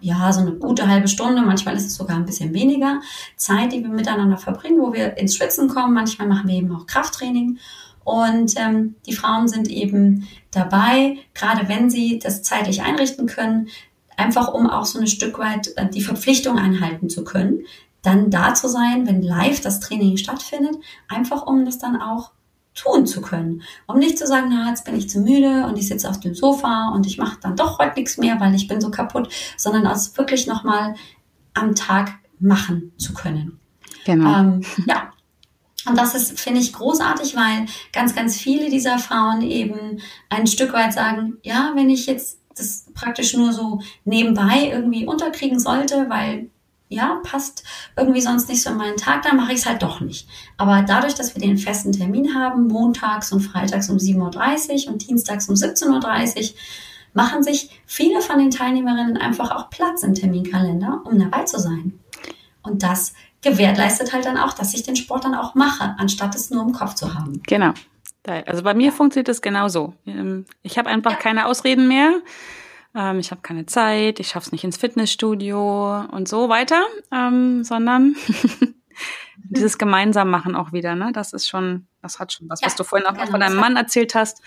ja, 0.00 0.32
so 0.32 0.40
eine 0.40 0.52
gute 0.52 0.88
halbe 0.88 1.08
Stunde, 1.08 1.42
manchmal 1.42 1.76
ist 1.76 1.86
es 1.86 1.94
sogar 1.94 2.16
ein 2.16 2.26
bisschen 2.26 2.52
weniger 2.54 3.00
Zeit, 3.36 3.72
die 3.72 3.82
wir 3.82 3.90
miteinander 3.90 4.38
verbringen, 4.38 4.80
wo 4.80 4.92
wir 4.92 5.16
ins 5.18 5.36
Schwitzen 5.36 5.68
kommen, 5.68 5.94
manchmal 5.94 6.26
machen 6.26 6.48
wir 6.48 6.56
eben 6.56 6.74
auch 6.74 6.86
Krafttraining. 6.86 7.58
Und 8.02 8.54
ähm, 8.56 8.94
die 9.06 9.12
Frauen 9.12 9.48
sind 9.48 9.68
eben 9.68 10.26
dabei, 10.50 11.18
gerade 11.34 11.68
wenn 11.68 11.90
sie 11.90 12.18
das 12.18 12.42
zeitlich 12.42 12.82
einrichten 12.82 13.26
können, 13.26 13.68
einfach 14.18 14.52
um 14.52 14.68
auch 14.68 14.84
so 14.84 14.98
ein 14.98 15.06
Stück 15.06 15.38
weit 15.38 15.76
äh, 15.76 15.88
die 15.88 16.02
Verpflichtung 16.02 16.58
einhalten 16.58 17.08
zu 17.08 17.24
können, 17.24 17.64
dann 18.02 18.30
da 18.30 18.54
zu 18.54 18.68
sein, 18.68 19.06
wenn 19.06 19.22
live 19.22 19.60
das 19.60 19.80
Training 19.80 20.16
stattfindet, 20.16 20.76
einfach 21.08 21.46
um 21.46 21.64
das 21.64 21.78
dann 21.78 22.00
auch 22.00 22.32
tun 22.74 23.06
zu 23.06 23.20
können. 23.20 23.62
Um 23.86 23.98
nicht 23.98 24.18
zu 24.18 24.26
sagen, 24.26 24.48
na, 24.50 24.68
jetzt 24.68 24.84
bin 24.84 24.96
ich 24.96 25.08
zu 25.08 25.20
müde 25.20 25.66
und 25.66 25.78
ich 25.78 25.88
sitze 25.88 26.08
auf 26.08 26.20
dem 26.20 26.34
Sofa 26.34 26.90
und 26.94 27.06
ich 27.06 27.18
mache 27.18 27.38
dann 27.40 27.56
doch 27.56 27.78
heute 27.78 27.94
nichts 27.96 28.18
mehr, 28.18 28.38
weil 28.40 28.54
ich 28.54 28.68
bin 28.68 28.80
so 28.80 28.90
kaputt, 28.90 29.32
sondern 29.56 29.86
es 29.86 30.16
wirklich 30.16 30.46
nochmal 30.46 30.94
am 31.54 31.74
Tag 31.74 32.12
machen 32.38 32.92
zu 32.96 33.14
können. 33.14 33.58
Genau. 34.04 34.38
Ähm, 34.38 34.60
ja. 34.86 35.12
Und 35.86 35.96
das 35.96 36.14
ist, 36.14 36.38
finde 36.38 36.60
ich, 36.60 36.72
großartig, 36.72 37.34
weil 37.34 37.66
ganz, 37.92 38.14
ganz 38.14 38.36
viele 38.36 38.68
dieser 38.68 38.98
Frauen 38.98 39.42
eben 39.42 40.00
ein 40.28 40.46
Stück 40.46 40.72
weit 40.72 40.92
sagen, 40.92 41.38
ja, 41.42 41.72
wenn 41.74 41.88
ich 41.88 42.06
jetzt 42.06 42.38
das 42.58 42.86
praktisch 42.94 43.34
nur 43.34 43.52
so 43.52 43.80
nebenbei 44.04 44.70
irgendwie 44.70 45.06
unterkriegen 45.06 45.58
sollte, 45.58 46.08
weil 46.08 46.50
ja, 46.90 47.20
passt 47.22 47.64
irgendwie 47.96 48.20
sonst 48.20 48.48
nicht 48.48 48.62
so 48.62 48.70
in 48.70 48.78
meinen 48.78 48.96
Tag, 48.96 49.22
dann 49.22 49.36
mache 49.36 49.52
ich 49.52 49.58
es 49.58 49.66
halt 49.66 49.82
doch 49.82 50.00
nicht. 50.00 50.26
Aber 50.56 50.82
dadurch, 50.82 51.14
dass 51.14 51.34
wir 51.34 51.42
den 51.42 51.58
festen 51.58 51.92
Termin 51.92 52.34
haben, 52.34 52.66
montags 52.66 53.30
und 53.30 53.40
freitags 53.40 53.90
um 53.90 53.98
7.30 53.98 54.86
Uhr 54.86 54.92
und 54.92 55.06
dienstags 55.06 55.48
um 55.48 55.54
17.30 55.54 56.38
Uhr, 56.38 56.56
machen 57.12 57.42
sich 57.42 57.82
viele 57.84 58.22
von 58.22 58.38
den 58.38 58.50
Teilnehmerinnen 58.50 59.16
einfach 59.16 59.50
auch 59.50 59.70
Platz 59.70 60.02
im 60.02 60.14
Terminkalender, 60.14 61.02
um 61.04 61.18
dabei 61.18 61.44
zu 61.44 61.58
sein. 61.58 61.98
Und 62.62 62.82
das 62.82 63.12
gewährleistet 63.42 64.12
halt 64.12 64.24
dann 64.24 64.36
auch, 64.36 64.52
dass 64.52 64.74
ich 64.74 64.82
den 64.82 64.96
Sport 64.96 65.24
dann 65.24 65.34
auch 65.34 65.54
mache, 65.54 65.94
anstatt 65.98 66.34
es 66.34 66.50
nur 66.50 66.62
im 66.62 66.72
Kopf 66.72 66.94
zu 66.94 67.14
haben. 67.14 67.42
Genau. 67.46 67.72
Also 68.28 68.62
bei 68.62 68.74
mir 68.74 68.92
funktioniert 68.92 69.28
es 69.28 69.42
genauso. 69.42 69.94
Ähm, 70.06 70.46
ich 70.62 70.78
habe 70.78 70.88
einfach 70.88 71.18
keine 71.18 71.46
Ausreden 71.46 71.88
mehr. 71.88 72.20
Ähm, 72.94 73.18
ich 73.18 73.30
habe 73.30 73.40
keine 73.42 73.66
Zeit, 73.66 74.20
ich 74.20 74.28
schaffe 74.28 74.46
es 74.46 74.52
nicht 74.52 74.64
ins 74.64 74.76
Fitnessstudio 74.76 76.04
und 76.10 76.28
so 76.28 76.48
weiter, 76.48 76.84
ähm, 77.12 77.64
sondern 77.64 78.16
dieses 79.36 79.78
gemeinsam 79.78 80.30
machen 80.30 80.54
auch 80.54 80.72
wieder, 80.72 80.94
ne? 80.94 81.10
Das 81.12 81.32
ist 81.32 81.48
schon, 81.48 81.86
das 82.02 82.18
hat 82.18 82.32
schon 82.32 82.48
was, 82.48 82.60
ja, 82.60 82.66
was 82.66 82.76
du 82.76 82.84
vorhin 82.84 83.06
auch 83.06 83.14
genau, 83.14 83.30
von 83.30 83.40
deinem 83.40 83.56
Mann 83.56 83.76
erzählt 83.76 84.14
hast 84.14 84.42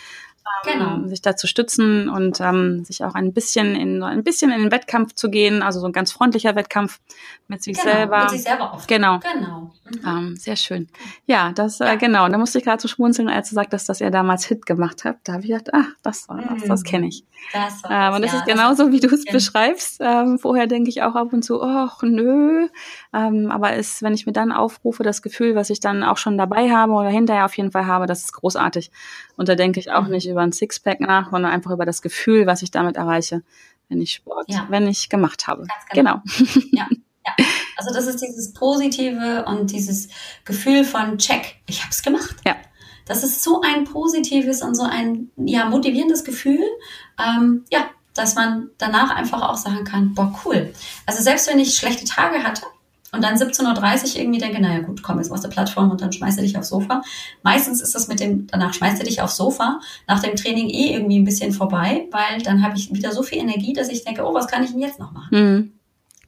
genau. 0.63 0.95
Ähm, 0.95 1.07
sich 1.07 1.21
da 1.21 1.35
zu 1.35 1.47
stützen 1.47 2.09
und 2.09 2.39
ähm, 2.39 2.83
sich 2.85 3.03
auch 3.03 3.15
ein 3.15 3.33
bisschen 3.33 3.75
in 3.75 4.03
ein 4.03 4.23
bisschen 4.23 4.51
in 4.51 4.61
den 4.61 4.71
Wettkampf 4.71 5.13
zu 5.13 5.29
gehen, 5.29 5.63
also 5.63 5.79
so 5.79 5.87
ein 5.87 5.93
ganz 5.93 6.11
freundlicher 6.11 6.55
Wettkampf 6.55 6.99
mit 7.47 7.63
sich 7.63 7.77
genau, 7.77 7.93
selber. 7.93 8.19
Mit 8.21 8.29
sich 8.31 8.43
selber 8.43 8.73
oft. 8.73 8.87
Genau. 8.87 9.19
Genau. 9.19 9.73
Mhm. 9.89 10.07
Ähm, 10.07 10.35
sehr 10.35 10.55
schön. 10.55 10.87
Ja, 11.25 11.51
das 11.51 11.79
äh, 11.79 11.85
ja. 11.85 11.93
Äh, 11.93 11.97
genau. 11.97 12.27
Da 12.29 12.37
musste 12.37 12.57
ich 12.57 12.63
gerade 12.63 12.81
so 12.81 12.87
schmunzeln, 12.87 13.29
als 13.29 13.49
du 13.49 13.55
sagtest, 13.55 13.89
dass 13.89 14.01
ihr 14.01 14.11
damals 14.11 14.45
Hit 14.45 14.65
gemacht 14.65 15.03
habt. 15.05 15.27
Da 15.27 15.33
habe 15.33 15.43
ich 15.43 15.49
gedacht, 15.49 15.69
ach, 15.73 15.87
das 16.03 16.29
war 16.29 16.41
das, 16.41 16.63
das 16.63 16.83
kenne 16.83 17.07
ich. 17.07 17.25
Das 17.53 17.83
war 17.83 18.09
ähm, 18.09 18.15
und 18.15 18.21
das 18.21 18.31
ja, 18.31 18.39
ist 18.39 18.45
genauso, 18.45 18.91
wie 18.91 18.99
du 18.99 19.07
es 19.07 19.25
beschreibst. 19.25 19.97
Ähm, 19.99 20.39
vorher 20.39 20.67
denke 20.67 20.89
ich 20.89 21.01
auch 21.01 21.15
ab 21.15 21.33
und 21.33 21.43
zu, 21.43 21.61
ach 21.61 22.01
nö. 22.03 22.67
Ähm, 23.13 23.51
aber 23.51 23.75
ist, 23.75 24.01
wenn 24.01 24.13
ich 24.13 24.25
mir 24.25 24.31
dann 24.31 24.51
aufrufe, 24.51 25.03
das 25.03 25.21
Gefühl, 25.21 25.55
was 25.55 25.69
ich 25.69 25.79
dann 25.79 26.03
auch 26.03 26.17
schon 26.17 26.37
dabei 26.37 26.71
habe 26.71 26.93
oder 26.93 27.09
hinterher 27.09 27.45
auf 27.45 27.55
jeden 27.57 27.71
Fall 27.71 27.85
habe, 27.85 28.05
das 28.05 28.23
ist 28.23 28.33
großartig. 28.33 28.91
Und 29.35 29.49
da 29.49 29.55
denke 29.55 29.79
ich 29.79 29.91
auch 29.91 30.05
mhm. 30.05 30.11
nicht 30.11 30.27
über 30.27 30.41
ein 30.41 30.53
Sixpack 30.53 31.01
nach, 31.01 31.31
sondern 31.31 31.51
einfach 31.51 31.71
über 31.71 31.85
das 31.85 32.01
Gefühl, 32.01 32.45
was 32.45 32.61
ich 32.61 32.71
damit 32.71 32.95
erreiche, 32.95 33.43
wenn 33.89 34.01
ich 34.01 34.13
Sport, 34.13 34.45
ja. 34.47 34.65
wenn 34.69 34.87
ich 34.87 35.09
gemacht 35.09 35.47
habe. 35.47 35.67
genau. 35.91 36.21
genau. 36.37 36.61
Ja. 36.71 36.87
Ja. 37.23 37.45
Also 37.77 37.93
das 37.93 38.07
ist 38.07 38.21
dieses 38.21 38.53
Positive 38.53 39.45
und 39.47 39.71
dieses 39.71 40.09
Gefühl 40.43 40.83
von 40.83 41.19
Check, 41.19 41.61
ich 41.67 41.81
habe 41.81 41.91
es 41.91 42.01
gemacht. 42.01 42.35
Ja. 42.45 42.55
Das 43.05 43.23
ist 43.23 43.43
so 43.43 43.61
ein 43.61 43.83
positives 43.83 44.61
und 44.61 44.75
so 44.75 44.83
ein 44.83 45.29
ja, 45.35 45.65
motivierendes 45.65 46.23
Gefühl, 46.23 46.63
ähm, 47.19 47.65
ja, 47.71 47.89
dass 48.13 48.35
man 48.35 48.69
danach 48.77 49.15
einfach 49.15 49.41
auch 49.41 49.57
sagen 49.57 49.83
kann, 49.83 50.13
boah, 50.13 50.33
cool. 50.45 50.73
Also 51.05 51.21
selbst 51.21 51.47
wenn 51.47 51.59
ich 51.59 51.75
schlechte 51.75 52.05
Tage 52.05 52.43
hatte, 52.43 52.63
und 53.13 53.23
dann 53.23 53.35
17.30 53.35 54.15
Uhr 54.15 54.21
irgendwie 54.21 54.39
denke, 54.39 54.61
naja 54.61 54.79
gut, 54.79 55.03
komm 55.03 55.17
jetzt 55.17 55.31
aus 55.31 55.41
der 55.41 55.49
Plattform 55.49 55.91
und 55.91 56.01
dann 56.01 56.13
schmeißt 56.13 56.37
du 56.37 56.43
dich 56.43 56.57
aufs 56.57 56.69
Sofa. 56.69 57.01
Meistens 57.43 57.81
ist 57.81 57.93
das 57.93 58.07
mit 58.07 58.21
dem, 58.21 58.47
danach 58.47 58.73
schmeißt 58.73 59.01
du 59.01 59.05
dich 59.05 59.21
aufs 59.21 59.35
Sofa, 59.35 59.81
nach 60.07 60.21
dem 60.21 60.35
Training 60.37 60.69
eh 60.69 60.93
irgendwie 60.93 61.19
ein 61.19 61.25
bisschen 61.25 61.51
vorbei, 61.51 62.07
weil 62.11 62.41
dann 62.41 62.63
habe 62.63 62.77
ich 62.77 62.93
wieder 62.93 63.11
so 63.11 63.21
viel 63.21 63.39
Energie, 63.39 63.73
dass 63.73 63.89
ich 63.89 64.05
denke, 64.05 64.23
oh, 64.23 64.33
was 64.33 64.47
kann 64.47 64.63
ich 64.63 64.71
denn 64.71 64.79
jetzt 64.79 64.99
noch 64.99 65.11
machen? 65.11 65.29
Mhm. 65.31 65.71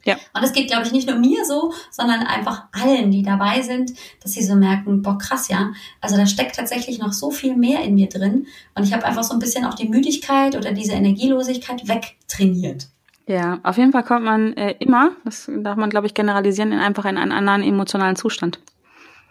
Ja. 0.06 0.16
Und 0.34 0.44
das 0.44 0.52
geht, 0.52 0.68
glaube 0.68 0.86
ich, 0.86 0.92
nicht 0.92 1.08
nur 1.08 1.18
mir 1.18 1.46
so, 1.46 1.74
sondern 1.90 2.24
einfach 2.24 2.64
allen, 2.74 3.12
die 3.12 3.24
dabei 3.24 3.62
sind, 3.62 3.94
dass 4.22 4.34
sie 4.34 4.44
so 4.44 4.56
merken, 4.56 5.02
boah, 5.02 5.18
krass, 5.18 5.48
ja. 5.48 5.72
Also 6.02 6.18
da 6.18 6.26
steckt 6.26 6.58
tatsächlich 6.58 7.00
noch 7.00 7.14
so 7.14 7.32
viel 7.32 7.56
mehr 7.56 7.82
in 7.84 7.96
mir 7.96 8.10
drin. 8.10 8.48
Und 8.76 8.84
ich 8.84 8.92
habe 8.92 9.06
einfach 9.06 9.24
so 9.24 9.34
ein 9.34 9.40
bisschen 9.40 9.64
auch 9.64 9.76
die 9.76 9.88
Müdigkeit 9.88 10.58
oder 10.58 10.74
diese 10.74 10.92
Energielosigkeit 10.92 11.88
wegtrainiert. 11.88 12.90
Ja, 13.26 13.60
auf 13.64 13.78
jeden 13.78 13.92
Fall 13.92 14.04
kommt 14.04 14.26
man 14.26 14.54
äh, 14.54 14.76
immer, 14.80 15.12
das 15.24 15.50
darf 15.60 15.78
man, 15.78 15.90
glaube 15.90 16.08
ich, 16.08 16.14
generalisieren, 16.14 16.72
in 16.72 16.80
einfach 16.80 17.06
in 17.06 17.18
einen 17.18 17.32
anderen 17.32 17.64
emotionalen 17.64 18.16
Zustand. 18.16 18.60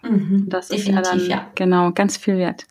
Mhm, 0.02 0.48
das 0.48 0.70
ist 0.70 0.88
ja 0.88 1.00
dann 1.02 1.20
ja. 1.26 1.50
genau 1.54 1.92
ganz 1.92 2.16
viel 2.16 2.38
wert. 2.38 2.66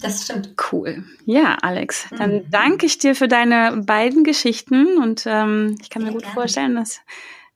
Das 0.00 0.24
stimmt. 0.24 0.54
Cool. 0.70 1.04
Ja, 1.24 1.56
Alex, 1.60 2.08
dann 2.16 2.34
mhm. 2.34 2.50
danke 2.50 2.86
ich 2.86 2.98
dir 2.98 3.14
für 3.14 3.28
deine 3.28 3.82
beiden 3.84 4.24
Geschichten 4.24 4.98
und 4.98 5.24
ähm, 5.26 5.76
ich 5.80 5.90
kann 5.90 6.02
mir 6.02 6.12
gut 6.12 6.22
gerne. 6.22 6.34
vorstellen, 6.34 6.74
dass 6.76 7.00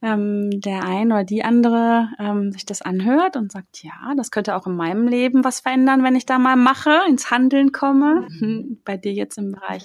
ähm, 0.03 0.61
der 0.61 0.85
ein 0.85 1.13
oder 1.13 1.23
die 1.23 1.45
andere 1.45 2.09
ähm, 2.19 2.51
sich 2.51 2.67
das 2.67 2.83
anhört 2.83 3.37
und 3.37 3.53
sagt, 3.53 3.85
ja, 3.85 4.15
das 4.17 4.33
könnte 4.33 4.57
auch 4.57 4.67
in 4.67 4.75
meinem 4.75 5.07
Leben 5.07 5.45
was 5.45 5.61
verändern, 5.61 6.03
wenn 6.03 6.17
ich 6.17 6.27
da 6.27 6.39
mal 6.39 6.57
mache, 6.57 7.03
ins 7.09 7.31
Handeln 7.31 7.71
komme. 7.71 8.27
Mhm. 8.29 8.81
Bei 8.85 8.97
dir 8.97 9.13
jetzt 9.13 9.39
im 9.39 9.53
Bereich 9.53 9.85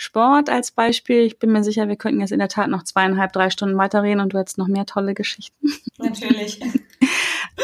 Sport 0.00 0.48
als 0.48 0.70
Beispiel. 0.70 1.22
Ich 1.22 1.40
bin 1.40 1.50
mir 1.50 1.64
sicher, 1.64 1.88
wir 1.88 1.96
könnten 1.96 2.20
jetzt 2.20 2.30
in 2.30 2.38
der 2.38 2.48
Tat 2.48 2.70
noch 2.70 2.84
zweieinhalb, 2.84 3.32
drei 3.32 3.50
Stunden 3.50 3.76
weiterreden 3.76 4.20
und 4.20 4.32
du 4.32 4.38
hättest 4.38 4.56
noch 4.56 4.68
mehr 4.68 4.86
tolle 4.86 5.12
Geschichten. 5.12 5.72
Natürlich. 5.98 6.60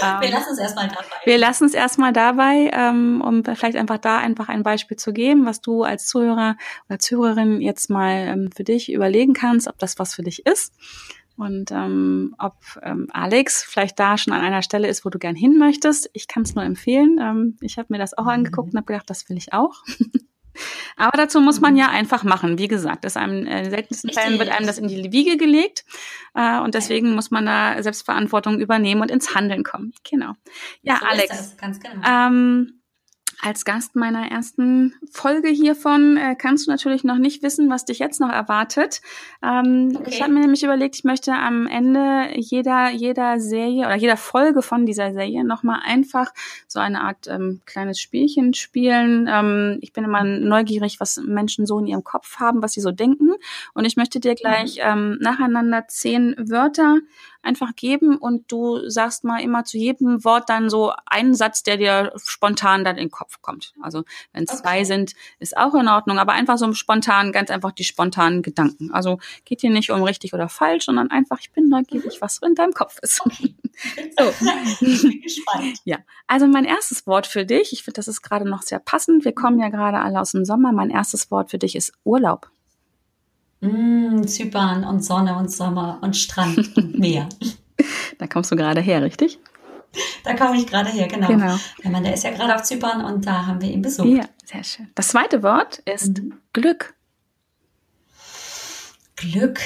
Ähm, 0.02 0.20
wir 0.20 0.30
lassen 0.30 0.52
es 0.52 0.58
erstmal 0.58 0.88
dabei. 0.88 1.16
Wir 1.24 1.38
lassen 1.38 1.64
es 1.66 1.74
erstmal 1.74 2.12
dabei, 2.12 2.70
ähm, 2.72 3.22
um 3.24 3.44
vielleicht 3.44 3.76
einfach 3.76 3.98
da 3.98 4.18
einfach 4.18 4.48
ein 4.48 4.64
Beispiel 4.64 4.96
zu 4.96 5.12
geben, 5.12 5.46
was 5.46 5.60
du 5.60 5.84
als 5.84 6.06
Zuhörer 6.06 6.56
oder 6.88 6.98
Zuhörerin 6.98 7.60
jetzt 7.60 7.88
mal 7.88 8.26
ähm, 8.26 8.50
für 8.54 8.64
dich 8.64 8.92
überlegen 8.92 9.32
kannst, 9.32 9.68
ob 9.68 9.78
das 9.78 10.00
was 10.00 10.14
für 10.14 10.24
dich 10.24 10.44
ist. 10.44 10.74
Und 11.36 11.70
ähm, 11.70 12.34
ob 12.38 12.56
ähm, 12.82 13.08
Alex 13.12 13.62
vielleicht 13.62 14.00
da 14.00 14.18
schon 14.18 14.32
an 14.32 14.40
einer 14.40 14.62
Stelle 14.62 14.88
ist, 14.88 15.04
wo 15.04 15.10
du 15.10 15.20
gern 15.20 15.36
hin 15.36 15.56
möchtest. 15.56 16.10
Ich 16.12 16.26
kann 16.26 16.42
es 16.42 16.56
nur 16.56 16.64
empfehlen. 16.64 17.18
Ähm, 17.20 17.56
ich 17.60 17.78
habe 17.78 17.88
mir 17.90 17.98
das 17.98 18.18
auch 18.18 18.26
angeguckt 18.26 18.72
und 18.72 18.76
habe 18.76 18.86
gedacht, 18.86 19.08
das 19.08 19.28
will 19.28 19.36
ich 19.36 19.52
auch. 19.52 19.84
Aber 20.96 21.16
dazu 21.16 21.40
muss 21.40 21.60
man 21.60 21.76
ja 21.76 21.88
einfach 21.88 22.24
machen. 22.24 22.58
Wie 22.58 22.68
gesagt, 22.68 23.04
das 23.04 23.16
einem, 23.16 23.46
äh, 23.46 23.58
in 23.58 23.64
den 23.64 23.70
seltensten 23.70 24.10
Fällen 24.10 24.38
wird 24.38 24.50
einem 24.50 24.66
das 24.66 24.78
in 24.78 24.88
die 24.88 25.12
Wiege 25.12 25.36
gelegt. 25.36 25.84
Äh, 26.34 26.60
und 26.60 26.74
deswegen 26.74 27.14
muss 27.14 27.30
man 27.30 27.46
da 27.46 27.82
Selbstverantwortung 27.82 28.60
übernehmen 28.60 29.02
und 29.02 29.10
ins 29.10 29.34
Handeln 29.34 29.64
kommen. 29.64 29.92
Genau. 30.08 30.32
Ja, 30.82 30.98
so 31.00 31.06
Alex. 31.06 31.56
Genau. 31.58 32.06
Ähm, 32.06 32.80
als 33.44 33.66
Gast 33.66 33.94
meiner 33.94 34.30
ersten 34.30 34.94
Folge 35.10 35.48
hiervon 35.48 36.16
äh, 36.16 36.34
kannst 36.34 36.66
du 36.66 36.70
natürlich 36.70 37.04
noch 37.04 37.18
nicht 37.18 37.42
wissen, 37.42 37.68
was 37.68 37.84
dich 37.84 37.98
jetzt 37.98 38.18
noch 38.18 38.30
erwartet. 38.30 39.02
Ähm, 39.42 39.92
okay. 39.94 40.08
Ich 40.08 40.22
habe 40.22 40.32
mir 40.32 40.40
nämlich 40.40 40.62
überlegt, 40.62 40.96
ich 40.96 41.04
möchte 41.04 41.34
am 41.34 41.66
Ende 41.66 42.30
jeder, 42.36 42.88
jeder 42.88 43.38
Serie 43.38 43.84
oder 43.84 43.96
jeder 43.96 44.16
Folge 44.16 44.62
von 44.62 44.86
dieser 44.86 45.12
Serie 45.12 45.44
nochmal 45.44 45.80
einfach 45.84 46.32
so 46.66 46.80
eine 46.80 47.02
Art 47.02 47.26
ähm, 47.28 47.60
kleines 47.66 48.00
Spielchen 48.00 48.54
spielen. 48.54 49.28
Ähm, 49.30 49.78
ich 49.82 49.92
bin 49.92 50.04
immer 50.04 50.24
neugierig, 50.24 50.98
was 50.98 51.18
Menschen 51.18 51.66
so 51.66 51.78
in 51.78 51.86
ihrem 51.86 52.02
Kopf 52.02 52.38
haben, 52.38 52.62
was 52.62 52.72
sie 52.72 52.80
so 52.80 52.92
denken. 52.92 53.34
Und 53.74 53.84
ich 53.84 53.96
möchte 53.96 54.20
dir 54.20 54.36
gleich 54.36 54.76
mhm. 54.76 54.82
ähm, 54.84 55.18
nacheinander 55.20 55.86
zehn 55.86 56.34
Wörter 56.38 57.00
einfach 57.44 57.74
geben 57.76 58.16
und 58.16 58.50
du 58.50 58.88
sagst 58.88 59.24
mal 59.24 59.40
immer 59.40 59.64
zu 59.64 59.78
jedem 59.78 60.24
Wort 60.24 60.48
dann 60.48 60.70
so 60.70 60.92
einen 61.06 61.34
Satz, 61.34 61.62
der 61.62 61.76
dir 61.76 62.12
spontan 62.24 62.84
dann 62.84 62.96
in 62.96 63.06
den 63.06 63.10
Kopf 63.10 63.40
kommt. 63.42 63.74
Also 63.80 64.04
wenn 64.32 64.44
okay. 64.44 64.56
zwei 64.56 64.84
sind, 64.84 65.12
ist 65.38 65.56
auch 65.56 65.74
in 65.74 65.88
Ordnung, 65.88 66.18
aber 66.18 66.32
einfach 66.32 66.58
so 66.58 66.72
spontan, 66.72 67.32
ganz 67.32 67.50
einfach 67.50 67.72
die 67.72 67.84
spontanen 67.84 68.42
Gedanken. 68.42 68.92
Also 68.92 69.18
geht 69.44 69.60
hier 69.60 69.70
nicht 69.70 69.90
um 69.90 70.02
richtig 70.02 70.34
oder 70.34 70.48
falsch, 70.48 70.86
sondern 70.86 71.10
einfach, 71.10 71.38
ich 71.40 71.50
bin 71.52 71.68
neugierig, 71.68 72.20
was 72.20 72.38
in 72.38 72.54
deinem 72.54 72.72
Kopf 72.72 72.98
ist. 73.02 73.20
Okay. 73.24 73.54
so. 74.18 74.32
Ich 74.80 75.02
bin 75.02 75.20
gespannt. 75.20 75.78
Ja, 75.84 75.98
also 76.26 76.46
mein 76.46 76.64
erstes 76.64 77.06
Wort 77.06 77.26
für 77.26 77.44
dich, 77.44 77.72
ich 77.72 77.82
finde, 77.82 77.96
das 77.96 78.08
ist 78.08 78.22
gerade 78.22 78.48
noch 78.48 78.62
sehr 78.62 78.78
passend. 78.78 79.24
Wir 79.24 79.32
kommen 79.32 79.58
ja 79.58 79.68
gerade 79.68 80.00
alle 80.00 80.20
aus 80.20 80.32
dem 80.32 80.44
Sommer. 80.44 80.72
Mein 80.72 80.90
erstes 80.90 81.30
Wort 81.30 81.50
für 81.50 81.58
dich 81.58 81.76
ist 81.76 81.92
Urlaub. 82.04 82.50
Mm, 83.64 84.26
Zypern 84.26 84.84
und 84.84 85.04
Sonne 85.04 85.36
und 85.36 85.50
Sommer 85.50 85.98
und 86.02 86.16
Strand 86.16 86.76
und 86.76 86.98
Meer. 86.98 87.28
Da 88.18 88.26
kommst 88.26 88.52
du 88.52 88.56
gerade 88.56 88.80
her, 88.80 89.02
richtig? 89.02 89.38
Da 90.24 90.34
komme 90.34 90.56
ich 90.56 90.66
gerade 90.66 90.90
her, 90.90 91.06
genau. 91.08 91.28
genau. 91.28 91.56
Mein 91.82 91.92
Mann, 91.92 92.04
der 92.04 92.14
ist 92.14 92.24
ja 92.24 92.30
gerade 92.30 92.54
auf 92.54 92.62
Zypern 92.62 93.04
und 93.04 93.26
da 93.26 93.46
haben 93.46 93.60
wir 93.60 93.70
ihn 93.70 93.82
besucht. 93.82 94.08
Ja, 94.08 94.24
sehr 94.44 94.64
schön. 94.64 94.90
Das 94.94 95.08
zweite 95.08 95.42
Wort 95.42 95.78
ist 95.84 96.18
mhm. 96.18 96.34
Glück. 96.52 96.94
Glück. 99.16 99.60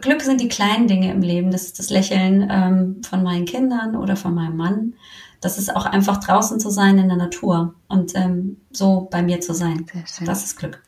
Glück 0.00 0.22
sind 0.22 0.40
die 0.40 0.48
kleinen 0.48 0.88
Dinge 0.88 1.12
im 1.12 1.22
Leben. 1.22 1.50
Das 1.50 1.64
ist 1.64 1.78
das 1.78 1.90
Lächeln 1.90 2.48
ähm, 2.50 3.02
von 3.02 3.22
meinen 3.22 3.44
Kindern 3.44 3.94
oder 3.94 4.16
von 4.16 4.34
meinem 4.34 4.56
Mann. 4.56 4.94
Das 5.40 5.58
ist 5.58 5.74
auch 5.74 5.86
einfach 5.86 6.18
draußen 6.18 6.60
zu 6.60 6.70
sein 6.70 6.98
in 6.98 7.08
der 7.08 7.16
Natur 7.16 7.74
und 7.88 8.14
ähm, 8.14 8.60
so 8.70 9.08
bei 9.10 9.22
mir 9.22 9.40
zu 9.40 9.54
sein. 9.54 9.86
Das 10.24 10.44
ist 10.44 10.56
Glück. 10.56 10.82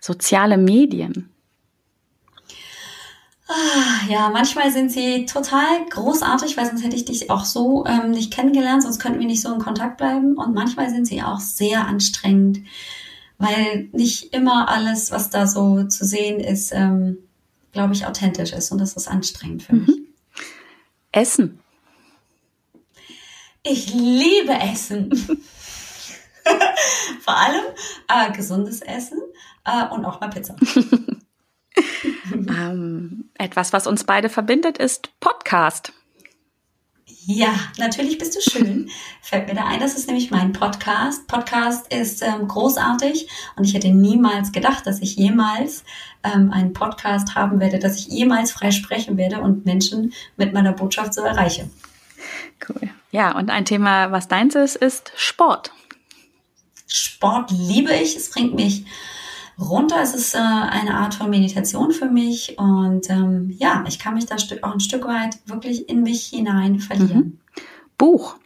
Soziale 0.00 0.58
Medien. 0.58 1.30
Ah, 3.50 4.06
ja, 4.10 4.28
manchmal 4.28 4.70
sind 4.70 4.92
sie 4.92 5.24
total 5.24 5.86
großartig, 5.88 6.58
weil 6.58 6.66
sonst 6.66 6.84
hätte 6.84 6.96
ich 6.96 7.06
dich 7.06 7.30
auch 7.30 7.46
so 7.46 7.86
ähm, 7.86 8.10
nicht 8.10 8.30
kennengelernt, 8.30 8.82
sonst 8.82 8.98
könnten 8.98 9.20
wir 9.20 9.26
nicht 9.26 9.40
so 9.40 9.52
in 9.52 9.58
Kontakt 9.58 9.96
bleiben. 9.96 10.36
Und 10.36 10.54
manchmal 10.54 10.90
sind 10.90 11.06
sie 11.06 11.22
auch 11.22 11.40
sehr 11.40 11.86
anstrengend, 11.86 12.60
weil 13.38 13.88
nicht 13.92 14.34
immer 14.34 14.68
alles, 14.68 15.10
was 15.12 15.30
da 15.30 15.46
so 15.46 15.84
zu 15.84 16.04
sehen 16.04 16.40
ist, 16.40 16.72
ähm, 16.72 17.16
glaube 17.72 17.94
ich, 17.94 18.04
authentisch 18.04 18.52
ist. 18.52 18.70
Und 18.70 18.78
das 18.78 18.92
ist 18.92 19.08
anstrengend 19.08 19.62
für 19.62 19.76
mich. 19.76 19.88
Mhm. 19.88 20.06
Essen. 21.10 21.60
Ich 23.62 23.94
liebe 23.94 24.52
Essen. 24.52 25.10
Vor 27.20 27.36
allem 27.36 27.64
äh, 28.08 28.30
gesundes 28.32 28.82
Essen 28.82 29.18
äh, 29.64 29.88
und 29.88 30.04
auch 30.04 30.20
mal 30.20 30.28
Pizza. 30.28 30.54
ähm, 32.32 33.30
etwas, 33.34 33.72
was 33.72 33.86
uns 33.86 34.04
beide 34.04 34.28
verbindet, 34.28 34.78
ist 34.78 35.18
Podcast. 35.20 35.92
Ja, 37.30 37.54
natürlich 37.76 38.16
bist 38.16 38.36
du 38.36 38.40
schön. 38.40 38.88
Fällt 39.20 39.48
mir 39.48 39.54
da 39.54 39.66
ein, 39.66 39.80
das 39.80 39.98
ist 39.98 40.06
nämlich 40.06 40.30
mein 40.30 40.54
Podcast. 40.54 41.26
Podcast 41.26 41.92
ist 41.92 42.22
ähm, 42.22 42.48
großartig 42.48 43.28
und 43.54 43.64
ich 43.64 43.74
hätte 43.74 43.90
niemals 43.90 44.50
gedacht, 44.50 44.86
dass 44.86 45.02
ich 45.02 45.16
jemals 45.16 45.84
ähm, 46.22 46.50
einen 46.50 46.72
Podcast 46.72 47.34
haben 47.34 47.60
werde, 47.60 47.78
dass 47.78 47.96
ich 47.96 48.06
jemals 48.06 48.50
frei 48.50 48.70
sprechen 48.70 49.18
werde 49.18 49.42
und 49.42 49.66
Menschen 49.66 50.14
mit 50.38 50.54
meiner 50.54 50.72
Botschaft 50.72 51.12
so 51.12 51.20
erreiche. 51.20 51.68
Cool. 52.66 52.88
Ja, 53.10 53.36
und 53.36 53.50
ein 53.50 53.66
Thema, 53.66 54.10
was 54.10 54.28
deins 54.28 54.54
ist, 54.54 54.76
ist 54.76 55.12
Sport. 55.14 55.72
Sport 56.86 57.50
liebe 57.50 57.92
ich. 57.92 58.16
Es 58.16 58.30
bringt 58.30 58.54
mich 58.54 58.86
runter. 59.58 60.00
Es 60.02 60.14
ist 60.14 60.34
äh, 60.34 60.38
eine 60.38 60.94
Art 60.94 61.14
von 61.14 61.30
Meditation 61.30 61.92
für 61.92 62.06
mich 62.06 62.58
und 62.58 63.10
ähm, 63.10 63.54
ja, 63.58 63.84
ich 63.88 63.98
kann 63.98 64.14
mich 64.14 64.26
da 64.26 64.36
auch 64.62 64.72
ein 64.72 64.80
Stück 64.80 65.06
weit 65.06 65.38
wirklich 65.46 65.88
in 65.88 66.02
mich 66.02 66.26
hinein 66.26 66.80
verlieren. 66.80 67.18
Mhm. 67.18 67.40
Buch. 67.96 68.36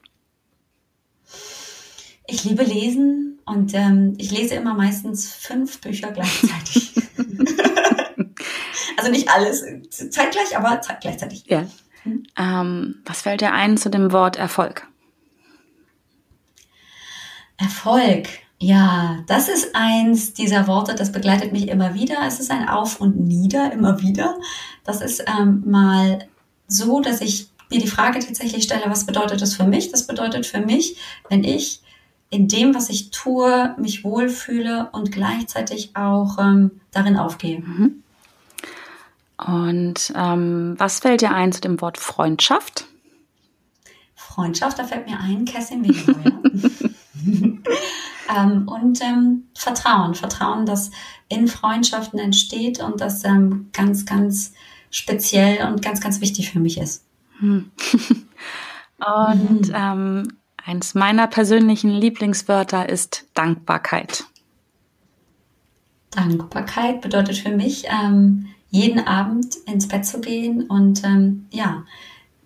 Ich 2.26 2.44
liebe 2.44 2.62
Lesen 2.62 3.40
und 3.44 3.74
ähm, 3.74 4.14
ich 4.16 4.30
lese 4.30 4.54
immer 4.54 4.74
meistens 4.74 5.32
fünf 5.32 5.80
Bücher 5.80 6.12
gleichzeitig. 6.12 6.94
also 8.96 9.10
nicht 9.10 9.28
alles 9.28 9.64
zeitgleich, 9.90 10.56
aber 10.56 10.80
gleichzeitig. 11.00 11.44
Ja. 11.46 11.66
Mhm. 12.04 12.22
Ähm, 12.36 13.02
was 13.04 13.22
fällt 13.22 13.42
dir 13.42 13.52
ein 13.52 13.76
zu 13.76 13.90
dem 13.90 14.12
Wort 14.12 14.36
Erfolg? 14.36 14.86
Erfolg. 17.58 18.28
Ja, 18.62 19.24
das 19.26 19.48
ist 19.48 19.74
eins 19.74 20.34
dieser 20.34 20.68
Worte, 20.68 20.94
das 20.94 21.10
begleitet 21.10 21.52
mich 21.52 21.66
immer 21.66 21.94
wieder. 21.94 22.18
Es 22.24 22.38
ist 22.38 22.52
ein 22.52 22.68
Auf 22.68 23.00
und 23.00 23.18
Nieder 23.18 23.72
immer 23.72 24.00
wieder. 24.00 24.38
Das 24.84 25.00
ist 25.00 25.24
ähm, 25.26 25.64
mal 25.66 26.28
so, 26.68 27.00
dass 27.00 27.20
ich 27.20 27.48
mir 27.70 27.80
die 27.80 27.88
Frage 27.88 28.20
tatsächlich 28.20 28.62
stelle, 28.62 28.84
was 28.86 29.04
bedeutet 29.04 29.42
das 29.42 29.56
für 29.56 29.64
mich? 29.64 29.90
Das 29.90 30.06
bedeutet 30.06 30.46
für 30.46 30.60
mich, 30.60 30.96
wenn 31.28 31.42
ich 31.42 31.82
in 32.30 32.46
dem, 32.46 32.72
was 32.72 32.88
ich 32.88 33.10
tue, 33.10 33.74
mich 33.78 34.04
wohlfühle 34.04 34.90
und 34.92 35.10
gleichzeitig 35.10 35.96
auch 35.96 36.38
ähm, 36.38 36.70
darin 36.92 37.16
aufgehe. 37.16 37.58
Mhm. 37.58 38.04
Und 39.44 40.12
ähm, 40.14 40.76
was 40.78 41.00
fällt 41.00 41.22
dir 41.22 41.34
ein 41.34 41.50
zu 41.50 41.60
dem 41.60 41.80
Wort 41.80 41.98
Freundschaft? 41.98 42.86
Freundschaft, 44.14 44.78
da 44.78 44.84
fällt 44.84 45.08
mir 45.08 45.18
ein, 45.18 45.46
Kerstin 45.46 45.82
Wegenheuer. 45.84 46.42
ähm, 48.35 48.68
und 48.68 49.01
ähm, 49.03 49.45
Vertrauen. 49.55 50.14
Vertrauen, 50.14 50.66
das 50.66 50.91
in 51.28 51.49
Freundschaften 51.49 52.18
entsteht 52.18 52.80
und 52.80 53.01
das 53.01 53.24
ähm, 53.24 53.68
ganz, 53.72 54.07
ganz 54.07 54.53
speziell 54.91 55.66
und 55.66 55.83
ganz, 55.83 56.01
ganz 56.01 56.20
wichtig 56.20 56.51
für 56.51 56.61
mich 56.61 56.78
ist. 56.78 57.05
Hm. 57.39 57.70
und 58.99 59.68
mhm. 59.68 59.74
ähm, 59.74 60.28
eins 60.64 60.95
meiner 60.95 61.26
persönlichen 61.26 61.91
Lieblingswörter 61.91 62.89
ist 62.89 63.26
Dankbarkeit. 63.35 64.24
Dankbarkeit 66.11 67.01
bedeutet 67.01 67.39
für 67.39 67.51
mich, 67.51 67.85
ähm, 67.89 68.49
jeden 68.70 69.07
Abend 69.07 69.57
ins 69.66 69.89
Bett 69.89 70.07
zu 70.07 70.20
gehen 70.20 70.62
und 70.68 71.05
ähm, 71.05 71.47
ja, 71.51 71.85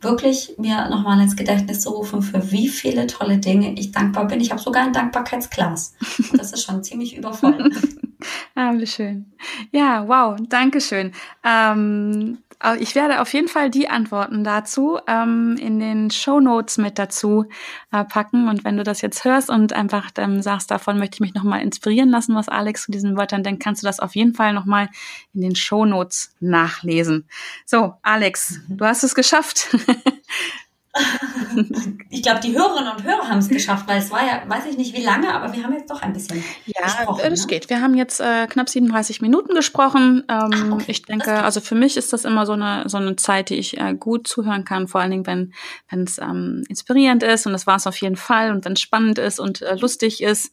wirklich 0.00 0.54
mir 0.58 0.88
nochmal 0.88 1.20
ins 1.20 1.36
Gedächtnis 1.36 1.80
zu 1.80 1.90
rufen, 1.90 2.22
für 2.22 2.50
wie 2.52 2.68
viele 2.68 3.06
tolle 3.06 3.38
Dinge 3.38 3.72
ich 3.74 3.92
dankbar 3.92 4.26
bin. 4.26 4.40
Ich 4.40 4.50
habe 4.50 4.60
sogar 4.60 4.84
ein 4.84 4.92
Dankbarkeitsglas. 4.92 5.94
Das 6.36 6.52
ist 6.52 6.62
schon 6.62 6.84
ziemlich 6.84 7.16
übervoll. 7.16 7.70
ah, 8.54 8.72
wie 8.74 8.86
schön. 8.86 9.32
Ja, 9.72 10.06
wow, 10.06 10.36
danke 10.48 10.80
schön. 10.80 11.12
Ähm, 11.44 12.38
ich 12.78 12.94
werde 12.94 13.20
auf 13.20 13.32
jeden 13.32 13.48
Fall 13.48 13.70
die 13.70 13.88
Antworten 13.88 14.44
dazu 14.44 14.98
ähm, 15.06 15.56
in 15.60 15.78
den 15.78 16.10
Show 16.10 16.40
Notes 16.40 16.78
mit 16.78 16.98
dazu 16.98 17.46
äh, 17.92 18.04
packen. 18.04 18.48
Und 18.48 18.64
wenn 18.64 18.76
du 18.76 18.82
das 18.82 19.00
jetzt 19.02 19.24
hörst 19.24 19.50
und 19.50 19.72
einfach 19.72 20.10
ähm, 20.16 20.42
sagst, 20.42 20.70
davon 20.70 20.98
möchte 20.98 21.16
ich 21.16 21.20
mich 21.20 21.34
nochmal 21.34 21.62
inspirieren 21.62 22.10
lassen, 22.10 22.34
was 22.34 22.48
Alex 22.48 22.84
zu 22.84 22.92
diesen 22.92 23.16
Wörtern 23.16 23.42
denkt, 23.42 23.62
kannst 23.62 23.82
du 23.82 23.86
das 23.86 24.00
auf 24.00 24.14
jeden 24.14 24.34
Fall 24.34 24.52
nochmal 24.52 24.88
in 25.34 25.42
den 25.42 25.54
Show 25.54 25.84
Notes 25.84 26.34
nachlesen. 26.40 27.28
So, 27.64 27.94
Alex, 28.02 28.60
du 28.68 28.84
hast 28.84 29.04
es 29.04 29.14
geschafft. 29.14 29.76
ich 32.10 32.22
glaube, 32.22 32.40
die 32.40 32.56
Hörerinnen 32.56 32.92
und 32.92 33.04
Hörer 33.04 33.28
haben 33.28 33.38
es 33.38 33.48
geschafft, 33.48 33.86
weil 33.88 33.98
es 33.98 34.10
war 34.10 34.24
ja, 34.26 34.42
weiß 34.48 34.66
ich 34.70 34.76
nicht 34.76 34.96
wie 34.96 35.02
lange, 35.02 35.32
aber 35.32 35.52
wir 35.52 35.62
haben 35.62 35.74
jetzt 35.74 35.90
doch 35.90 36.02
ein 36.02 36.12
bisschen 36.12 36.42
ja, 36.66 36.84
gesprochen. 36.84 37.20
Ja, 37.22 37.30
das 37.30 37.42
ne? 37.42 37.46
geht. 37.46 37.70
Wir 37.70 37.80
haben 37.80 37.94
jetzt 37.94 38.20
äh, 38.20 38.46
knapp 38.46 38.68
37 38.68 39.20
Minuten 39.20 39.54
gesprochen. 39.54 40.24
Ähm, 40.28 40.50
Ach, 40.52 40.72
okay. 40.72 40.84
Ich 40.88 41.02
denke, 41.02 41.42
also 41.42 41.60
für 41.60 41.74
mich 41.74 41.96
ist 41.96 42.12
das 42.12 42.24
immer 42.24 42.46
so 42.46 42.52
eine, 42.52 42.88
so 42.88 42.96
eine 42.96 43.16
Zeit, 43.16 43.50
die 43.50 43.56
ich 43.56 43.78
äh, 43.78 43.94
gut 43.94 44.26
zuhören 44.26 44.64
kann, 44.64 44.88
vor 44.88 45.00
allen 45.00 45.10
Dingen, 45.10 45.26
wenn 45.26 45.52
wenn 45.88 46.04
es 46.04 46.18
ähm, 46.18 46.64
inspirierend 46.68 47.22
ist 47.22 47.46
und 47.46 47.52
das 47.52 47.66
war 47.66 47.76
es 47.76 47.86
auf 47.86 47.96
jeden 47.98 48.16
Fall 48.16 48.50
und 48.50 48.64
wenn 48.64 48.76
spannend 48.76 49.18
ist 49.18 49.40
und 49.40 49.62
äh, 49.62 49.76
lustig 49.76 50.22
ist. 50.22 50.52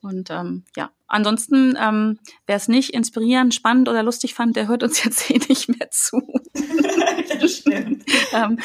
Und 0.00 0.28
ähm, 0.30 0.64
ja, 0.76 0.90
ansonsten, 1.06 1.78
ähm, 1.80 2.18
wer 2.46 2.56
es 2.56 2.68
nicht 2.68 2.90
inspirierend, 2.90 3.54
spannend 3.54 3.88
oder 3.88 4.02
lustig 4.02 4.34
fand, 4.34 4.54
der 4.54 4.68
hört 4.68 4.82
uns 4.82 5.02
jetzt 5.04 5.30
eh 5.30 5.38
nicht 5.48 5.68
mehr 5.68 5.90
zu. 5.90 6.20
das 7.40 7.56
stimmt. 7.58 8.04
ähm, 8.32 8.58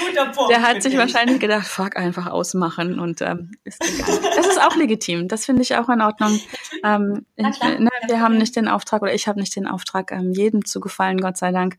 der 0.50 0.62
hat 0.62 0.82
sich 0.82 0.98
wahrscheinlich 0.98 1.40
gedacht, 1.40 1.68
fuck, 1.68 1.98
einfach 1.98 2.28
ausmachen 2.28 3.00
und 3.00 3.22
ähm, 3.22 3.52
ist 3.64 3.84
egal. 3.84 4.20
Das 4.36 4.48
ist 4.48 4.62
auch 4.62 4.76
legitim. 4.76 5.28
Das 5.28 5.46
finde 5.46 5.62
ich 5.62 5.76
auch 5.76 5.90
in 5.90 6.02
Ordnung. 6.02 6.40
Ähm, 6.84 7.26
ich, 7.36 7.62
ne, 7.62 7.90
wir 8.08 8.20
haben 8.20 8.38
nicht 8.38 8.56
den 8.56 8.68
Auftrag 8.68 9.02
oder 9.02 9.14
ich 9.14 9.28
habe 9.28 9.40
nicht 9.40 9.56
den 9.56 9.68
Auftrag, 9.68 10.12
ähm, 10.12 10.32
jedem 10.34 10.66
zu 10.66 10.80
gefallen, 10.80 11.20
Gott 11.20 11.38
sei 11.38 11.52
Dank. 11.52 11.78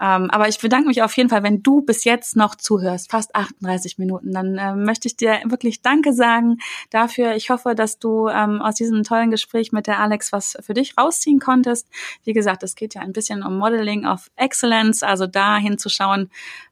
Ähm, 0.00 0.30
aber 0.30 0.48
ich 0.48 0.60
bedanke 0.60 0.86
mich 0.86 1.02
auf 1.02 1.16
jeden 1.16 1.28
Fall, 1.28 1.42
wenn 1.42 1.62
du 1.62 1.80
bis 1.80 2.04
jetzt 2.04 2.36
noch 2.36 2.54
zuhörst, 2.54 3.10
fast 3.10 3.34
38 3.34 3.98
Minuten, 3.98 4.32
dann 4.32 4.56
äh, 4.56 4.74
möchte 4.74 5.08
ich 5.08 5.16
dir 5.16 5.40
wirklich 5.44 5.82
Danke 5.82 6.12
sagen 6.12 6.58
dafür. 6.90 7.34
Ich 7.34 7.50
hoffe, 7.50 7.74
dass 7.74 7.98
du 7.98 8.28
ähm, 8.28 8.62
aus 8.62 8.76
diesem 8.76 9.02
tollen 9.02 9.30
Gespräch 9.30 9.72
mit 9.72 9.88
der 9.88 9.98
Alex 9.98 10.32
was 10.32 10.56
für 10.60 10.74
dich 10.74 10.96
rausziehen 10.96 11.40
konntest. 11.40 11.88
Wie 12.22 12.32
gesagt, 12.32 12.62
es 12.62 12.76
geht 12.76 12.94
ja 12.94 13.00
ein 13.00 13.12
bisschen 13.12 13.42
um 13.42 13.58
Modeling 13.58 14.06
of 14.06 14.30
Excellence, 14.36 15.02
also 15.02 15.26
da 15.26 15.56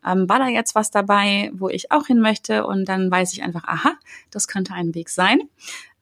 ähm, 0.06 0.28
war 0.28 0.38
da 0.38 0.48
jetzt 0.48 0.74
was 0.74 0.90
dabei, 0.90 1.50
wo 1.54 1.68
ich 1.68 1.92
auch 1.92 2.06
hin 2.06 2.20
möchte 2.20 2.66
und 2.66 2.86
dann 2.88 3.10
weiß 3.10 3.32
ich 3.32 3.42
einfach, 3.42 3.64
aha, 3.64 3.92
das 4.30 4.48
könnte 4.48 4.74
ein 4.74 4.94
Weg 4.94 5.08
sein. 5.08 5.40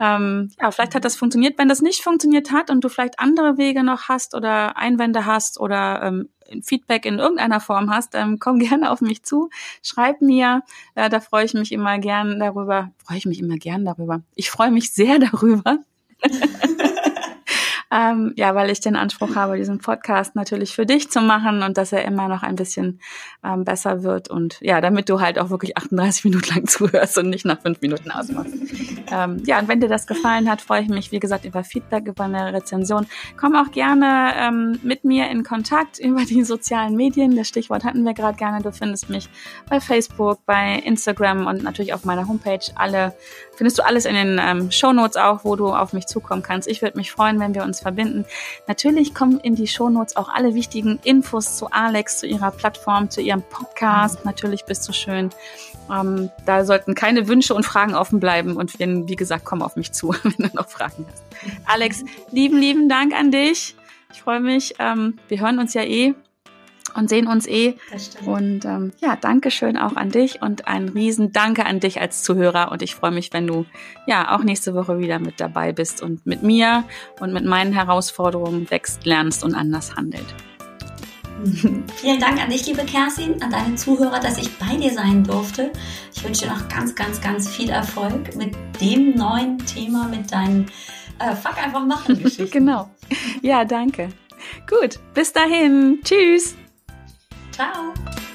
Ähm, 0.00 0.50
ja, 0.60 0.70
vielleicht 0.70 0.94
hat 0.94 1.04
das 1.04 1.16
funktioniert. 1.16 1.58
Wenn 1.58 1.68
das 1.68 1.80
nicht 1.80 2.02
funktioniert 2.02 2.50
hat 2.50 2.70
und 2.70 2.82
du 2.82 2.88
vielleicht 2.88 3.20
andere 3.20 3.56
Wege 3.58 3.84
noch 3.84 4.08
hast 4.08 4.34
oder 4.34 4.76
Einwände 4.76 5.24
hast 5.24 5.58
oder 5.60 6.02
ähm, 6.02 6.28
Feedback 6.62 7.06
in 7.06 7.18
irgendeiner 7.18 7.60
Form 7.60 7.90
hast, 7.90 8.14
ähm, 8.14 8.38
komm 8.38 8.58
gerne 8.60 8.90
auf 8.90 9.00
mich 9.00 9.22
zu, 9.22 9.50
schreib 9.82 10.20
mir. 10.20 10.62
Äh, 10.94 11.08
da 11.08 11.20
freue 11.20 11.44
ich 11.44 11.54
mich 11.54 11.72
immer 11.72 11.98
gern 11.98 12.38
darüber. 12.38 12.90
Freue 13.04 13.18
ich 13.18 13.26
mich 13.26 13.40
immer 13.40 13.56
gern 13.56 13.84
darüber. 13.84 14.22
Ich 14.34 14.50
freue 14.50 14.70
mich 14.70 14.92
sehr 14.92 15.18
darüber. 15.32 15.78
Ähm, 17.94 18.32
ja, 18.34 18.56
weil 18.56 18.70
ich 18.70 18.80
den 18.80 18.96
Anspruch 18.96 19.36
habe, 19.36 19.56
diesen 19.56 19.78
Podcast 19.78 20.34
natürlich 20.34 20.74
für 20.74 20.84
dich 20.84 21.12
zu 21.12 21.20
machen 21.20 21.62
und 21.62 21.78
dass 21.78 21.92
er 21.92 22.04
immer 22.04 22.26
noch 22.26 22.42
ein 22.42 22.56
bisschen 22.56 22.98
ähm, 23.44 23.64
besser 23.64 24.02
wird 24.02 24.28
und 24.28 24.58
ja, 24.60 24.80
damit 24.80 25.08
du 25.08 25.20
halt 25.20 25.38
auch 25.38 25.50
wirklich 25.50 25.76
38 25.76 26.24
Minuten 26.24 26.52
lang 26.52 26.66
zuhörst 26.66 27.16
und 27.18 27.30
nicht 27.30 27.44
nach 27.44 27.60
fünf 27.60 27.80
Minuten 27.82 28.10
ausmachst. 28.10 28.52
ähm, 29.12 29.40
ja, 29.46 29.60
und 29.60 29.68
wenn 29.68 29.78
dir 29.78 29.88
das 29.88 30.08
gefallen 30.08 30.50
hat, 30.50 30.60
freue 30.60 30.82
ich 30.82 30.88
mich, 30.88 31.12
wie 31.12 31.20
gesagt, 31.20 31.44
über 31.44 31.62
Feedback, 31.62 32.08
über 32.08 32.24
eine 32.24 32.52
Rezension. 32.52 33.06
Komm 33.36 33.54
auch 33.54 33.70
gerne 33.70 34.32
ähm, 34.38 34.80
mit 34.82 35.04
mir 35.04 35.30
in 35.30 35.44
Kontakt 35.44 36.00
über 36.00 36.24
die 36.24 36.42
sozialen 36.42 36.96
Medien. 36.96 37.36
Das 37.36 37.46
Stichwort 37.46 37.84
hatten 37.84 38.04
wir 38.04 38.14
gerade 38.14 38.36
gerne. 38.36 38.60
Du 38.60 38.72
findest 38.72 39.08
mich 39.08 39.28
bei 39.70 39.78
Facebook, 39.78 40.44
bei 40.46 40.80
Instagram 40.84 41.46
und 41.46 41.62
natürlich 41.62 41.94
auf 41.94 42.04
meiner 42.04 42.26
Homepage. 42.26 42.58
Alle 42.74 43.14
findest 43.54 43.78
du 43.78 43.86
alles 43.86 44.04
in 44.04 44.14
den 44.14 44.40
ähm, 44.42 44.72
Show 44.72 44.92
Notes 44.92 45.16
auch, 45.16 45.44
wo 45.44 45.54
du 45.54 45.68
auf 45.68 45.92
mich 45.92 46.06
zukommen 46.06 46.42
kannst. 46.42 46.66
Ich 46.66 46.82
würde 46.82 46.98
mich 46.98 47.12
freuen, 47.12 47.38
wenn 47.38 47.54
wir 47.54 47.62
uns 47.62 47.83
verbinden. 47.84 48.24
Natürlich 48.66 49.14
kommen 49.14 49.38
in 49.38 49.54
die 49.54 49.68
Shownotes 49.68 50.16
auch 50.16 50.28
alle 50.28 50.54
wichtigen 50.54 50.98
Infos 51.04 51.56
zu 51.56 51.70
Alex, 51.70 52.18
zu 52.18 52.26
ihrer 52.26 52.50
Plattform, 52.50 53.10
zu 53.10 53.20
ihrem 53.20 53.42
Podcast. 53.42 54.24
Natürlich 54.24 54.64
bist 54.64 54.88
du 54.88 54.92
schön. 54.92 55.30
Ähm, 55.92 56.30
da 56.46 56.64
sollten 56.64 56.94
keine 56.94 57.28
Wünsche 57.28 57.54
und 57.54 57.66
Fragen 57.66 57.94
offen 57.94 58.20
bleiben. 58.20 58.56
Und 58.56 58.78
wenn, 58.80 59.06
wie 59.08 59.16
gesagt, 59.16 59.44
komm 59.44 59.62
auf 59.62 59.76
mich 59.76 59.92
zu, 59.92 60.14
wenn 60.22 60.48
du 60.48 60.56
noch 60.56 60.68
Fragen 60.68 61.06
hast. 61.10 61.22
Alex, 61.66 62.04
lieben, 62.30 62.58
lieben 62.58 62.88
Dank 62.88 63.12
an 63.14 63.30
dich. 63.30 63.76
Ich 64.12 64.22
freue 64.22 64.40
mich. 64.40 64.74
Ähm, 64.78 65.18
wir 65.28 65.40
hören 65.40 65.58
uns 65.58 65.74
ja 65.74 65.82
eh 65.82 66.14
und 66.94 67.08
sehen 67.08 67.26
uns 67.26 67.46
eh. 67.46 67.76
Und 68.24 68.64
ähm, 68.64 68.92
ja, 69.00 69.16
danke 69.16 69.50
schön 69.50 69.76
auch 69.76 69.96
an 69.96 70.10
dich 70.10 70.40
und 70.42 70.66
ein 70.66 70.88
riesen 70.88 71.32
Danke 71.32 71.66
an 71.66 71.80
dich 71.80 72.00
als 72.00 72.22
Zuhörer. 72.22 72.70
Und 72.72 72.82
ich 72.82 72.94
freue 72.94 73.10
mich, 73.10 73.32
wenn 73.32 73.46
du 73.46 73.66
ja 74.06 74.34
auch 74.34 74.42
nächste 74.42 74.74
Woche 74.74 74.98
wieder 74.98 75.18
mit 75.18 75.40
dabei 75.40 75.72
bist 75.72 76.02
und 76.02 76.26
mit 76.26 76.42
mir 76.42 76.84
und 77.20 77.32
mit 77.32 77.44
meinen 77.44 77.72
Herausforderungen 77.72 78.70
wächst, 78.70 79.06
lernst 79.06 79.44
und 79.44 79.54
anders 79.54 79.96
handelt. 79.96 80.26
Vielen 81.96 82.20
Dank 82.20 82.40
an 82.40 82.48
dich, 82.48 82.66
liebe 82.66 82.84
Kerstin, 82.84 83.42
an 83.42 83.50
deine 83.50 83.74
Zuhörer, 83.74 84.20
dass 84.20 84.38
ich 84.38 84.56
bei 84.56 84.76
dir 84.76 84.92
sein 84.92 85.24
durfte. 85.24 85.72
Ich 86.14 86.24
wünsche 86.24 86.46
dir 86.46 86.52
noch 86.52 86.68
ganz, 86.68 86.94
ganz, 86.94 87.20
ganz 87.20 87.48
viel 87.48 87.70
Erfolg 87.70 88.34
mit 88.36 88.54
dem 88.80 89.14
neuen 89.14 89.58
Thema, 89.58 90.08
mit 90.08 90.30
deinen 90.32 90.66
äh, 91.18 91.34
Fuck 91.34 91.62
einfach 91.62 91.84
machen 91.84 92.18
Geschichten. 92.22 92.50
genau. 92.50 92.88
Ja, 93.42 93.64
danke. 93.64 94.08
Gut, 94.68 95.00
bis 95.14 95.32
dahin. 95.32 96.00
Tschüss. 96.04 96.56
Ciao! 97.54 98.33